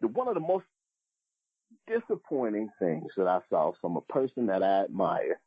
one 0.00 0.28
of 0.28 0.34
the 0.34 0.40
most 0.40 0.66
disappointing 1.86 2.68
things 2.78 3.06
that 3.16 3.26
I 3.26 3.40
saw 3.48 3.72
from 3.80 3.96
a 3.96 4.00
person 4.02 4.46
that 4.46 4.62
I 4.62 4.84
admire 4.84 5.40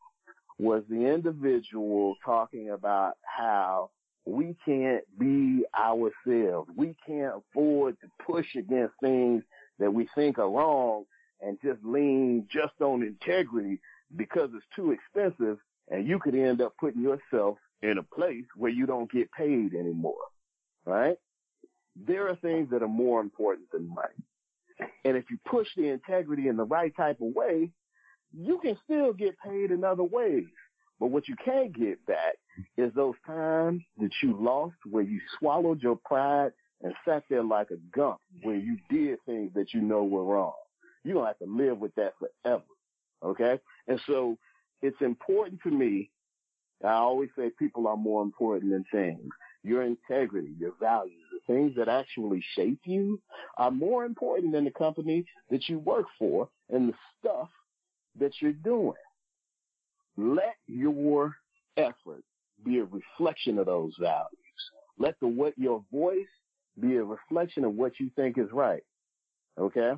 was 0.58 0.84
the 0.90 1.06
individual 1.06 2.16
talking 2.26 2.72
about 2.72 3.14
how 3.22 3.92
we 4.30 4.56
can't 4.66 5.04
be 5.18 5.64
ourselves. 5.78 6.70
We 6.76 6.96
can't 7.06 7.36
afford 7.38 7.98
to 8.02 8.08
push 8.26 8.56
against 8.56 8.94
things 9.02 9.44
that 9.80 9.94
we 9.94 10.08
think 10.16 10.40
are 10.40 10.50
wrong 10.50 11.06
and 11.42 11.58
just 11.64 11.80
lean 11.84 12.48
just 12.52 12.74
on 12.82 13.02
integrity 13.02 13.80
because 14.16 14.50
it's 14.54 14.66
too 14.76 14.92
expensive 14.92 15.58
and 15.90 16.08
you 16.08 16.20
could 16.20 16.36
end 16.36 16.62
up 16.62 16.74
putting 16.80 17.02
yourself 17.02 17.58
in 17.82 17.98
a 17.98 18.04
place 18.04 18.46
where 18.56 18.72
you 18.72 18.86
don't 18.86 19.12
get 19.12 19.32
paid 19.32 19.74
anymore. 19.74 20.16
Right? 20.86 21.18
There 21.96 22.28
are 22.30 22.36
things 22.36 22.70
that 22.72 22.84
are 22.84 22.88
more 22.88 23.22
important 23.22 23.72
than 23.72 23.88
money. 23.88 24.90
And 25.04 25.18
if 25.18 25.26
you 25.30 25.38
push 25.46 25.68
the 25.76 25.90
integrity 25.90 26.48
in 26.48 26.58
the 26.58 26.64
right 26.64 26.96
type 26.96 27.20
of 27.22 27.36
way, 27.36 27.72
you 28.34 28.60
can 28.60 28.78
still 28.84 29.14
get 29.14 29.38
paid 29.40 29.72
in 29.72 29.84
other 29.84 30.04
ways. 30.04 30.46
But 31.00 31.08
what 31.08 31.28
you 31.28 31.36
can't 31.44 31.74
get 31.74 32.06
back 32.06 32.36
is 32.78 32.94
those 32.94 33.16
times 33.26 33.82
that 34.00 34.12
you 34.22 34.38
lost 34.40 34.76
where 34.86 35.04
you 35.04 35.20
swallowed 35.40 35.82
your 35.82 35.98
pride 36.04 36.52
and 36.82 36.94
sat 37.06 37.24
there 37.30 37.44
like 37.44 37.72
a 37.72 37.78
gump 37.98 38.20
where 38.44 38.56
you 38.56 38.78
did 38.90 39.20
things 39.26 39.52
that 39.56 39.74
you 39.74 39.82
know 39.82 40.04
were 40.04 40.24
wrong. 40.24 40.54
You're 41.04 41.16
going 41.16 41.26
to 41.26 41.28
have 41.30 41.40
to 41.40 41.64
live 41.64 41.78
with 41.80 41.96
that 41.96 42.14
forever. 42.20 42.64
Okay? 43.24 43.60
And 43.88 44.00
so 44.08 44.38
it's 44.82 45.02
important 45.02 45.62
to 45.64 45.72
me. 45.72 46.12
I 46.84 46.94
always 46.94 47.30
say 47.38 47.52
people 47.58 47.88
are 47.88 47.98
more 47.98 48.22
important 48.22 48.72
than 48.72 48.86
things. 48.92 49.30
Your 49.64 49.84
integrity, 49.84 50.54
your 50.58 50.74
values, 50.80 51.26
the 51.34 51.54
things 51.54 51.76
that 51.76 51.90
actually 51.90 52.44
shape 52.56 52.80
you 52.86 53.22
are 53.58 53.72
more 53.72 54.06
important 54.06 54.54
than 54.54 54.64
the 54.64 54.72
company 54.72 55.26
that 55.50 55.68
you 55.68 55.80
work 55.80 56.06
for 56.18 56.48
and 56.70 56.90
the 56.90 56.94
stuff 57.20 57.50
that 58.18 58.32
you're 58.42 58.54
doing. 58.54 58.94
Let 60.20 60.56
your 60.68 61.36
effort 61.78 62.24
be 62.66 62.80
a 62.80 62.84
reflection 62.84 63.58
of 63.58 63.68
those 63.68 63.94
values. 64.00 64.38
Let 64.98 65.20
the 65.22 65.28
what 65.28 65.58
your 65.58 65.84
voice 65.92 66.28
be 66.80 66.98
a 66.98 67.04
reflection 67.04 67.64
of 67.64 67.76
what 67.76 68.00
you 68.00 68.10
think 68.16 68.38
is 68.38 68.52
right. 68.52 68.84
Okay? 69.58 69.94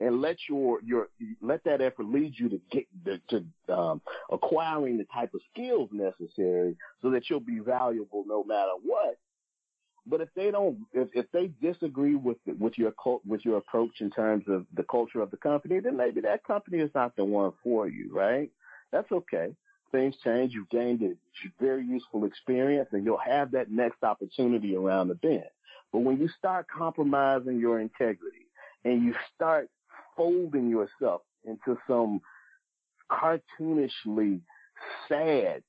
And 0.00 0.20
let 0.20 0.36
your 0.48 0.80
your 0.82 1.08
let 1.40 1.62
that 1.64 1.80
effort 1.80 2.06
lead 2.06 2.34
you 2.36 2.48
to 2.48 2.60
get 2.72 2.86
to, 3.04 3.20
to 3.68 3.74
um, 3.74 4.00
acquiring 4.30 4.98
the 4.98 5.06
type 5.12 5.34
of 5.34 5.40
skills 5.52 5.90
necessary 5.92 6.76
so 7.00 7.10
that 7.10 7.28
you'll 7.28 7.40
be 7.40 7.60
valuable 7.60 8.24
no 8.26 8.42
matter 8.42 8.72
what. 8.82 9.18
But 10.06 10.20
if 10.20 10.28
they 10.34 10.50
don't, 10.50 10.78
if, 10.92 11.08
if 11.12 11.26
they 11.32 11.50
disagree 11.60 12.14
with 12.14 12.38
with 12.58 12.78
your 12.78 12.92
with 13.26 13.44
your 13.44 13.58
approach 13.58 14.00
in 14.00 14.10
terms 14.10 14.44
of 14.48 14.66
the 14.74 14.84
culture 14.84 15.20
of 15.20 15.30
the 15.30 15.36
company, 15.36 15.80
then 15.80 15.96
maybe 15.96 16.20
that 16.22 16.44
company 16.44 16.78
is 16.78 16.90
not 16.94 17.14
the 17.16 17.24
one 17.24 17.52
for 17.62 17.86
you, 17.86 18.10
right? 18.12 18.50
That's 18.92 19.10
okay. 19.10 19.54
Things 19.92 20.14
change. 20.22 20.52
You've 20.52 20.70
gained 20.70 21.02
a 21.02 21.14
very 21.60 21.84
useful 21.84 22.24
experience 22.24 22.88
and 22.92 23.04
you'll 23.04 23.18
have 23.18 23.50
that 23.52 23.70
next 23.70 24.02
opportunity 24.02 24.76
around 24.76 25.08
the 25.08 25.14
bend. 25.14 25.44
But 25.92 26.00
when 26.00 26.20
you 26.20 26.28
start 26.38 26.66
compromising 26.68 27.58
your 27.58 27.80
integrity 27.80 28.46
and 28.84 29.02
you 29.02 29.14
start 29.34 29.68
folding 30.16 30.68
yourself 30.68 31.22
into 31.44 31.76
some 31.88 32.20
cartoonishly 33.10 34.40
sad 35.08 35.62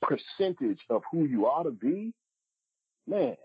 percentage 0.00 0.80
of 0.88 1.02
who 1.12 1.24
you 1.24 1.46
ought 1.46 1.64
to 1.64 1.70
be, 1.70 2.12
man, 3.06 3.36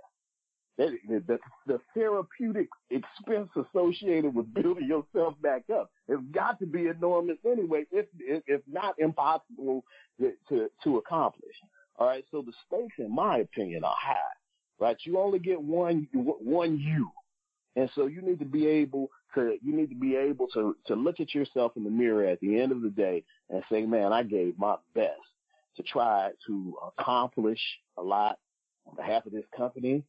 that, 0.77 0.89
the, 1.27 1.39
the 1.67 1.79
therapeutic 1.93 2.67
expense 2.89 3.49
associated 3.55 4.33
with 4.35 4.53
building 4.53 4.87
yourself 4.87 5.35
back 5.41 5.63
up 5.73 5.89
has 6.09 6.19
got 6.31 6.59
to 6.59 6.65
be 6.65 6.87
enormous 6.87 7.37
anyway, 7.45 7.85
if, 7.91 8.05
if, 8.19 8.61
not 8.67 8.95
impossible 8.99 9.83
to, 10.19 10.33
to, 10.49 10.69
to 10.83 10.97
accomplish. 10.97 11.55
All 11.97 12.07
right. 12.07 12.25
So 12.31 12.41
the 12.41 12.51
stakes, 12.67 12.95
in 12.99 13.13
my 13.13 13.37
opinion, 13.37 13.83
are 13.83 13.95
high, 13.97 14.15
right? 14.79 14.97
You 15.03 15.17
only 15.19 15.39
get 15.39 15.61
one, 15.61 16.07
one 16.13 16.77
you. 16.77 17.09
And 17.77 17.89
so 17.95 18.07
you 18.07 18.21
need 18.21 18.39
to 18.39 18.45
be 18.45 18.67
able 18.67 19.09
to, 19.35 19.57
you 19.61 19.75
need 19.75 19.89
to 19.89 19.95
be 19.95 20.15
able 20.15 20.47
to, 20.53 20.75
to 20.87 20.95
look 20.95 21.19
at 21.19 21.33
yourself 21.33 21.73
in 21.75 21.83
the 21.83 21.89
mirror 21.89 22.25
at 22.25 22.39
the 22.39 22.59
end 22.59 22.71
of 22.71 22.81
the 22.81 22.89
day 22.89 23.23
and 23.49 23.63
say, 23.71 23.85
man, 23.85 24.13
I 24.13 24.23
gave 24.23 24.57
my 24.57 24.75
best 24.93 25.11
to 25.77 25.83
try 25.83 26.31
to 26.47 26.73
accomplish 26.97 27.59
a 27.97 28.01
lot 28.01 28.39
on 28.87 28.95
behalf 28.95 29.25
of 29.25 29.33
this 29.33 29.43
company 29.55 30.03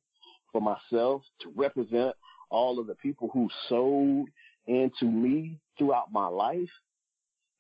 for 0.53 0.61
myself 0.61 1.23
to 1.41 1.53
represent 1.55 2.15
all 2.51 2.79
of 2.79 2.87
the 2.87 2.95
people 2.95 3.31
who 3.33 3.49
sold 3.69 4.29
into 4.67 5.05
me 5.05 5.59
throughout 5.79 6.13
my 6.13 6.27
life 6.27 6.71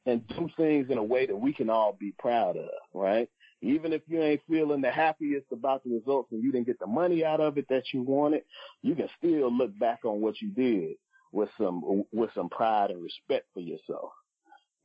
and 0.07 0.27
do 0.29 0.49
things 0.57 0.87
in 0.91 0.99
a 0.99 1.03
way 1.03 1.27
that 1.27 1.37
we 1.37 1.53
can 1.53 1.69
all 1.69 1.97
be 1.99 2.13
proud 2.19 2.57
of, 2.57 2.69
right? 2.95 3.29
Even 3.61 3.93
if 3.93 4.03
you 4.07 4.23
ain't 4.23 4.41
feeling 4.49 4.81
the 4.81 4.91
happiest 4.91 5.47
about 5.51 5.83
the 5.83 5.91
results 5.91 6.31
and 6.31 6.43
you 6.43 6.53
didn't 6.53 6.67
get 6.67 6.79
the 6.79 6.87
money 6.87 7.25
out 7.25 7.41
of 7.41 7.59
it 7.59 7.67
that 7.69 7.85
you 7.93 8.03
wanted, 8.03 8.43
you 8.83 8.95
can 8.95 9.09
still 9.19 9.53
look 9.53 9.77
back 9.79 10.01
on 10.05 10.21
what 10.21 10.41
you 10.41 10.49
did 10.51 10.97
with 11.33 11.49
some 11.59 12.05
with 12.13 12.31
some 12.35 12.49
pride 12.49 12.91
and 12.91 13.03
respect 13.03 13.47
for 13.53 13.61
yourself. 13.61 14.11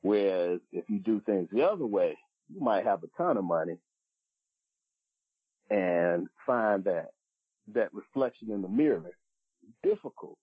Whereas 0.02 0.60
if 0.72 0.90
you 0.90 1.00
do 1.00 1.22
things 1.26 1.50
the 1.52 1.64
other 1.64 1.86
way, 1.86 2.18
you 2.54 2.60
might 2.60 2.86
have 2.86 3.04
a 3.04 3.08
ton 3.18 3.38
of 3.38 3.44
money 3.44 3.78
and 5.70 6.28
find 6.46 6.84
that 6.86 7.12
that 7.74 7.94
reflection 7.94 8.52
in 8.52 8.62
the 8.62 8.68
mirror 8.68 9.12
difficult 9.84 10.38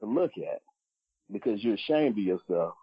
to 0.00 0.06
look 0.06 0.32
at 0.38 0.60
because 1.32 1.62
you're 1.62 1.74
ashamed 1.74 2.18
of 2.18 2.24
yourself. 2.24 2.74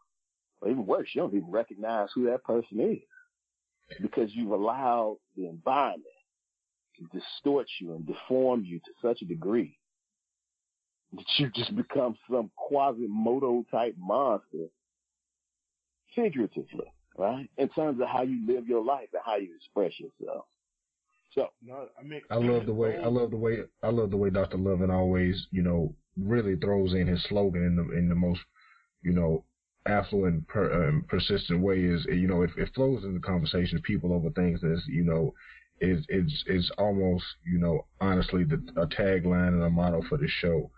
Or 0.62 0.70
even 0.70 0.86
worse, 0.86 1.10
you 1.14 1.22
don't 1.22 1.34
even 1.34 1.52
recognize 1.52 2.10
who 2.14 2.26
that 2.26 2.44
person 2.44 2.80
is 2.80 4.00
because 4.02 4.30
you've 4.34 4.52
allowed 4.52 5.18
the 5.36 5.48
environment 5.48 6.06
to 6.98 7.20
distort 7.20 7.68
you 7.80 7.96
and 7.96 8.06
deform 8.06 8.64
you 8.64 8.80
to 8.80 8.92
such 9.02 9.22
a 9.22 9.26
degree 9.26 9.78
that 11.14 11.26
you 11.38 11.50
just 11.50 11.76
become 11.76 12.16
some 12.30 12.50
Quasimodo 12.58 13.66
type 13.70 13.96
monster 13.98 14.68
figuratively, 16.16 16.92
right? 17.18 17.50
In 17.58 17.70
terms 17.70 18.02
of 18.02 18.08
how 18.08 18.24
you 18.24 18.46
live 18.48 18.68
your 18.68 18.84
life 18.84 19.10
and 19.14 19.22
how 19.24 19.36
you 19.38 19.50
express 19.56 19.92
yourself. 20.00 20.46
So 21.34 21.50
no, 21.64 21.88
I 22.00 22.04
mean, 22.04 22.22
I 22.30 22.36
love 22.36 22.66
the 22.66 22.74
way 22.74 22.98
I 22.98 23.08
love 23.08 23.32
the 23.32 23.38
way 23.38 23.60
I 23.82 23.90
love 23.90 24.12
the 24.12 24.18
way 24.18 24.30
Dr. 24.30 24.58
Loving 24.58 24.92
always, 24.92 25.48
you 25.52 25.64
know, 25.64 25.96
really 26.18 26.56
throws 26.56 26.94
in 26.94 27.08
his 27.08 27.24
slogan 27.28 27.64
in 27.66 27.76
the 27.76 27.98
in 27.98 28.10
the 28.10 28.16
most, 28.16 28.42
you 29.02 29.14
know, 29.14 29.44
affluent, 29.88 30.48
per, 30.48 30.90
um, 30.90 31.06
persistent 31.08 31.62
way. 31.62 31.80
Is 31.80 32.06
you 32.06 32.28
know, 32.28 32.44
it, 32.44 32.52
it 32.58 32.70
flows 32.76 33.04
into 33.04 33.20
conversations, 33.20 33.82
people 33.84 34.14
over 34.14 34.30
things 34.32 34.60
that's 34.62 34.86
you 34.88 35.04
know, 35.04 35.34
is 35.82 36.06
it's 36.08 36.44
it's 36.48 36.72
almost 36.78 37.26
you 37.46 37.58
know, 37.58 37.86
honestly, 38.00 38.44
the 38.44 38.62
a 38.78 38.86
tagline 38.86 39.50
and 39.50 39.64
a 39.64 39.70
motto 39.70 40.04
for 40.08 40.18
the 40.18 40.28
show. 40.28 40.70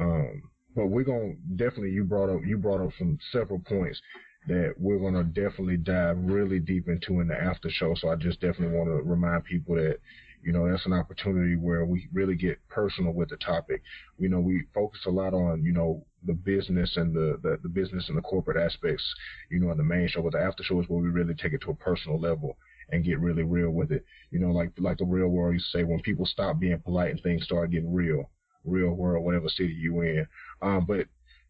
Um, 0.00 0.42
but 0.74 0.86
we're 0.86 1.04
gonna 1.04 1.34
definitely 1.56 1.90
you 1.90 2.04
brought 2.04 2.34
up 2.34 2.40
you 2.44 2.58
brought 2.58 2.84
up 2.84 2.92
some 2.98 3.18
several 3.32 3.60
points 3.60 4.00
that 4.48 4.74
we're 4.78 4.98
going 4.98 5.14
to 5.14 5.24
definitely 5.24 5.76
dive 5.76 6.16
really 6.18 6.58
deep 6.58 6.88
into 6.88 7.20
in 7.20 7.28
the 7.28 7.34
after 7.34 7.70
show. 7.70 7.94
So 7.94 8.08
I 8.08 8.16
just 8.16 8.40
definitely 8.40 8.76
want 8.76 8.88
to 8.88 9.02
remind 9.02 9.44
people 9.44 9.74
that, 9.76 9.98
you 10.42 10.52
know, 10.52 10.68
that's 10.68 10.86
an 10.86 10.94
opportunity 10.94 11.56
where 11.56 11.84
we 11.84 12.08
really 12.12 12.34
get 12.34 12.58
personal 12.68 13.12
with 13.12 13.28
the 13.28 13.36
topic. 13.36 13.82
You 14.18 14.30
know, 14.30 14.40
we 14.40 14.64
focus 14.74 15.00
a 15.06 15.10
lot 15.10 15.34
on, 15.34 15.62
you 15.62 15.72
know, 15.72 16.06
the 16.24 16.32
business 16.32 16.96
and 16.96 17.14
the, 17.14 17.38
the, 17.42 17.58
the 17.62 17.68
business 17.68 18.08
and 18.08 18.16
the 18.16 18.22
corporate 18.22 18.56
aspects, 18.56 19.04
you 19.50 19.60
know, 19.60 19.70
in 19.70 19.78
the 19.78 19.84
main 19.84 20.08
show, 20.08 20.22
but 20.22 20.32
the 20.32 20.40
after 20.40 20.62
show 20.62 20.80
is 20.80 20.88
where 20.88 21.00
we 21.00 21.10
really 21.10 21.34
take 21.34 21.52
it 21.52 21.60
to 21.62 21.70
a 21.70 21.76
personal 21.76 22.18
level 22.18 22.56
and 22.90 23.04
get 23.04 23.20
really 23.20 23.42
real 23.42 23.70
with 23.70 23.92
it. 23.92 24.04
You 24.30 24.40
know, 24.40 24.50
like, 24.50 24.72
like 24.78 24.98
the 24.98 25.04
real 25.04 25.28
world 25.28 25.54
to 25.56 25.78
say, 25.78 25.84
when 25.84 26.00
people 26.00 26.26
stop 26.26 26.58
being 26.58 26.80
polite 26.80 27.10
and 27.10 27.22
things 27.22 27.44
start 27.44 27.70
getting 27.70 27.92
real, 27.92 28.30
real 28.64 28.90
world, 28.90 29.24
whatever 29.24 29.48
city 29.48 29.74
you 29.78 30.00
in. 30.00 30.26
Um, 30.62 30.86
but 30.86 31.06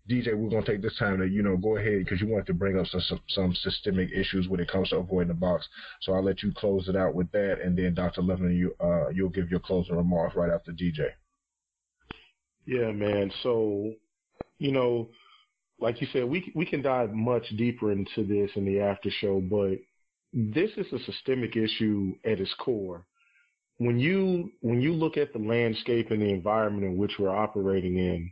DJ, 0.09 0.35
we're 0.35 0.49
to 0.51 0.63
take 0.63 0.83
this 0.83 0.97
time 0.99 1.19
to, 1.19 1.27
you 1.27 1.43
know, 1.43 1.57
go 1.57 1.77
ahead 1.77 2.05
because 2.05 2.21
you 2.21 2.29
wanted 2.29 2.47
to 2.47 2.55
bring 2.55 2.79
up 2.79 2.87
some, 2.87 3.01
some, 3.01 3.21
some 3.29 3.55
systemic 3.55 4.11
issues 4.13 4.49
when 4.49 4.61
it 4.61 4.71
comes 4.71 4.89
to 4.89 4.97
avoiding 4.97 5.29
the 5.29 5.35
box. 5.35 5.67
So 6.03 6.13
I'll 6.13 6.25
let 6.25 6.43
you 6.43 6.53
close 6.57 6.89
it 6.89 6.97
out 6.97 7.15
with 7.15 7.31
that, 7.33 7.61
and 7.63 7.77
then 7.77 7.95
Dr. 7.95 8.23
Loving, 8.23 8.53
you 8.53 8.75
uh, 8.83 9.09
you'll 9.11 9.29
give 9.29 9.51
your 9.51 9.61
closing 9.61 9.97
remarks 9.97 10.37
right 10.37 10.51
after 10.51 10.73
DJ. 10.73 11.11
Yeah, 12.67 12.93
man. 12.93 13.31
So, 13.43 13.93
you 14.59 14.73
know, 14.73 15.09
like 15.81 16.01
you 16.01 16.07
said, 16.13 16.25
we 16.25 16.53
we 16.55 16.67
can 16.67 16.83
dive 16.83 17.13
much 17.13 17.49
deeper 17.57 17.93
into 17.93 18.25
this 18.25 18.51
in 18.55 18.65
the 18.65 18.81
after 18.81 19.11
show, 19.11 19.41
but 19.41 19.79
this 20.33 20.71
is 20.77 20.87
a 20.93 21.05
systemic 21.05 21.57
issue 21.57 22.15
at 22.25 22.41
its 22.41 22.55
core. 22.59 23.07
When 23.79 23.99
you 23.99 24.51
when 24.61 24.81
you 24.81 24.93
look 24.93 25.17
at 25.17 25.33
the 25.33 25.39
landscape 25.39 26.11
and 26.11 26.21
the 26.21 26.31
environment 26.31 26.85
in 26.85 26.97
which 26.97 27.13
we're 27.19 27.35
operating 27.35 27.97
in, 27.97 28.31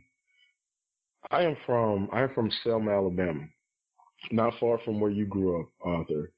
I 1.31 1.43
am 1.43 1.55
from 1.65 2.09
I 2.11 2.23
am 2.23 2.33
from 2.33 2.51
Selma, 2.63 2.91
Alabama, 2.91 3.47
not 4.31 4.53
far 4.59 4.79
from 4.79 4.99
where 4.99 5.11
you 5.11 5.25
grew 5.25 5.61
up, 5.61 5.69
Arthur. 5.81 6.31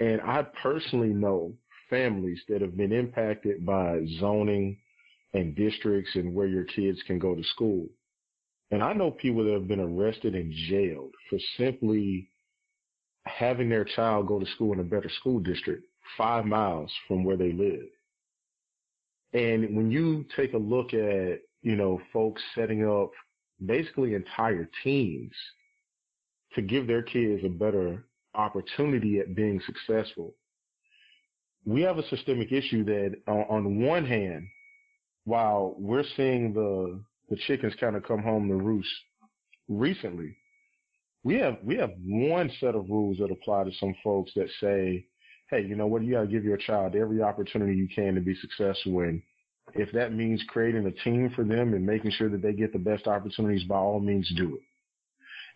And 0.00 0.20
I 0.20 0.42
personally 0.62 1.08
know 1.08 1.54
families 1.88 2.40
that 2.48 2.60
have 2.60 2.76
been 2.76 2.92
impacted 2.92 3.64
by 3.64 4.00
zoning 4.18 4.78
and 5.32 5.54
districts 5.54 6.10
and 6.14 6.34
where 6.34 6.46
your 6.46 6.64
kids 6.64 7.00
can 7.06 7.18
go 7.18 7.34
to 7.34 7.44
school. 7.44 7.88
And 8.70 8.82
I 8.82 8.92
know 8.92 9.10
people 9.10 9.44
that 9.44 9.52
have 9.52 9.68
been 9.68 9.80
arrested 9.80 10.34
and 10.34 10.52
jailed 10.68 11.14
for 11.30 11.38
simply 11.56 12.28
having 13.24 13.68
their 13.68 13.84
child 13.84 14.26
go 14.26 14.40
to 14.40 14.46
school 14.52 14.72
in 14.72 14.80
a 14.80 14.84
better 14.84 15.10
school 15.20 15.40
district 15.40 15.84
five 16.16 16.44
miles 16.44 16.92
from 17.06 17.24
where 17.24 17.36
they 17.36 17.52
live. 17.52 17.86
And 19.32 19.76
when 19.76 19.90
you 19.90 20.24
take 20.36 20.54
a 20.54 20.58
look 20.58 20.94
at, 20.94 21.40
you 21.62 21.76
know, 21.76 22.00
folks 22.12 22.42
setting 22.54 22.88
up 22.88 23.10
basically 23.64 24.14
entire 24.14 24.68
teams 24.84 25.32
to 26.54 26.62
give 26.62 26.86
their 26.86 27.02
kids 27.02 27.42
a 27.44 27.48
better 27.48 28.04
opportunity 28.34 29.18
at 29.18 29.34
being 29.34 29.60
successful. 29.66 30.34
We 31.64 31.82
have 31.82 31.98
a 31.98 32.08
systemic 32.08 32.52
issue 32.52 32.84
that 32.84 33.16
on 33.26 33.80
one 33.82 34.06
hand, 34.06 34.46
while 35.24 35.74
we're 35.78 36.04
seeing 36.16 36.52
the, 36.52 37.00
the 37.28 37.36
chickens 37.46 37.74
kind 37.80 37.96
of 37.96 38.04
come 38.04 38.22
home 38.22 38.48
to 38.48 38.54
roost 38.54 38.88
recently, 39.68 40.36
we 41.24 41.34
have, 41.36 41.58
we 41.64 41.76
have 41.76 41.90
one 42.04 42.50
set 42.60 42.76
of 42.76 42.88
rules 42.88 43.18
that 43.18 43.32
apply 43.32 43.64
to 43.64 43.72
some 43.80 43.94
folks 44.04 44.30
that 44.36 44.48
say, 44.60 45.06
Hey, 45.50 45.62
you 45.62 45.76
know 45.76 45.86
what? 45.86 46.02
You 46.02 46.14
got 46.14 46.22
to 46.22 46.26
give 46.26 46.44
your 46.44 46.56
child 46.56 46.94
every 46.94 47.22
opportunity 47.22 47.74
you 47.74 47.88
can 47.92 48.14
to 48.14 48.20
be 48.20 48.34
successful 48.36 49.00
in 49.00 49.22
if 49.74 49.90
that 49.92 50.12
means 50.12 50.42
creating 50.48 50.86
a 50.86 50.92
team 51.04 51.30
for 51.34 51.44
them 51.44 51.74
and 51.74 51.84
making 51.84 52.12
sure 52.12 52.28
that 52.28 52.42
they 52.42 52.52
get 52.52 52.72
the 52.72 52.78
best 52.78 53.06
opportunities, 53.06 53.64
by 53.64 53.76
all 53.76 54.00
means 54.00 54.30
do 54.36 54.56
it. 54.56 54.62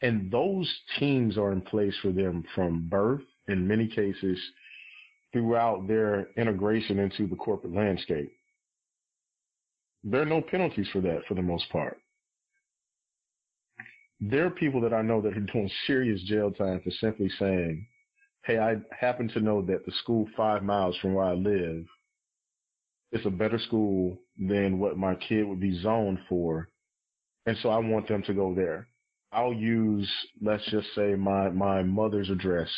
And 0.02 0.30
those 0.30 0.70
teams 0.98 1.36
are 1.36 1.52
in 1.52 1.60
place 1.60 1.94
for 2.02 2.10
them 2.10 2.44
from 2.54 2.88
birth, 2.88 3.22
in 3.48 3.66
many 3.66 3.86
cases, 3.86 4.38
throughout 5.32 5.86
their 5.86 6.28
integration 6.36 6.98
into 6.98 7.26
the 7.26 7.36
corporate 7.36 7.74
landscape. 7.74 8.32
There 10.02 10.22
are 10.22 10.26
no 10.26 10.40
penalties 10.40 10.88
for 10.92 11.00
that 11.02 11.22
for 11.28 11.34
the 11.34 11.42
most 11.42 11.68
part. 11.70 11.98
There 14.20 14.46
are 14.46 14.50
people 14.50 14.80
that 14.82 14.94
I 14.94 15.02
know 15.02 15.20
that 15.20 15.36
are 15.36 15.40
doing 15.40 15.70
serious 15.86 16.22
jail 16.22 16.50
time 16.50 16.80
for 16.82 16.90
simply 16.90 17.30
saying, 17.38 17.86
Hey, 18.44 18.58
I 18.58 18.76
happen 18.98 19.28
to 19.28 19.40
know 19.40 19.60
that 19.62 19.84
the 19.84 19.92
school 20.02 20.26
five 20.36 20.62
miles 20.62 20.96
from 20.98 21.14
where 21.14 21.26
I 21.26 21.34
live 21.34 21.84
it's 23.12 23.26
a 23.26 23.30
better 23.30 23.58
school 23.58 24.18
than 24.38 24.78
what 24.78 24.96
my 24.96 25.14
kid 25.14 25.46
would 25.46 25.60
be 25.60 25.80
zoned 25.80 26.18
for. 26.28 26.68
And 27.46 27.56
so 27.62 27.70
I 27.70 27.78
want 27.78 28.08
them 28.08 28.22
to 28.24 28.34
go 28.34 28.54
there. 28.54 28.88
I'll 29.32 29.52
use, 29.52 30.10
let's 30.42 30.64
just 30.70 30.88
say 30.94 31.14
my, 31.14 31.48
my 31.50 31.82
mother's 31.82 32.30
address 32.30 32.70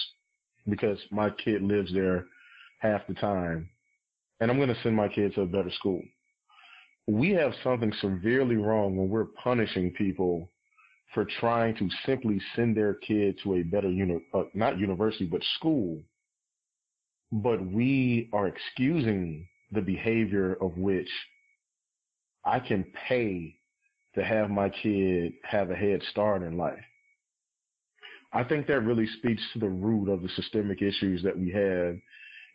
because 0.68 0.98
my 1.10 1.30
kid 1.30 1.62
lives 1.62 1.92
there 1.92 2.26
half 2.80 3.06
the 3.06 3.14
time 3.14 3.68
and 4.42 4.50
I'm 4.50 4.56
going 4.56 4.74
to 4.74 4.82
send 4.82 4.96
my 4.96 5.06
kid 5.06 5.34
to 5.36 5.42
a 5.42 5.46
better 5.46 5.70
school. 5.70 6.02
We 7.06 7.30
have 7.30 7.52
something 7.62 7.92
severely 8.00 8.56
wrong 8.56 8.96
when 8.96 9.08
we're 9.08 9.26
punishing 9.42 9.92
people 9.92 10.50
for 11.14 11.24
trying 11.38 11.76
to 11.76 11.88
simply 12.04 12.40
send 12.56 12.76
their 12.76 12.94
kid 12.94 13.38
to 13.44 13.54
a 13.54 13.62
better 13.62 13.88
uni- 13.88 14.24
uh, 14.34 14.42
not 14.52 14.80
university, 14.80 15.26
but 15.26 15.44
school. 15.56 16.02
But 17.30 17.64
we 17.64 18.30
are 18.32 18.48
excusing 18.48 19.46
the 19.72 19.80
behavior 19.80 20.56
of 20.60 20.76
which 20.76 21.08
I 22.44 22.60
can 22.60 22.84
pay 23.08 23.56
to 24.14 24.24
have 24.24 24.50
my 24.50 24.68
kid 24.68 25.32
have 25.44 25.70
a 25.70 25.74
head 25.74 26.02
start 26.10 26.42
in 26.42 26.58
life. 26.58 26.84
I 28.32 28.44
think 28.44 28.66
that 28.66 28.80
really 28.80 29.06
speaks 29.18 29.42
to 29.52 29.58
the 29.58 29.68
root 29.68 30.08
of 30.08 30.22
the 30.22 30.28
systemic 30.30 30.82
issues 30.82 31.22
that 31.22 31.38
we 31.38 31.50
have 31.50 31.96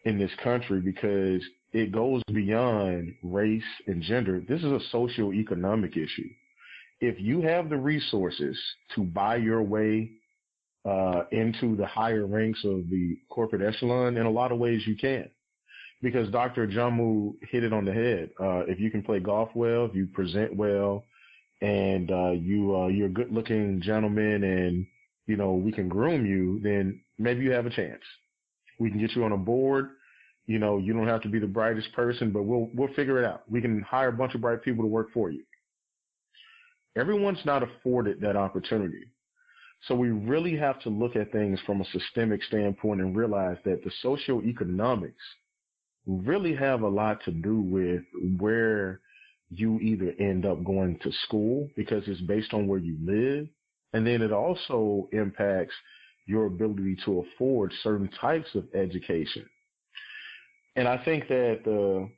in 0.06 0.18
this 0.18 0.32
country 0.44 0.80
because 0.80 1.42
it 1.74 1.92
goes 1.92 2.22
beyond 2.32 3.14
race 3.24 3.64
and 3.88 4.02
gender. 4.02 4.42
This 4.48 4.60
is 4.60 4.72
a 4.72 4.80
socio-economic 4.92 5.98
issue. 5.98 6.30
If 7.00 7.20
you 7.20 7.42
have 7.42 7.70
the 7.70 7.78
resources 7.78 8.60
to 8.96 9.04
buy 9.04 9.36
your 9.36 9.62
way 9.62 10.12
uh, 10.86 11.24
into 11.32 11.76
the 11.76 11.86
higher 11.86 12.26
ranks 12.26 12.64
of 12.64 12.90
the 12.90 13.18
corporate 13.30 13.62
echelon, 13.62 14.18
in 14.18 14.26
a 14.26 14.32
lot 14.32 14.52
of 14.52 14.58
ways 14.58 14.82
you 14.88 14.96
can 14.96 15.30
because 16.02 16.30
Dr. 16.30 16.68
Ajamu 16.68 17.34
hit 17.50 17.64
it 17.64 17.74
on 17.74 17.86
the 17.86 17.94
head. 17.94 18.30
Uh, 18.40 18.60
if 18.68 18.80
you 18.80 18.92
can 18.92 19.02
play 19.02 19.20
golf 19.20 19.50
well, 19.56 19.86
if 19.86 19.96
you 19.96 20.08
present 20.08 20.56
well, 20.56 21.06
and 21.62 22.12
uh, 22.12 22.32
you 22.32 22.76
uh, 22.76 22.88
you're 22.88 23.08
a 23.08 23.12
good 23.12 23.32
looking 23.32 23.82
gentleman, 23.82 24.44
and 24.44 24.86
you 25.26 25.38
know 25.38 25.54
we 25.54 25.72
can 25.72 25.90
groom 25.90 26.26
you, 26.26 26.60
then 26.62 27.02
maybe 27.18 27.44
you 27.44 27.52
have 27.52 27.66
a 27.66 27.72
chance. 27.72 28.02
We 28.80 28.90
can 28.90 29.00
get 29.00 29.16
you 29.16 29.24
on 29.24 29.32
a 29.32 29.38
board. 29.38 29.90
You 30.46 30.60
know, 30.60 30.78
you 30.78 30.94
don't 30.94 31.08
have 31.08 31.24
to 31.24 31.30
be 31.30 31.40
the 31.40 31.48
brightest 31.48 31.92
person, 31.94 32.32
but 32.32 32.44
we'll 32.44 32.70
we'll 32.74 32.94
figure 32.94 33.22
it 33.22 33.26
out. 33.26 33.44
We 33.50 33.60
can 33.62 33.82
hire 33.82 34.10
a 34.10 34.14
bunch 34.14 34.36
of 34.36 34.42
bright 34.42 34.64
people 34.64 34.84
to 34.84 34.88
work 34.88 35.12
for 35.14 35.32
you. 35.32 35.44
Everyone's 36.96 37.44
not 37.46 37.64
afforded 37.64 38.22
that 38.22 38.36
opportunity. 38.36 39.06
So 39.88 39.96
we 39.96 40.10
really 40.10 40.56
have 40.58 40.80
to 40.82 40.90
look 40.90 41.16
at 41.16 41.32
things 41.32 41.60
from 41.66 41.82
a 41.82 41.86
systemic 41.86 42.42
standpoint 42.44 43.02
and 43.02 43.16
realize 43.16 43.58
that 43.66 43.84
the 43.84 43.92
socioeconomics 44.04 45.14
really 46.08 46.56
have 46.56 46.82
a 46.82 46.88
lot 46.88 47.24
to 47.26 47.32
do 47.32 47.60
with 47.60 48.02
where 48.40 49.02
you 49.50 49.80
either 49.80 50.14
end 50.20 50.46
up 50.46 50.64
going 50.64 50.98
to 51.04 51.12
school 51.26 51.70
because 51.76 52.04
it's 52.08 52.22
based 52.22 52.54
on 52.54 52.68
where 52.68 52.80
you 52.80 52.98
live. 53.04 53.48
And 53.94 54.06
then 54.06 54.22
it 54.22 54.32
also 54.32 55.08
impacts 55.12 55.74
your 56.26 56.46
ability 56.46 56.98
to 57.06 57.20
afford 57.22 57.74
certain 57.84 58.10
types 58.20 58.48
of 58.56 58.66
education. 58.74 59.46
And 60.76 60.88
I 60.88 61.04
think 61.04 61.28
that 61.30 61.62
the, 61.64 62.10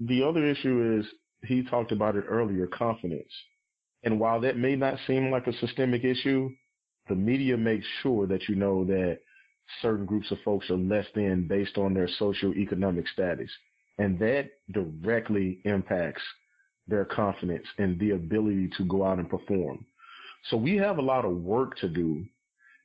the 0.00 0.22
other 0.22 0.44
issue 0.44 0.98
is 0.98 1.06
he 1.44 1.62
talked 1.62 1.92
about 1.92 2.16
it 2.16 2.24
earlier, 2.28 2.66
confidence. 2.66 3.32
And 4.02 4.20
while 4.20 4.40
that 4.40 4.56
may 4.56 4.76
not 4.76 4.98
seem 5.06 5.30
like 5.30 5.46
a 5.46 5.52
systemic 5.58 6.04
issue, 6.04 6.50
the 7.08 7.14
media 7.14 7.56
makes 7.56 7.86
sure 8.02 8.26
that 8.26 8.48
you 8.48 8.54
know 8.54 8.84
that 8.84 9.20
certain 9.82 10.06
groups 10.06 10.30
of 10.30 10.38
folks 10.44 10.70
are 10.70 10.76
less 10.76 11.06
than 11.14 11.46
based 11.46 11.78
on 11.78 11.94
their 11.94 12.08
socioeconomic 12.20 13.06
status. 13.08 13.50
And 13.98 14.18
that 14.20 14.50
directly 14.72 15.60
impacts 15.64 16.22
their 16.86 17.04
confidence 17.04 17.66
and 17.78 17.98
the 17.98 18.12
ability 18.12 18.70
to 18.78 18.84
go 18.84 19.04
out 19.04 19.18
and 19.18 19.28
perform. 19.28 19.84
So 20.50 20.56
we 20.56 20.76
have 20.76 20.98
a 20.98 21.02
lot 21.02 21.24
of 21.24 21.36
work 21.36 21.76
to 21.78 21.88
do 21.88 22.24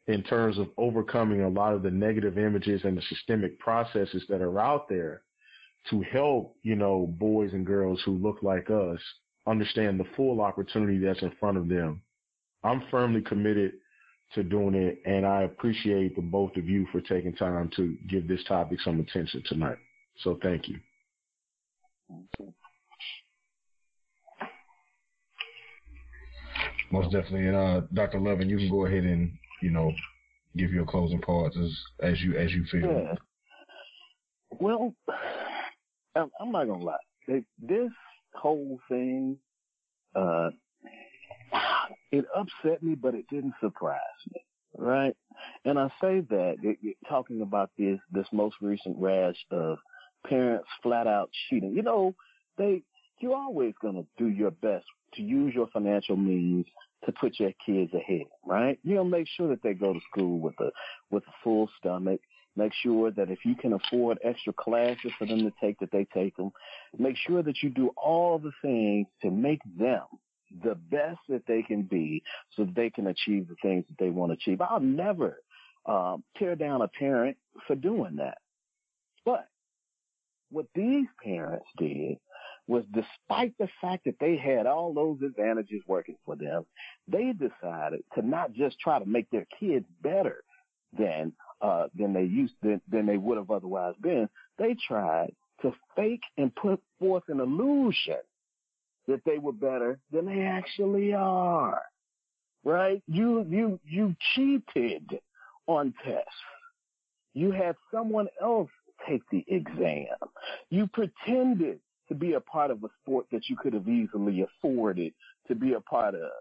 in 0.07 0.23
terms 0.23 0.57
of 0.57 0.67
overcoming 0.77 1.41
a 1.41 1.49
lot 1.49 1.73
of 1.73 1.83
the 1.83 1.91
negative 1.91 2.37
images 2.37 2.81
and 2.83 2.97
the 2.97 3.01
systemic 3.03 3.57
processes 3.59 4.23
that 4.27 4.41
are 4.41 4.59
out 4.59 4.89
there 4.89 5.21
to 5.89 6.01
help, 6.11 6.55
you 6.63 6.75
know, 6.75 7.07
boys 7.07 7.53
and 7.53 7.65
girls 7.65 8.01
who 8.03 8.17
look 8.17 8.41
like 8.41 8.69
us 8.69 8.99
understand 9.47 9.99
the 9.99 10.07
full 10.15 10.41
opportunity 10.41 10.97
that's 10.97 11.21
in 11.21 11.31
front 11.39 11.57
of 11.57 11.67
them. 11.69 12.01
I'm 12.63 12.83
firmly 12.89 13.21
committed 13.21 13.73
to 14.35 14.43
doing 14.43 14.75
it, 14.75 15.01
and 15.05 15.25
I 15.25 15.43
appreciate 15.43 16.15
the 16.15 16.21
both 16.21 16.55
of 16.55 16.67
you 16.67 16.87
for 16.91 17.01
taking 17.01 17.33
time 17.33 17.69
to 17.75 17.95
give 18.09 18.27
this 18.27 18.43
topic 18.45 18.79
some 18.81 18.99
attention 18.99 19.43
tonight. 19.47 19.77
So 20.23 20.39
thank 20.41 20.67
you. 20.67 20.77
Most 26.91 27.11
definitely, 27.11 27.47
and 27.47 27.55
uh, 27.55 27.81
Dr. 27.93 28.19
Loving, 28.19 28.49
you 28.49 28.57
can 28.57 28.69
go 28.69 28.85
ahead 28.85 29.03
and 29.03 29.31
you 29.61 29.71
know 29.71 29.91
give 30.55 30.71
your 30.71 30.85
closing 30.85 31.21
parts 31.21 31.57
as 31.57 31.71
as 32.01 32.21
you 32.21 32.37
as 32.37 32.51
you 32.51 32.63
feel. 32.71 32.91
Yeah. 32.91 33.15
Well, 34.59 34.93
I'm, 36.15 36.29
I'm 36.39 36.51
not 36.51 36.67
gonna 36.67 36.83
lie. 36.83 36.97
This 37.27 37.89
whole 38.35 38.79
thing, 38.89 39.37
uh, 40.15 40.49
it 42.13 42.25
upset 42.35 42.83
me, 42.83 42.93
but 42.93 43.15
it 43.15 43.25
didn't 43.27 43.55
surprise 43.59 43.97
me, 44.31 44.45
right? 44.77 45.15
And 45.65 45.79
I 45.79 45.87
say 45.99 46.21
that 46.29 46.57
it, 46.61 46.77
it, 46.83 46.95
talking 47.09 47.41
about 47.41 47.71
this 47.77 47.99
this 48.11 48.27
most 48.31 48.55
recent 48.61 48.97
rash 48.99 49.35
of 49.49 49.79
parents 50.27 50.67
flat 50.83 51.07
out 51.07 51.31
cheating. 51.49 51.73
You 51.73 51.81
know, 51.81 52.13
they 52.57 52.83
you're 53.19 53.35
always 53.35 53.73
gonna 53.81 54.03
do 54.19 54.27
your 54.27 54.51
best 54.51 54.85
to 55.15 55.23
use 55.23 55.55
your 55.55 55.67
financial 55.73 56.15
means 56.15 56.67
to 57.05 57.11
put 57.11 57.39
your 57.39 57.51
kids 57.65 57.91
ahead, 57.95 58.27
right? 58.45 58.77
You 58.83 58.93
know, 58.93 59.03
make 59.03 59.27
sure 59.35 59.47
that 59.49 59.63
they 59.63 59.73
go 59.73 59.93
to 59.93 59.99
school 60.11 60.39
with 60.39 60.59
a 60.59 60.69
with 61.09 61.23
a 61.23 61.33
full 61.43 61.67
stomach. 61.79 62.21
Make 62.55 62.73
sure 62.83 63.09
that 63.09 63.31
if 63.31 63.39
you 63.43 63.55
can 63.55 63.73
afford 63.73 64.19
extra 64.23 64.53
classes 64.53 65.11
for 65.17 65.25
them 65.25 65.39
to 65.39 65.53
take, 65.59 65.79
that 65.79 65.89
they 65.91 66.05
take 66.13 66.37
them. 66.37 66.51
Make 66.95 67.17
sure 67.17 67.41
that 67.41 67.63
you 67.63 67.71
do 67.71 67.89
all 67.97 68.37
the 68.37 68.51
things 68.61 69.07
to 69.23 69.31
make 69.31 69.61
them 69.79 70.03
the 70.61 70.75
best 70.75 71.19
that 71.29 71.43
they 71.47 71.63
can 71.63 71.83
be 71.83 72.23
so 72.55 72.65
they 72.65 72.89
can 72.89 73.07
achieve 73.07 73.47
the 73.47 73.55
things 73.61 73.85
that 73.87 73.97
they 73.97 74.09
want 74.09 74.31
to 74.31 74.33
achieve. 74.33 74.61
I'll 74.61 74.79
never 74.79 75.37
um, 75.85 76.23
tear 76.37 76.55
down 76.55 76.81
a 76.81 76.87
parent 76.87 77.37
for 77.67 77.75
doing 77.75 78.17
that. 78.17 78.37
But 79.25 79.47
what 80.51 80.67
these 80.75 81.07
parents 81.23 81.65
did 81.77 82.17
was 82.67 82.83
despite 82.93 83.57
the 83.57 83.67
fact 83.81 84.05
that 84.05 84.15
they 84.19 84.37
had 84.37 84.65
all 84.67 84.93
those 84.93 85.17
advantages 85.21 85.81
working 85.87 86.15
for 86.25 86.35
them, 86.35 86.65
they 87.07 87.33
decided 87.33 88.03
to 88.15 88.21
not 88.25 88.53
just 88.53 88.79
try 88.79 88.99
to 88.99 89.05
make 89.05 89.29
their 89.31 89.47
kids 89.59 89.85
better 90.01 90.43
than 90.97 91.33
uh, 91.61 91.87
than 91.95 92.13
they 92.13 92.23
used 92.23 92.53
than, 92.61 92.81
than 92.89 93.05
they 93.05 93.17
would 93.17 93.37
have 93.37 93.51
otherwise 93.51 93.95
been. 94.01 94.29
They 94.57 94.75
tried 94.87 95.33
to 95.61 95.73
fake 95.95 96.23
and 96.37 96.53
put 96.55 96.81
forth 96.99 97.23
an 97.27 97.39
illusion 97.39 98.17
that 99.07 99.21
they 99.25 99.37
were 99.37 99.51
better 99.51 99.99
than 100.11 100.25
they 100.25 100.41
actually 100.41 101.13
are. 101.13 101.81
Right? 102.63 103.03
You 103.07 103.45
you 103.49 103.79
you 103.85 104.15
cheated 104.33 105.19
on 105.67 105.93
tests. 106.03 106.29
You 107.33 107.51
had 107.51 107.75
someone 107.91 108.27
else 108.41 108.69
take 109.07 109.23
the 109.31 109.43
exam. 109.47 110.15
You 110.69 110.87
pretended 110.87 111.79
to 112.07 112.15
be 112.15 112.33
a 112.33 112.39
part 112.39 112.71
of 112.71 112.83
a 112.83 112.89
sport 113.01 113.25
that 113.31 113.49
you 113.49 113.55
could 113.55 113.73
have 113.73 113.87
easily 113.87 114.41
afforded 114.41 115.13
to 115.47 115.55
be 115.55 115.73
a 115.73 115.81
part 115.81 116.15
of. 116.15 116.31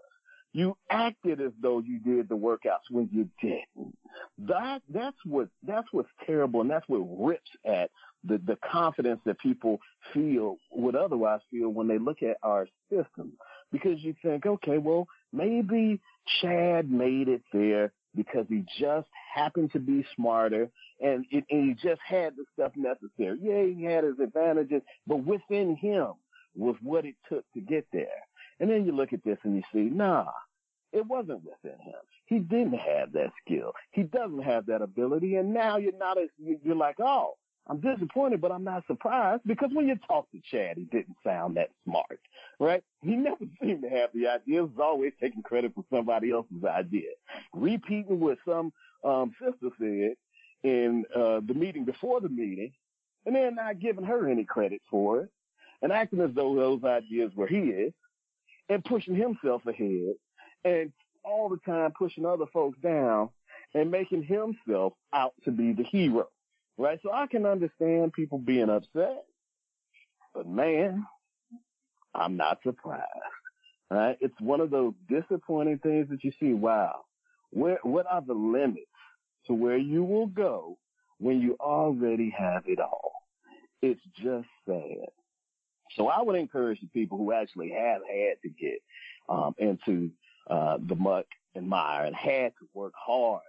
You 0.53 0.77
acted 0.91 1.41
as 1.41 1.51
though 1.61 1.79
you 1.79 1.99
did 1.99 2.29
the 2.29 2.37
workouts 2.37 2.89
when 2.91 3.09
you 3.11 3.27
didn't. 3.41 3.97
That 4.37 4.83
that's 4.93 5.17
what 5.25 5.49
that's 5.65 5.87
what's 5.91 6.11
terrible, 6.25 6.61
and 6.61 6.69
that's 6.69 6.87
what 6.87 6.99
rips 7.19 7.49
at 7.65 7.89
the 8.23 8.39
the 8.45 8.57
confidence 8.71 9.19
that 9.25 9.39
people 9.39 9.79
feel 10.13 10.57
would 10.71 10.95
otherwise 10.95 11.41
feel 11.51 11.69
when 11.69 11.87
they 11.87 11.97
look 11.97 12.23
at 12.23 12.37
our 12.43 12.67
system. 12.89 13.33
Because 13.71 14.03
you 14.03 14.15
think, 14.21 14.45
okay, 14.45 14.77
well, 14.77 15.07
maybe 15.31 15.99
Chad 16.41 16.91
made 16.91 17.27
it 17.27 17.41
there 17.51 17.91
because 18.15 18.45
he 18.47 18.63
just 18.79 19.07
happened 19.33 19.71
to 19.71 19.79
be 19.79 20.05
smarter 20.15 20.69
and, 21.01 21.25
it, 21.31 21.43
and 21.49 21.69
he 21.69 21.73
just 21.73 22.01
had 22.05 22.35
the 22.35 22.45
stuff 22.53 22.71
necessary. 22.75 23.39
Yeah, 23.41 23.75
he 23.75 23.83
had 23.83 24.03
his 24.03 24.19
advantages, 24.21 24.81
but 25.07 25.25
within 25.25 25.75
him 25.75 26.13
was 26.55 26.75
what 26.81 27.05
it 27.05 27.15
took 27.27 27.43
to 27.53 27.61
get 27.61 27.87
there. 27.91 28.07
And 28.59 28.69
then 28.69 28.85
you 28.85 28.91
look 28.91 29.13
at 29.13 29.23
this 29.23 29.39
and 29.43 29.55
you 29.55 29.63
see, 29.73 29.89
nah, 29.89 30.27
it 30.91 31.05
wasn't 31.07 31.41
within 31.43 31.79
him. 31.79 31.95
He 32.25 32.39
didn't 32.39 32.77
have 32.77 33.11
that 33.13 33.31
skill. 33.43 33.73
He 33.91 34.03
doesn't 34.03 34.43
have 34.43 34.67
that 34.67 34.81
ability. 34.81 35.35
And 35.35 35.53
now 35.53 35.77
you're 35.77 35.97
not 35.97 36.19
as, 36.19 36.29
you're 36.37 36.75
like, 36.75 36.97
oh, 36.99 37.33
I'm 37.67 37.79
disappointed, 37.79 38.41
but 38.41 38.51
I'm 38.51 38.63
not 38.63 38.85
surprised 38.87 39.43
because 39.45 39.69
when 39.73 39.87
you 39.87 39.97
talk 40.07 40.29
to 40.31 40.41
Chad, 40.51 40.77
he 40.77 40.83
didn't 40.83 41.15
sound 41.23 41.55
that 41.55 41.69
smart, 41.85 42.19
right? 42.59 42.83
He 43.01 43.11
never 43.15 43.45
seemed 43.61 43.83
to 43.83 43.89
have 43.89 44.09
the 44.13 44.27
idea. 44.27 44.67
Always 44.81 45.13
taking 45.19 45.43
credit 45.43 45.73
for 45.73 45.85
somebody 45.89 46.31
else's 46.31 46.63
idea. 46.65 47.09
Repeating 47.53 48.19
what 48.19 48.37
some 48.45 48.73
um, 49.03 49.33
sister 49.41 49.69
said 49.79 50.15
in 50.63 51.05
uh, 51.15 51.41
the 51.45 51.53
meeting 51.53 51.85
before 51.85 52.19
the 52.21 52.29
meeting, 52.29 52.71
and 53.25 53.35
then 53.35 53.55
not 53.55 53.79
giving 53.79 54.05
her 54.05 54.29
any 54.29 54.43
credit 54.43 54.81
for 54.89 55.21
it, 55.21 55.29
and 55.81 55.91
acting 55.91 56.21
as 56.21 56.31
though 56.33 56.55
those 56.55 56.83
ideas 56.83 57.31
were 57.35 57.47
his, 57.47 57.93
and 58.69 58.83
pushing 58.83 59.15
himself 59.15 59.65
ahead, 59.65 60.15
and 60.65 60.91
all 61.23 61.49
the 61.49 61.59
time 61.65 61.91
pushing 61.97 62.25
other 62.25 62.45
folks 62.51 62.77
down, 62.79 63.29
and 63.73 63.89
making 63.89 64.23
himself 64.23 64.93
out 65.13 65.33
to 65.45 65.51
be 65.51 65.73
the 65.73 65.83
hero, 65.83 66.27
right? 66.77 66.99
So 67.03 67.11
I 67.11 67.27
can 67.27 67.45
understand 67.45 68.13
people 68.13 68.37
being 68.37 68.69
upset, 68.69 69.25
but 70.33 70.47
man, 70.47 71.05
I'm 72.13 72.37
not 72.37 72.59
surprised. 72.63 73.03
Right? 73.91 74.17
It's 74.21 74.39
one 74.39 74.59
of 74.59 74.71
those 74.71 74.93
disappointing 75.07 75.79
things 75.79 76.09
that 76.09 76.23
you 76.23 76.31
see. 76.39 76.53
Wow, 76.53 77.01
where 77.51 77.77
what 77.83 78.07
are 78.09 78.23
the 78.25 78.33
limits 78.33 78.87
to 79.47 79.53
where 79.53 79.77
you 79.77 80.03
will 80.03 80.27
go 80.27 80.77
when 81.19 81.41
you 81.41 81.55
already 81.59 82.33
have 82.37 82.63
it 82.65 82.79
all. 82.79 83.11
It's 83.81 84.01
just 84.17 84.47
sad. 84.67 85.07
So 85.95 86.07
I 86.07 86.21
would 86.21 86.35
encourage 86.35 86.79
the 86.81 86.87
people 86.87 87.17
who 87.17 87.31
actually 87.33 87.69
have 87.69 88.01
had 88.07 88.41
to 88.41 88.49
get 88.49 88.81
um, 89.29 89.53
into 89.57 90.09
uh, 90.49 90.77
the 90.87 90.95
muck 90.95 91.25
and 91.55 91.67
mire 91.67 92.05
and 92.05 92.15
had 92.15 92.53
to 92.59 92.67
work 92.73 92.93
hard 92.97 93.41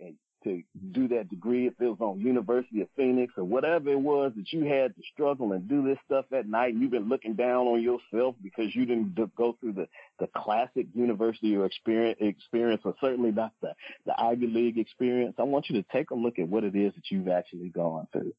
and 0.00 0.14
to 0.44 0.62
do 0.92 1.08
that 1.08 1.28
degree, 1.28 1.66
if 1.66 1.74
it 1.80 1.86
was 1.86 2.00
on 2.00 2.20
University 2.20 2.80
of 2.80 2.88
Phoenix 2.96 3.32
or 3.36 3.44
whatever 3.44 3.90
it 3.90 4.00
was 4.00 4.32
that 4.36 4.52
you 4.52 4.64
had 4.64 4.94
to 4.96 5.02
struggle 5.12 5.52
and 5.52 5.68
do 5.68 5.82
this 5.82 5.98
stuff 6.06 6.24
at 6.32 6.48
night 6.48 6.72
and 6.72 6.82
you've 6.82 6.90
been 6.90 7.08
looking 7.08 7.34
down 7.34 7.66
on 7.66 7.82
yourself 7.82 8.34
because 8.42 8.74
you 8.74 8.86
didn't 8.86 9.14
go 9.36 9.56
through 9.60 9.72
the, 9.72 9.88
the 10.18 10.28
classic 10.36 10.86
university 10.94 11.60
experience, 11.62 12.18
experience 12.20 12.82
or 12.84 12.94
certainly 13.00 13.30
not 13.32 13.52
the, 13.60 13.72
the 14.06 14.18
Ivy 14.18 14.46
League 14.46 14.78
experience. 14.78 15.34
I 15.38 15.42
want 15.42 15.68
you 15.68 15.82
to 15.82 15.88
take 15.92 16.10
a 16.10 16.14
look 16.14 16.38
at 16.38 16.48
what 16.48 16.64
it 16.64 16.74
is 16.74 16.94
that 16.94 17.10
you've 17.10 17.28
actually 17.28 17.68
gone 17.68 18.06
through. 18.12 18.32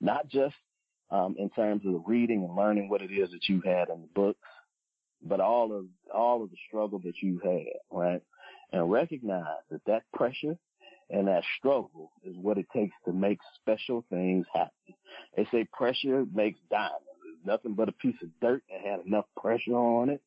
Not 0.00 0.28
just 0.28 0.54
um, 1.10 1.36
in 1.38 1.50
terms 1.50 1.82
of 1.86 2.02
reading 2.06 2.44
and 2.44 2.56
learning 2.56 2.88
what 2.88 3.02
it 3.02 3.10
is 3.12 3.30
that 3.30 3.48
you 3.48 3.60
had 3.64 3.88
in 3.88 4.02
the 4.02 4.08
books, 4.14 4.40
but 5.22 5.40
all 5.40 5.72
of 5.72 5.86
all 6.12 6.42
of 6.42 6.50
the 6.50 6.56
struggle 6.68 7.00
that 7.04 7.14
you 7.22 7.40
had, 7.42 7.80
right? 7.90 8.22
And 8.72 8.90
recognize 8.90 9.62
that 9.70 9.84
that 9.86 10.02
pressure 10.12 10.56
and 11.10 11.28
that 11.28 11.44
struggle 11.58 12.12
is 12.24 12.36
what 12.36 12.58
it 12.58 12.66
takes 12.72 12.94
to 13.04 13.12
make 13.12 13.38
special 13.60 14.04
things 14.10 14.46
happen. 14.52 14.94
They 15.36 15.46
say 15.50 15.66
pressure 15.72 16.24
makes 16.34 16.58
diamonds. 16.70 17.04
It's 17.26 17.46
nothing 17.46 17.74
but 17.74 17.88
a 17.88 17.92
piece 17.92 18.16
of 18.22 18.28
dirt 18.40 18.62
that 18.70 18.80
had 18.80 19.06
enough 19.06 19.26
pressure 19.36 19.74
on 19.74 20.10
it. 20.10 20.22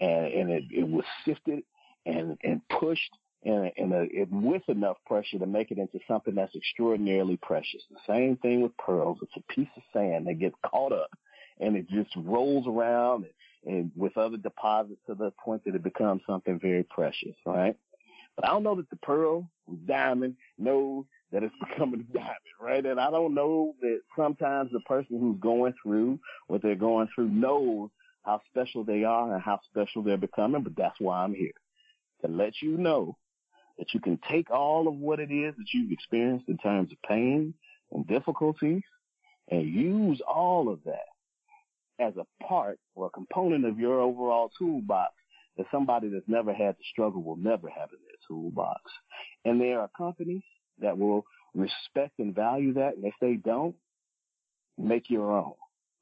and 0.00 0.26
and 0.26 0.50
it, 0.50 0.64
it 0.70 0.88
was 0.88 1.04
sifted 1.24 1.62
and 2.06 2.38
and 2.42 2.60
pushed 2.68 3.10
and, 3.42 3.70
and, 3.76 3.92
uh, 3.92 3.96
a, 3.96 4.22
and 4.22 4.44
with 4.44 4.68
enough 4.68 4.98
pressure 5.06 5.38
to 5.38 5.46
make 5.46 5.70
it 5.70 5.78
into 5.78 5.98
something 6.06 6.34
that's 6.34 6.54
extraordinarily 6.54 7.38
precious. 7.38 7.82
The 7.90 7.98
same 8.06 8.36
thing 8.36 8.60
with 8.60 8.76
pearls. 8.76 9.18
It's 9.22 9.32
a 9.36 9.52
piece 9.52 9.68
of 9.76 9.82
sand 9.92 10.26
that 10.26 10.38
gets 10.38 10.56
caught 10.64 10.92
up 10.92 11.10
and 11.58 11.76
it 11.76 11.88
just 11.88 12.10
rolls 12.16 12.66
around 12.66 13.26
and, 13.64 13.74
and 13.74 13.92
with 13.96 14.16
other 14.16 14.36
deposits 14.36 15.00
to 15.06 15.14
the 15.14 15.32
point 15.42 15.64
that 15.64 15.74
it 15.74 15.82
becomes 15.82 16.22
something 16.26 16.58
very 16.60 16.82
precious, 16.82 17.34
right? 17.46 17.76
But 18.40 18.48
I 18.48 18.52
don't 18.52 18.62
know 18.62 18.76
that 18.76 18.88
the 18.88 18.96
pearl, 18.96 19.50
diamond, 19.86 20.36
knows 20.56 21.04
that 21.30 21.42
it's 21.42 21.54
becoming 21.68 22.06
a 22.08 22.12
diamond, 22.14 22.36
right? 22.58 22.84
And 22.84 22.98
I 22.98 23.10
don't 23.10 23.34
know 23.34 23.74
that 23.82 24.00
sometimes 24.16 24.70
the 24.72 24.80
person 24.80 25.20
who's 25.20 25.38
going 25.40 25.74
through 25.82 26.18
what 26.46 26.62
they're 26.62 26.74
going 26.74 27.08
through 27.14 27.28
knows 27.28 27.90
how 28.22 28.40
special 28.48 28.84
they 28.84 29.04
are 29.04 29.34
and 29.34 29.42
how 29.42 29.60
special 29.70 30.02
they're 30.02 30.16
becoming, 30.16 30.62
but 30.62 30.76
that's 30.76 30.98
why 30.98 31.22
I'm 31.22 31.34
here. 31.34 31.52
To 32.22 32.30
let 32.30 32.54
you 32.62 32.78
know 32.78 33.16
that 33.78 33.92
you 33.92 34.00
can 34.00 34.18
take 34.30 34.50
all 34.50 34.88
of 34.88 34.94
what 34.94 35.20
it 35.20 35.30
is 35.30 35.54
that 35.56 35.66
you've 35.74 35.92
experienced 35.92 36.48
in 36.48 36.58
terms 36.58 36.92
of 36.92 36.98
pain 37.06 37.54
and 37.92 38.06
difficulties 38.06 38.82
and 39.50 39.68
use 39.68 40.20
all 40.26 40.70
of 40.70 40.80
that 40.84 41.08
as 41.98 42.14
a 42.16 42.44
part 42.44 42.78
or 42.94 43.06
a 43.06 43.10
component 43.10 43.66
of 43.66 43.78
your 43.78 44.00
overall 44.00 44.50
toolbox 44.58 45.12
that 45.56 45.66
somebody 45.70 46.08
that's 46.08 46.28
never 46.28 46.52
had 46.52 46.74
the 46.76 46.84
struggle 46.92 47.22
will 47.22 47.36
never 47.36 47.68
have 47.68 47.90
in 47.90 47.98
their 48.06 48.16
toolbox. 48.26 48.80
And 49.44 49.60
there 49.60 49.80
are 49.80 49.90
companies 49.96 50.42
that 50.80 50.96
will 50.96 51.24
respect 51.54 52.18
and 52.18 52.34
value 52.34 52.74
that. 52.74 52.96
And 52.96 53.04
if 53.04 53.14
they 53.20 53.34
don't, 53.34 53.74
make 54.78 55.10
your 55.10 55.32
own. 55.32 55.54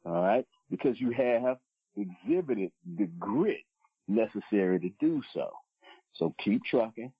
All 0.05 0.23
right. 0.23 0.47
Because 0.71 1.01
you 1.01 1.11
have 1.13 1.59
exhibited 1.97 2.71
the 2.97 3.07
grit 3.19 3.65
necessary 4.07 4.79
to 4.81 4.91
do 5.01 5.23
so. 5.35 5.51
So 6.15 6.35
keep 6.43 6.65
trucking, 6.65 7.13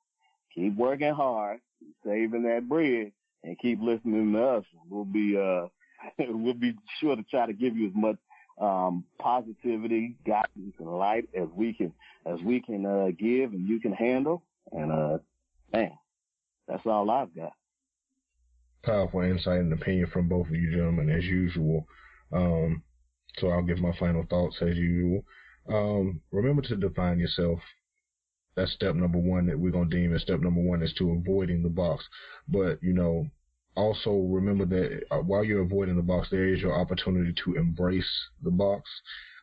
keep 0.55 0.77
working 0.77 1.13
hard, 1.13 1.61
keep 1.79 1.95
saving 2.05 2.43
that 2.45 2.69
bread, 2.69 3.13
and 3.45 3.59
keep 3.59 3.81
listening 3.81 4.33
to 4.33 4.45
us. 4.45 4.65
We'll 4.89 5.05
be 5.05 5.37
uh 5.37 5.67
we'll 6.19 6.55
be 6.55 6.75
sure 7.01 7.17
to 7.17 7.23
try 7.25 7.47
to 7.47 7.53
give 7.53 7.77
you 7.77 7.89
as 7.89 7.95
much 7.95 8.17
um 8.61 9.05
positivity, 9.19 10.17
guidance, 10.27 10.75
and 10.79 10.89
light 10.89 11.29
as 11.35 11.49
we 11.55 11.73
can 11.73 11.93
as 12.27 12.41
we 12.43 12.61
can 12.61 12.85
uh 12.85 13.09
give 13.19 13.53
and 13.53 13.69
you 13.69 13.81
can 13.81 13.93
handle. 13.93 14.43
And 14.73 14.93
uh 14.93 15.19
man, 15.73 15.93
that's 16.67 16.87
all 16.87 17.11
I've 17.11 17.35
got. 17.35 17.53
Powerful 18.83 19.21
insight 19.21 19.61
and 19.61 19.73
opinion 19.73 20.09
from 20.13 20.29
both 20.29 20.47
of 20.47 20.55
you 20.55 20.71
gentlemen 20.71 21.11
as 21.11 21.25
usual. 21.25 21.87
Um 22.33 22.83
so 23.39 23.49
I'll 23.49 23.63
give 23.63 23.79
my 23.79 23.93
final 23.99 24.25
thoughts 24.29 24.57
as 24.61 24.77
usual. 24.77 25.23
Um, 25.73 26.23
remember 26.33 26.63
to 26.63 26.77
define 26.77 27.19
yourself 27.19 27.61
that's 28.59 28.73
step 28.73 28.97
number 28.97 29.19
one 29.19 29.47
that 29.47 29.59
we're 29.59 29.71
to 29.71 29.85
deem 29.85 30.13
as 30.15 30.23
step 30.23 30.41
number 30.41 30.61
one 30.61 30.83
is 30.83 30.93
to 30.95 31.13
avoiding 31.13 31.63
the 31.63 31.69
box. 31.69 32.05
But, 32.49 32.83
you 32.83 32.93
know, 32.93 33.29
also 33.79 34.11
remember 34.11 34.67
that 34.67 35.03
uh, 35.11 35.19
while 35.19 35.45
you're 35.45 35.63
avoiding 35.63 35.97
the 35.97 36.03
box, 36.03 36.29
there 36.31 36.53
is 36.53 36.61
your 36.61 36.79
opportunity 36.79 37.33
to 37.45 37.55
embrace 37.55 38.11
the 38.43 38.51
box. 38.51 38.91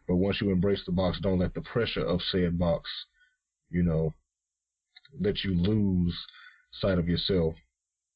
But 0.08 0.18
once 0.18 0.42
you 0.42 0.52
embrace 0.52 0.82
the 0.86 0.92
box, 0.92 1.20
don't 1.22 1.40
let 1.40 1.54
the 1.54 1.62
pressure 1.62 2.06
of 2.06 2.22
said 2.22 2.60
box, 2.60 2.90
you 3.70 3.82
know, 3.82 4.14
let 5.20 5.44
you 5.44 5.56
lose 5.56 6.16
sight 6.72 7.00
of 7.00 7.08
yourself. 7.08 7.56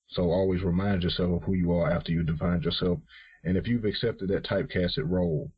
So 0.10 0.24
always 0.24 0.62
remind 0.62 1.04
yourself 1.04 1.42
of 1.42 1.44
who 1.44 1.54
you 1.54 1.72
are 1.72 1.90
after 1.90 2.12
you 2.12 2.24
define 2.24 2.62
yourself. 2.62 3.00
And 3.44 3.56
if 3.56 3.68
you've 3.68 3.86
accepted 3.86 4.30
that 4.30 4.44
typecasted 4.44 5.10
role, 5.10 5.52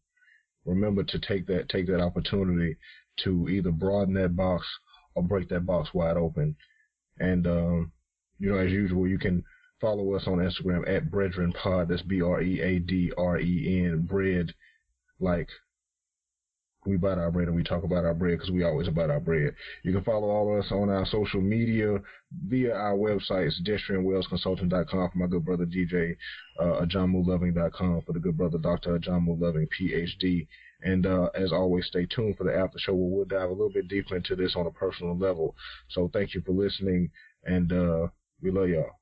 remember 0.65 1.03
to 1.03 1.19
take 1.19 1.47
that 1.47 1.69
take 1.69 1.87
that 1.87 2.01
opportunity 2.01 2.77
to 3.23 3.49
either 3.49 3.71
broaden 3.71 4.13
that 4.13 4.35
box 4.35 4.67
or 5.15 5.23
break 5.23 5.49
that 5.49 5.65
box 5.65 5.93
wide 5.93 6.17
open. 6.17 6.55
And 7.19 7.47
um, 7.47 7.91
you 8.37 8.51
know, 8.51 8.57
as 8.57 8.71
usual, 8.71 9.07
you 9.07 9.17
can 9.17 9.43
follow 9.81 10.13
us 10.13 10.23
on 10.27 10.37
Instagram 10.37 10.87
at 10.87 11.11
Breadren 11.11 11.53
Pod. 11.53 11.89
That's 11.89 12.03
B 12.03 12.21
R 12.21 12.41
E 12.41 12.61
A 12.61 12.79
D 12.79 13.11
R 13.17 13.39
E 13.39 13.83
N 13.85 14.07
bread 14.09 14.53
like 15.19 15.49
we 16.85 16.97
bite 16.97 17.17
our 17.17 17.29
bread 17.31 17.47
and 17.47 17.55
we 17.55 17.63
talk 17.63 17.83
about 17.83 18.05
our 18.05 18.13
bread 18.13 18.37
because 18.37 18.51
we 18.51 18.63
always 18.63 18.87
about 18.87 19.09
our 19.09 19.19
bread. 19.19 19.53
You 19.83 19.93
can 19.93 20.03
follow 20.03 20.29
all 20.29 20.51
of 20.51 20.65
us 20.65 20.71
on 20.71 20.89
our 20.89 21.05
social 21.05 21.41
media 21.41 21.99
via 22.47 22.73
our 22.73 22.95
websites, 22.95 23.53
com 24.89 25.09
for 25.11 25.17
my 25.17 25.27
good 25.27 25.45
brother 25.45 25.65
DJ, 25.65 26.15
uh, 26.59 26.83
AJamuLoving.com 26.85 28.01
for 28.01 28.13
the 28.13 28.19
good 28.19 28.37
brother 28.37 28.57
Dr. 28.57 28.97
Ajamu 28.97 29.39
Loving, 29.39 29.67
PhD. 29.79 30.47
And 30.83 31.05
uh, 31.05 31.29
as 31.35 31.51
always, 31.51 31.85
stay 31.85 32.07
tuned 32.07 32.37
for 32.37 32.45
the 32.45 32.55
after 32.55 32.79
show 32.79 32.95
where 32.95 33.09
we'll 33.09 33.25
dive 33.25 33.49
a 33.49 33.53
little 33.53 33.69
bit 33.69 33.87
deeper 33.87 34.15
into 34.15 34.35
this 34.35 34.55
on 34.55 34.65
a 34.65 34.71
personal 34.71 35.15
level. 35.15 35.55
So 35.89 36.09
thank 36.11 36.33
you 36.33 36.41
for 36.41 36.53
listening, 36.53 37.11
and 37.43 37.71
uh, 37.71 38.07
we 38.41 38.49
love 38.49 38.69
y'all. 38.69 39.00